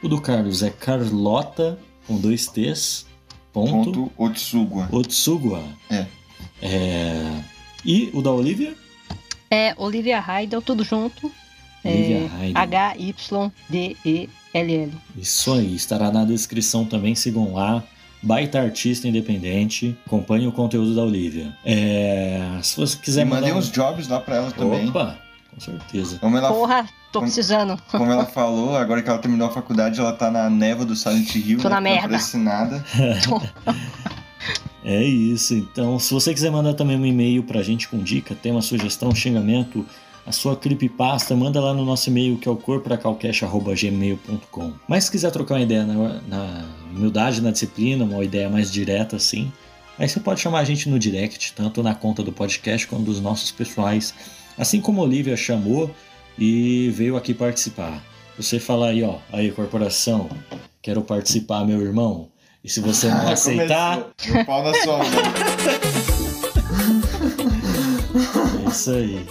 O 0.00 0.06
do 0.06 0.20
Carlos 0.20 0.62
é 0.62 0.70
Carlota, 0.70 1.76
com 2.06 2.20
dois 2.20 2.46
T's. 2.46 3.04
Ponto. 3.52 3.90
Ponto 3.90 4.12
Otsugwa. 4.16 4.88
Otsugwa. 4.92 5.64
É. 5.90 6.06
É, 6.62 7.42
E 7.84 8.10
o 8.14 8.22
da 8.22 8.30
Olivia? 8.30 8.76
É 9.50 9.74
Olivia 9.76 10.22
Heidel, 10.26 10.62
tudo 10.62 10.84
junto. 10.84 11.30
Olivia 11.84 12.30
É. 12.40 12.52
H-Y-D-E-L-L. 13.70 14.92
Isso 15.16 15.52
aí, 15.52 15.74
estará 15.74 16.10
na 16.12 16.24
descrição 16.24 16.84
também, 16.84 17.14
sigam 17.14 17.52
lá. 17.54 17.82
Baita 18.22 18.60
artista 18.60 19.08
independente, 19.08 19.96
acompanhe 20.06 20.46
o 20.46 20.52
conteúdo 20.52 20.94
da 20.94 21.02
Olivia. 21.02 21.56
É, 21.64 22.58
se 22.62 22.76
você 22.76 22.96
quiser 22.98 23.22
E 23.22 23.24
mandei 23.24 23.48
mandar 23.48 23.58
uns 23.60 23.70
jobs 23.72 24.08
lá 24.08 24.20
pra 24.20 24.36
ela 24.36 24.50
também. 24.52 24.88
Opa, 24.90 25.16
com 25.54 25.58
certeza. 25.58 26.18
Como 26.18 26.36
ela, 26.36 26.52
Porra, 26.52 26.82
tô 27.10 27.20
Como- 27.20 27.32
precisando. 27.32 27.80
como 27.90 28.12
ela 28.12 28.26
falou, 28.26 28.76
agora 28.76 29.02
que 29.02 29.08
ela 29.08 29.18
terminou 29.18 29.48
a 29.48 29.50
faculdade, 29.50 29.98
ela 29.98 30.12
tá 30.12 30.30
na 30.30 30.50
neva 30.50 30.84
do 30.84 30.94
Silent 30.94 31.34
Hill. 31.34 31.60
Tô 31.60 31.70
né, 31.70 31.76
na 31.76 31.76
que 31.80 31.82
Não 31.88 31.90
merda. 31.92 32.06
aparece 32.06 32.36
nada. 32.36 32.84
É 34.84 35.02
isso. 35.04 35.54
Então, 35.54 35.98
se 35.98 36.12
você 36.12 36.32
quiser 36.32 36.50
mandar 36.50 36.74
também 36.74 36.96
um 36.96 37.04
e-mail 37.04 37.42
pra 37.42 37.60
gente 37.62 37.88
com 37.88 37.98
dica, 37.98 38.32
tema, 38.34 38.62
sugestão, 38.62 39.14
xingamento, 39.14 39.84
a 40.26 40.32
sua 40.32 40.56
creepypasta, 40.56 41.36
manda 41.36 41.60
lá 41.60 41.74
no 41.74 41.84
nosso 41.84 42.08
e-mail 42.08 42.38
que 42.38 42.48
é 42.48 42.50
o 42.50 42.56
corporacalcash.gmail.com. 42.56 44.72
Mas 44.88 45.04
se 45.04 45.10
quiser 45.10 45.30
trocar 45.30 45.56
uma 45.56 45.62
ideia 45.62 45.84
na, 45.84 46.22
na 46.26 46.64
humildade, 46.94 47.42
na 47.42 47.50
disciplina, 47.50 48.04
uma 48.04 48.24
ideia 48.24 48.48
mais 48.48 48.72
direta 48.72 49.16
assim, 49.16 49.52
aí 49.98 50.08
você 50.08 50.20
pode 50.20 50.40
chamar 50.40 50.60
a 50.60 50.64
gente 50.64 50.88
no 50.88 50.98
direct, 50.98 51.52
tanto 51.52 51.82
na 51.82 51.94
conta 51.94 52.22
do 52.22 52.32
podcast 52.32 52.86
quanto 52.86 53.04
dos 53.04 53.20
nossos 53.20 53.50
pessoais. 53.50 54.14
Assim 54.56 54.80
como 54.80 55.00
a 55.00 55.04
Olivia 55.04 55.36
chamou 55.36 55.90
e 56.38 56.88
veio 56.90 57.16
aqui 57.16 57.34
participar. 57.34 58.02
Você 58.36 58.58
fala 58.58 58.88
aí, 58.88 59.02
ó, 59.02 59.18
aí 59.32 59.50
corporação, 59.50 60.28
quero 60.80 61.02
participar, 61.02 61.66
meu 61.66 61.82
irmão. 61.82 62.28
E 62.62 62.68
se 62.68 62.80
você 62.80 63.08
não 63.08 63.28
aceitar, 63.32 63.98
Começou. 64.22 64.42
O 64.42 64.44
pau 64.46 64.62
na 64.64 64.74
sua 64.74 64.98
mão. 64.98 65.06
é 68.66 68.68
isso 68.70 68.90
aí. 68.90 69.26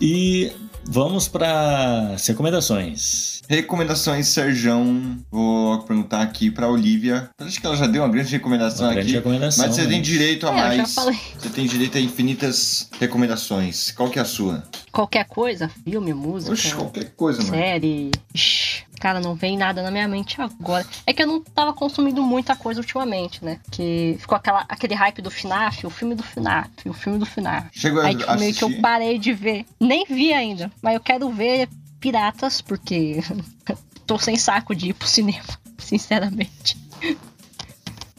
E 0.00 0.52
vamos 0.84 1.28
para 1.28 2.12
as 2.14 2.26
recomendações. 2.26 3.40
Recomendações, 3.48 4.28
Serjão. 4.28 5.16
Vou 5.30 5.80
perguntar 5.82 6.22
aqui 6.22 6.50
pra 6.50 6.68
Olivia. 6.68 7.28
Acho 7.40 7.60
que 7.60 7.66
ela 7.66 7.76
já 7.76 7.86
deu 7.86 8.02
uma 8.02 8.08
grande 8.08 8.30
recomendação 8.30 8.86
Uma 8.86 8.92
grande 8.94 9.08
aqui. 9.08 9.16
recomendação. 9.16 9.66
Mas 9.66 9.74
você 9.76 9.86
tem 9.88 10.00
direito 10.00 10.46
a 10.46 10.50
É, 10.50 10.52
eu 10.52 10.56
já 10.72 10.76
mais. 10.78 10.94
falei. 10.94 11.18
Você 11.38 11.48
tem 11.48 11.66
direito 11.66 11.98
a 11.98 12.00
infinitas 12.00 12.88
recomendações. 13.00 13.90
Qual 13.90 14.08
que 14.08 14.18
é 14.18 14.22
a 14.22 14.24
sua? 14.24 14.62
Qualquer 14.92 15.24
coisa, 15.24 15.68
filme, 15.84 16.14
música, 16.14 16.52
Oxe, 16.52 16.74
qualquer 16.74 17.10
coisa, 17.16 17.42
mano. 17.42 17.54
série. 17.54 18.10
Ixi, 18.32 18.84
cara, 19.00 19.18
não 19.18 19.34
vem 19.34 19.56
nada 19.56 19.82
na 19.82 19.90
minha 19.90 20.06
mente 20.06 20.40
agora. 20.40 20.86
É 21.06 21.12
que 21.12 21.22
eu 21.22 21.26
não 21.26 21.40
tava 21.40 21.72
consumindo 21.72 22.22
muita 22.22 22.54
coisa 22.54 22.80
ultimamente, 22.80 23.42
né? 23.42 23.58
Que 23.70 24.16
ficou 24.20 24.36
aquela, 24.36 24.64
aquele 24.68 24.94
hype 24.94 25.22
do 25.22 25.30
FNAF, 25.30 25.86
o 25.86 25.90
filme 25.90 26.14
do 26.14 26.22
FNAF, 26.22 26.70
o 26.86 26.92
filme 26.92 27.18
do 27.18 27.24
FNAF. 27.24 27.68
Chegou 27.72 28.02
Aí, 28.02 28.14
tipo, 28.14 28.38
meio 28.38 28.54
que 28.54 28.62
eu 28.62 28.80
parei 28.80 29.18
de 29.18 29.32
ver. 29.32 29.64
Nem 29.80 30.04
vi 30.04 30.34
ainda, 30.34 30.70
mas 30.82 30.94
eu 30.94 31.00
quero 31.00 31.30
ver 31.30 31.68
piratas, 31.98 32.60
porque 32.60 33.20
tô 34.06 34.18
sem 34.18 34.36
saco 34.36 34.74
de 34.74 34.90
ir 34.90 34.92
pro 34.92 35.08
cinema, 35.08 35.48
sinceramente. 35.78 36.76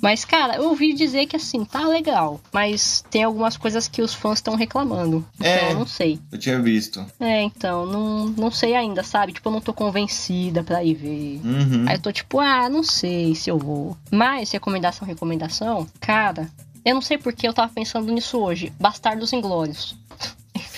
Mas, 0.01 0.25
cara, 0.25 0.55
eu 0.55 0.63
ouvi 0.69 0.93
dizer 0.93 1.25
que 1.27 1.35
assim, 1.35 1.63
tá 1.63 1.85
legal. 1.87 2.41
Mas 2.51 3.03
tem 3.09 3.23
algumas 3.23 3.55
coisas 3.55 3.87
que 3.87 4.01
os 4.01 4.13
fãs 4.13 4.39
estão 4.39 4.55
reclamando. 4.55 5.25
Então, 5.35 5.47
É. 5.51 5.71
eu 5.71 5.75
não 5.79 5.85
sei. 5.85 6.19
Eu 6.31 6.37
tinha 6.39 6.59
visto. 6.61 7.05
É, 7.19 7.41
então, 7.43 7.85
não, 7.85 8.25
não 8.29 8.51
sei 8.51 8.73
ainda, 8.75 9.03
sabe? 9.03 9.33
Tipo, 9.33 9.49
eu 9.49 9.53
não 9.53 9.61
tô 9.61 9.73
convencida 9.73 10.63
pra 10.63 10.83
ir 10.83 10.95
ver. 10.95 11.41
Uhum. 11.43 11.85
Aí 11.87 11.95
eu 11.95 12.01
tô 12.01 12.11
tipo, 12.11 12.39
ah, 12.39 12.67
não 12.69 12.83
sei 12.83 13.35
se 13.35 13.49
eu 13.49 13.57
vou. 13.59 13.95
Mas, 14.09 14.51
recomendação, 14.51 15.07
recomendação, 15.07 15.87
cara, 15.99 16.49
eu 16.83 16.95
não 16.95 17.01
sei 17.01 17.17
porque 17.17 17.47
eu 17.47 17.53
tava 17.53 17.71
pensando 17.71 18.11
nisso 18.11 18.37
hoje. 18.39 18.73
Bastardos 18.79 19.31
Inglórios. 19.33 19.95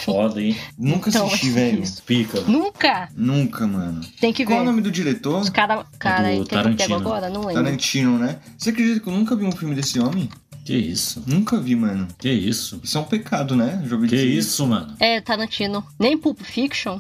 Foda, 0.06 0.42
hein? 0.42 0.58
Nunca 0.78 1.10
Então, 1.10 1.28
assisti, 1.28 1.48
é 1.50 1.52
velho. 1.52 1.84
Pica. 2.06 2.42
Nunca! 2.42 3.10
Nunca, 3.16 3.66
mano. 3.68 4.02
Tem 4.20 4.32
que 4.34 4.46
Qual 4.46 4.58
é 4.58 4.62
o 4.62 4.66
ver. 4.66 4.70
nome 4.72 4.82
do 4.82 4.92
diretor? 4.92 5.42
Os 5.42 5.50
cara, 5.50 5.86
cara, 6.00 6.24
do 6.24 6.28
aí 6.28 6.36
que 6.36 6.42
eu 6.42 6.46
pego 6.48 6.64
Tarantino. 6.64 6.96
agora, 6.96 7.30
não 7.30 7.42
lembro. 7.46 7.64
Tarantino, 7.64 8.18
né? 8.18 8.40
Você 8.58 8.70
acredita 8.72 9.00
que 9.00 9.08
eu 9.08 9.14
nunca 9.14 9.36
vi 9.36 9.46
um 9.46 9.52
filme 9.52 9.76
desse 9.76 10.00
homem? 10.00 10.30
Que 10.66 10.74
isso? 10.76 11.22
Nunca 11.28 11.60
vi, 11.60 11.76
mano. 11.76 12.08
Que 12.18 12.30
isso? 12.32 12.80
Isso 12.84 12.98
é 12.98 13.02
um 13.02 13.06
pecado, 13.06 13.56
né? 13.56 13.80
Ouvi 13.92 14.08
Que 14.08 14.16
dizer 14.16 14.28
isso, 14.28 14.66
mano? 14.66 14.94
É, 15.00 15.20
Tarantino. 15.20 15.84
Nem 16.00 16.18
Pulp 16.18 16.40
Fiction, 16.42 17.00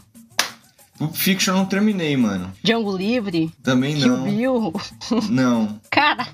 Pulp 0.97 1.15
Fiction 1.15 1.53
eu 1.53 1.57
não 1.59 1.65
terminei, 1.65 2.15
mano. 2.17 2.51
Django 2.63 2.95
Livre, 2.95 3.51
Também 3.63 3.95
Kill 3.95 4.07
não. 4.17 4.23
Bill. 4.25 4.73
Não. 5.29 5.79
Caralho. 5.89 6.29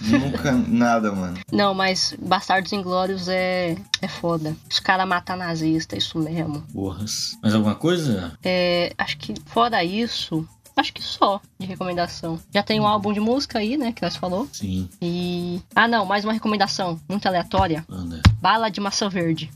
Nunca 0.00 0.52
nada, 0.52 1.12
mano. 1.12 1.38
Não, 1.52 1.74
mas 1.74 2.14
Bastardos 2.20 2.72
Inglórios 2.72 3.28
é, 3.28 3.76
é 4.00 4.08
foda. 4.08 4.56
Os 4.70 4.80
caras 4.80 5.06
matam 5.06 5.36
nazista, 5.36 5.96
isso 5.96 6.18
mesmo. 6.18 6.62
Porras. 6.72 7.36
Mais 7.42 7.54
alguma 7.54 7.74
coisa? 7.74 8.32
É, 8.42 8.92
acho 8.96 9.16
que 9.18 9.34
fora 9.46 9.84
isso, 9.84 10.46
acho 10.76 10.92
que 10.92 11.02
só 11.02 11.40
de 11.58 11.66
recomendação. 11.66 12.38
Já 12.52 12.62
tem 12.62 12.80
um 12.80 12.86
álbum 12.86 13.12
de 13.12 13.20
música 13.20 13.58
aí, 13.58 13.76
né, 13.76 13.92
que 13.92 14.02
nós 14.02 14.16
falou. 14.16 14.48
Sim, 14.52 14.88
E. 15.02 15.60
Ah, 15.74 15.86
não, 15.88 16.06
mais 16.06 16.24
uma 16.24 16.32
recomendação, 16.32 16.98
muito 17.08 17.26
aleatória. 17.26 17.84
anda. 17.88 18.20
Bala 18.40 18.70
de 18.70 18.80
maçã 18.80 19.08
verde. 19.08 19.50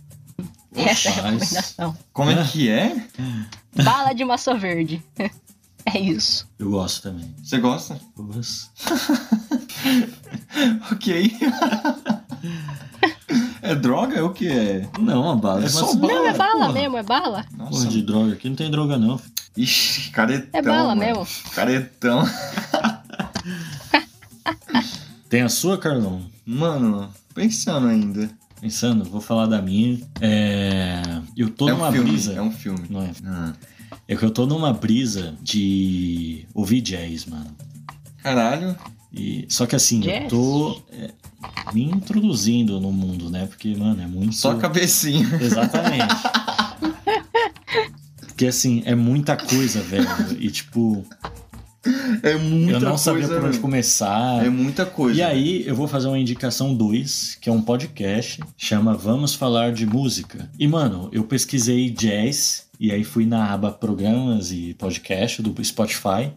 Essa 0.76 1.08
é 1.08 1.12
a 1.12 1.14
recomendação. 1.14 1.96
Como 2.12 2.30
é 2.30 2.34
É. 2.34 2.44
que 2.44 2.68
é? 2.68 2.96
Bala 3.82 4.12
de 4.12 4.24
maçã 4.24 4.54
verde. 4.54 5.02
É 5.86 5.98
isso. 6.00 6.48
Eu 6.58 6.70
gosto 6.70 7.02
também. 7.02 7.34
Você 7.42 7.58
gosta? 7.58 8.00
Porras. 8.16 8.70
ok. 10.90 11.30
é 13.62 13.74
droga? 13.74 14.16
É 14.16 14.22
o 14.22 14.30
que 14.30 14.48
é? 14.48 14.88
Não, 14.98 15.30
a 15.30 15.36
bala 15.36 15.64
É 15.64 15.68
só 15.68 15.94
bala. 15.94 16.12
Não, 16.12 16.26
é 16.26 16.32
bala 16.32 16.52
porra. 16.66 16.72
mesmo, 16.72 16.96
é 16.96 17.02
bala. 17.02 17.44
Porra 17.56 17.70
Nossa. 17.70 17.88
de 17.88 18.02
droga. 18.02 18.32
Aqui 18.32 18.48
não 18.48 18.56
tem 18.56 18.70
droga, 18.70 18.96
não. 18.96 19.20
Ixi, 19.56 20.10
caretão. 20.10 20.48
É 20.52 20.62
bala 20.62 20.94
mano. 20.94 21.00
mesmo. 21.00 21.26
Caretão. 21.54 22.24
Tem 25.28 25.42
a 25.42 25.48
sua, 25.48 25.76
Carlão? 25.78 26.22
Mano, 26.46 27.10
pensando 27.34 27.88
ainda. 27.88 28.30
Pensando, 28.60 29.04
vou 29.04 29.20
falar 29.20 29.46
da 29.46 29.60
minha. 29.60 30.00
É. 30.20 31.02
Eu 31.36 31.50
tô 31.50 31.68
é 31.68 31.72
numa 31.72 31.88
um 31.88 31.92
filme. 31.92 32.10
brisa. 32.10 32.32
É 32.34 32.40
um 32.40 32.52
filme. 32.52 32.86
Não 32.88 33.02
é? 33.02 33.10
Ah. 33.26 33.52
É 34.06 34.14
que 34.14 34.24
eu 34.24 34.30
tô 34.30 34.46
numa 34.46 34.72
brisa 34.72 35.34
de 35.42 36.46
ouvir 36.54 36.80
jazz, 36.80 37.24
mano. 37.26 37.54
Caralho. 38.22 38.76
E, 39.12 39.46
só 39.48 39.64
que 39.66 39.76
assim, 39.76 39.98
eu 39.98 40.10
Jazz? 40.10 40.28
tô 40.28 40.82
é, 40.92 41.10
me 41.72 41.84
introduzindo 41.84 42.80
no 42.80 42.92
mundo, 42.92 43.30
né? 43.30 43.46
Porque, 43.46 43.74
mano, 43.74 44.02
é 44.02 44.06
muito. 44.06 44.34
Só 44.34 44.52
a 44.52 44.58
cabecinha. 44.58 45.26
Exatamente. 45.40 46.14
Porque 48.18 48.46
assim, 48.46 48.82
é 48.84 48.94
muita 48.94 49.36
coisa, 49.36 49.80
velho. 49.82 50.06
E 50.38 50.50
tipo, 50.50 51.04
É 52.22 52.36
muita 52.36 52.72
eu 52.72 52.80
não 52.80 52.88
coisa. 52.90 53.02
sabia 53.04 53.26
por 53.28 53.36
onde 53.38 53.48
velho. 53.48 53.60
começar. 53.60 54.44
É 54.44 54.48
muita 54.48 54.86
coisa. 54.86 55.18
E 55.18 55.22
aí, 55.22 55.66
eu 55.66 55.74
vou 55.74 55.86
fazer 55.86 56.08
uma 56.08 56.18
indicação 56.18 56.74
2, 56.74 57.38
que 57.40 57.48
é 57.48 57.52
um 57.52 57.60
podcast, 57.60 58.40
chama 58.56 58.94
Vamos 58.94 59.34
Falar 59.34 59.72
de 59.72 59.86
Música. 59.86 60.48
E, 60.58 60.66
mano, 60.66 61.08
eu 61.12 61.24
pesquisei 61.24 61.90
jazz, 61.90 62.66
e 62.80 62.90
aí 62.90 63.04
fui 63.04 63.26
na 63.26 63.52
aba 63.52 63.70
Programas 63.70 64.50
e 64.52 64.74
Podcast 64.78 65.42
do 65.42 65.64
Spotify, 65.64 66.32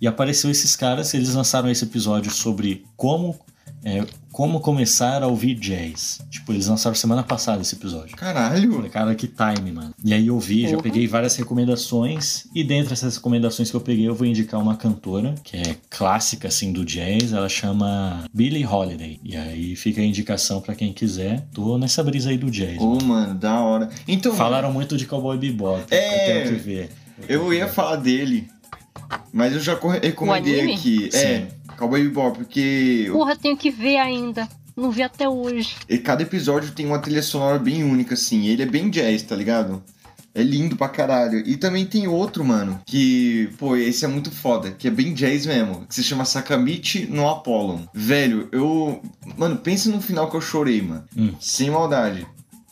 e 0.00 0.06
apareceu 0.06 0.50
esses 0.50 0.74
caras, 0.76 1.12
eles 1.14 1.34
lançaram 1.34 1.70
esse 1.70 1.84
episódio 1.84 2.30
sobre 2.30 2.84
como, 2.96 3.38
é, 3.84 4.04
como 4.32 4.60
começar 4.60 5.22
a 5.22 5.26
ouvir 5.26 5.54
jazz. 5.54 6.20
Tipo, 6.30 6.52
eles 6.52 6.66
lançaram 6.66 6.94
semana 6.94 7.22
passada 7.22 7.62
esse 7.62 7.74
episódio. 7.74 8.16
Caralho. 8.16 8.74
Falei, 8.74 8.90
cara, 8.90 9.14
que 9.14 9.26
time, 9.26 9.72
mano. 9.72 9.94
E 10.04 10.12
aí 10.14 10.26
eu 10.28 10.38
vi, 10.38 10.62
já 10.64 10.70
Porra. 10.70 10.82
peguei 10.82 11.06
várias 11.06 11.34
recomendações. 11.36 12.46
E 12.54 12.62
dentre 12.62 12.92
essas 12.92 13.16
recomendações 13.16 13.70
que 13.70 13.76
eu 13.76 13.80
peguei, 13.80 14.06
eu 14.08 14.14
vou 14.14 14.26
indicar 14.26 14.60
uma 14.60 14.76
cantora 14.76 15.34
que 15.42 15.56
é 15.56 15.76
clássica, 15.88 16.48
assim, 16.48 16.72
do 16.72 16.84
jazz. 16.84 17.32
Ela 17.32 17.48
chama 17.48 18.24
Billie 18.32 18.64
Holiday. 18.66 19.20
E 19.24 19.36
aí 19.36 19.74
fica 19.76 20.00
a 20.00 20.04
indicação 20.04 20.60
pra 20.60 20.74
quem 20.74 20.92
quiser. 20.92 21.46
Tô 21.52 21.76
nessa 21.78 22.02
brisa 22.04 22.30
aí 22.30 22.38
do 22.38 22.50
jazz. 22.50 22.78
Ô, 22.78 22.94
mano. 22.96 23.06
mano, 23.06 23.34
da 23.34 23.60
hora. 23.60 23.88
Então, 24.06 24.34
Falaram 24.34 24.72
muito 24.72 24.96
de 24.96 25.06
Cowboy 25.06 25.36
Bebop. 25.38 25.84
É, 25.90 26.40
eu 26.40 26.44
tenho 26.44 26.56
que 26.56 26.62
ver. 26.62 26.90
eu 27.28 27.52
ia 27.52 27.66
falar 27.68 27.96
dele, 27.96 28.48
mas 29.32 29.52
eu 29.52 29.60
já 29.60 29.76
co- 29.76 29.88
recomendei 29.88 30.72
aqui. 30.74 31.08
É, 31.12 31.46
Cowboy 31.80 32.02
Bebop, 32.04 32.36
porque 32.36 33.08
Porra, 33.10 33.34
tenho 33.34 33.56
que 33.56 33.70
ver 33.70 33.96
ainda. 33.96 34.46
Não 34.76 34.90
vi 34.90 35.02
até 35.02 35.28
hoje. 35.28 35.76
e 35.88 35.98
cada 35.98 36.22
episódio 36.22 36.72
tem 36.72 36.86
uma 36.86 36.98
trilha 36.98 37.22
sonora 37.22 37.58
bem 37.58 37.82
única, 37.82 38.14
assim. 38.14 38.46
Ele 38.46 38.62
é 38.62 38.66
bem 38.66 38.88
jazz, 38.90 39.22
tá 39.22 39.34
ligado? 39.34 39.82
É 40.34 40.42
lindo 40.42 40.76
pra 40.76 40.88
caralho. 40.88 41.38
E 41.46 41.56
também 41.56 41.84
tem 41.84 42.06
outro, 42.06 42.44
mano, 42.44 42.80
que, 42.86 43.50
pô, 43.58 43.76
esse 43.76 44.04
é 44.04 44.08
muito 44.08 44.30
foda, 44.30 44.70
que 44.70 44.86
é 44.86 44.90
bem 44.90 45.12
jazz 45.12 45.44
mesmo, 45.44 45.84
que 45.86 45.94
se 45.94 46.04
chama 46.04 46.24
Sakamichi 46.24 47.06
no 47.06 47.28
Apollon. 47.28 47.80
Velho, 47.92 48.48
eu. 48.52 49.02
Mano, 49.36 49.56
pensa 49.56 49.90
no 49.90 50.00
final 50.00 50.30
que 50.30 50.36
eu 50.36 50.40
chorei, 50.40 50.80
mano. 50.82 51.04
Hum. 51.16 51.32
Sem 51.40 51.70
maldade. 51.70 52.26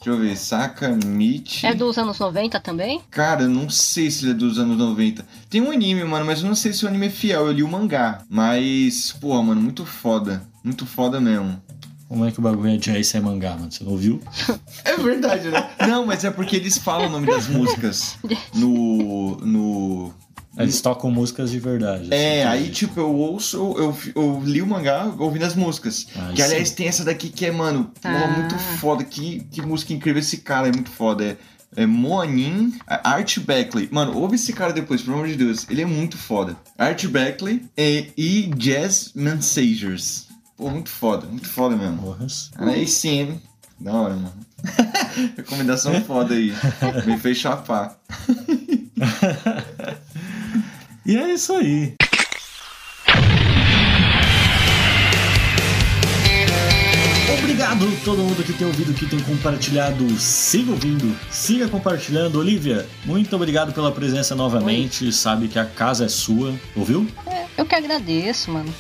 Deixa 0.09 0.23
eu 0.23 0.27
ver, 0.27 0.37
Sakamichi. 0.39 1.67
É 1.67 1.75
dos 1.75 1.99
anos 1.99 2.19
90 2.19 2.59
também? 2.61 3.03
Cara, 3.11 3.43
eu 3.43 3.49
não 3.49 3.69
sei 3.69 4.11
se 4.11 4.25
ele 4.25 4.31
é 4.31 4.35
dos 4.35 4.59
anos 4.59 4.79
90. 4.79 5.23
Tem 5.51 5.61
um 5.61 5.71
anime, 5.71 6.03
mano, 6.05 6.25
mas 6.25 6.41
eu 6.41 6.49
não 6.49 6.55
sei 6.55 6.73
se 6.73 6.87
o 6.87 6.89
anime 6.89 7.09
é 7.09 7.11
fiel. 7.11 7.47
Eu 7.47 7.53
li 7.53 7.63
o 7.63 7.69
mangá. 7.69 8.23
Mas, 8.27 9.13
pô, 9.21 9.43
mano, 9.43 9.61
muito 9.61 9.85
foda. 9.85 10.43
Muito 10.65 10.87
foda 10.87 11.21
mesmo. 11.21 11.61
Como 12.09 12.25
é 12.25 12.31
que 12.31 12.39
o 12.39 12.43
bagulho 12.43 12.71
é 12.71 12.79
jazz 12.79 13.07
sem 13.07 13.21
mangá, 13.21 13.51
mano? 13.51 13.71
Você 13.71 13.85
não 13.85 13.93
ouviu? 13.93 14.19
É 14.83 14.97
verdade, 14.97 15.49
né? 15.51 15.69
Não, 15.87 16.07
mas 16.07 16.25
é 16.25 16.31
porque 16.31 16.57
eles 16.57 16.79
falam 16.79 17.09
o 17.09 17.11
nome 17.11 17.27
das 17.27 17.47
músicas 17.47 18.17
no. 18.55 19.37
no. 19.45 20.15
Eles 20.59 20.81
tocam 20.81 21.11
músicas 21.11 21.51
de 21.51 21.59
verdade. 21.61 22.09
É, 22.13 22.45
assim, 22.45 22.65
aí 22.65 22.71
tipo, 22.71 22.99
eu 22.99 23.15
ouço, 23.15 23.57
eu, 23.77 23.97
eu 24.15 24.43
li 24.45 24.61
o 24.61 24.67
mangá 24.67 25.13
ouvindo 25.19 25.45
as 25.45 25.55
músicas. 25.55 26.07
Aí 26.17 26.35
que 26.35 26.43
aliás 26.43 26.69
sim. 26.71 26.75
tem 26.75 26.89
essa 26.89 27.05
daqui 27.05 27.29
que 27.31 27.47
é, 27.47 27.51
mano, 27.51 27.91
porra, 28.01 28.25
Ah. 28.25 28.39
muito 28.39 28.57
foda. 28.59 29.05
Que, 29.05 29.41
que 29.51 29.63
música 29.63 29.93
incrível 29.93 30.21
esse 30.21 30.39
cara, 30.39 30.69
é 30.69 30.73
muito 30.73 30.91
foda. 30.91 31.25
É, 31.25 31.37
é 31.83 31.87
Moanin, 31.87 32.73
Art 32.87 33.39
Beckley. 33.41 33.89
Mano, 33.93 34.17
ouve 34.19 34.35
esse 34.37 34.53
cara 34.53 34.73
depois, 34.73 35.03
pelo 35.03 35.17
amor 35.17 35.29
de 35.29 35.37
Deus. 35.37 35.67
Ele 35.71 35.83
é 35.83 35.87
muito 35.87 36.17
foda. 36.17 36.57
Art 36.77 37.05
Beckley 37.07 37.65
e, 37.77 38.09
e 38.17 38.51
Jazz 38.57 39.13
Mansagers. 39.15 40.27
Pô, 40.57 40.71
muito 40.71 40.89
foda, 40.91 41.27
muito 41.27 41.49
foda 41.49 41.77
mesmo. 41.77 41.99
Porras. 41.99 42.51
Aí 42.57 42.87
sim? 42.89 43.41
Da 43.79 43.93
hora, 43.93 44.15
mano. 44.15 44.33
Recomendação 45.37 46.03
foda 46.03 46.35
aí. 46.35 46.53
Me 47.07 47.17
fez 47.17 47.37
chapar. 47.37 47.97
E 51.09 51.17
é 51.17 51.33
isso 51.33 51.55
aí. 51.55 51.95
Obrigado 57.39 57.87
a 57.87 58.05
todo 58.05 58.19
mundo 58.19 58.45
que 58.45 58.53
tem 58.53 58.67
ouvido, 58.67 58.93
que 58.93 59.07
tem 59.07 59.19
compartilhado. 59.21 60.07
Siga 60.21 60.73
ouvindo, 60.73 61.19
siga 61.31 61.67
compartilhando. 61.67 62.39
Olivia, 62.39 62.87
muito 63.07 63.35
obrigado 63.35 63.73
pela 63.73 63.91
presença 63.91 64.35
novamente. 64.35 65.11
Sabe 65.11 65.49
que 65.49 65.59
a 65.59 65.65
casa 65.65 66.05
é 66.05 66.09
sua. 66.09 66.55
Ouviu? 66.77 67.09
É, 67.27 67.47
eu 67.57 67.65
que 67.65 67.75
agradeço, 67.75 68.51
mano. 68.51 68.75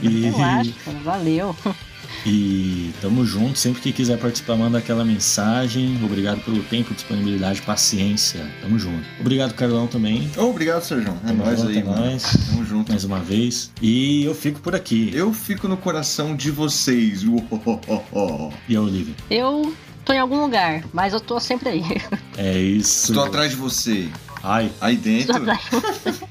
E, 0.00 0.30
Relaxa, 0.30 0.72
cara. 0.84 0.98
Valeu. 1.02 1.56
e 2.26 2.92
tamo 3.00 3.24
junto. 3.26 3.58
Sempre 3.58 3.82
que 3.82 3.92
quiser 3.92 4.18
participar, 4.18 4.56
manda 4.56 4.78
aquela 4.78 5.04
mensagem. 5.04 5.98
Obrigado 6.04 6.40
pelo 6.44 6.62
tempo, 6.64 6.94
disponibilidade, 6.94 7.60
paciência. 7.62 8.46
Tamo 8.62 8.78
junto. 8.78 9.04
Obrigado, 9.20 9.54
Carlão, 9.54 9.86
também. 9.86 10.30
Ô, 10.36 10.44
obrigado, 10.50 10.82
Sérgio. 10.82 11.14
É 11.24 11.28
Tamo 11.28 11.44
nóis 11.44 11.58
junto, 11.60 11.70
aí, 11.70 11.78
é 11.78 11.84
mano. 11.84 12.00
nóis. 12.06 12.22
Tamo 12.50 12.64
junto. 12.64 12.90
Mais 12.92 13.04
uma 13.04 13.20
vez. 13.20 13.70
E 13.82 14.24
eu 14.24 14.34
fico 14.34 14.60
por 14.60 14.74
aqui. 14.74 15.10
Eu 15.12 15.32
fico 15.32 15.68
no 15.68 15.76
coração 15.76 16.34
de 16.34 16.50
vocês. 16.50 17.24
Uohohoho. 17.24 18.52
E 18.68 18.76
a 18.76 18.80
Olivia? 18.80 19.14
Eu 19.30 19.74
tô 20.04 20.12
em 20.12 20.18
algum 20.18 20.40
lugar, 20.40 20.84
mas 20.92 21.12
eu 21.12 21.20
tô 21.20 21.38
sempre 21.38 21.68
aí. 21.68 21.82
É 22.36 22.58
isso. 22.58 23.12
Estou 23.12 23.24
atrás 23.24 23.50
de 23.50 23.56
você. 23.56 24.08
Ai. 24.42 24.70
Aí 24.80 24.96
dentro. 24.96 25.34
Tô 25.34 25.38
atrás 25.38 25.60
de 25.62 25.70
você. 25.70 26.24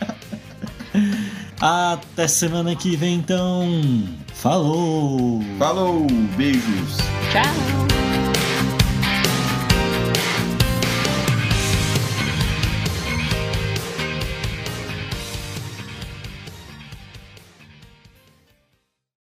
Até 1.60 2.26
semana 2.26 2.74
que 2.74 2.96
vem, 2.96 3.16
então. 3.16 3.68
Falou! 4.40 5.38
Falou, 5.58 6.06
beijos. 6.34 6.96
Tchau. 7.30 7.99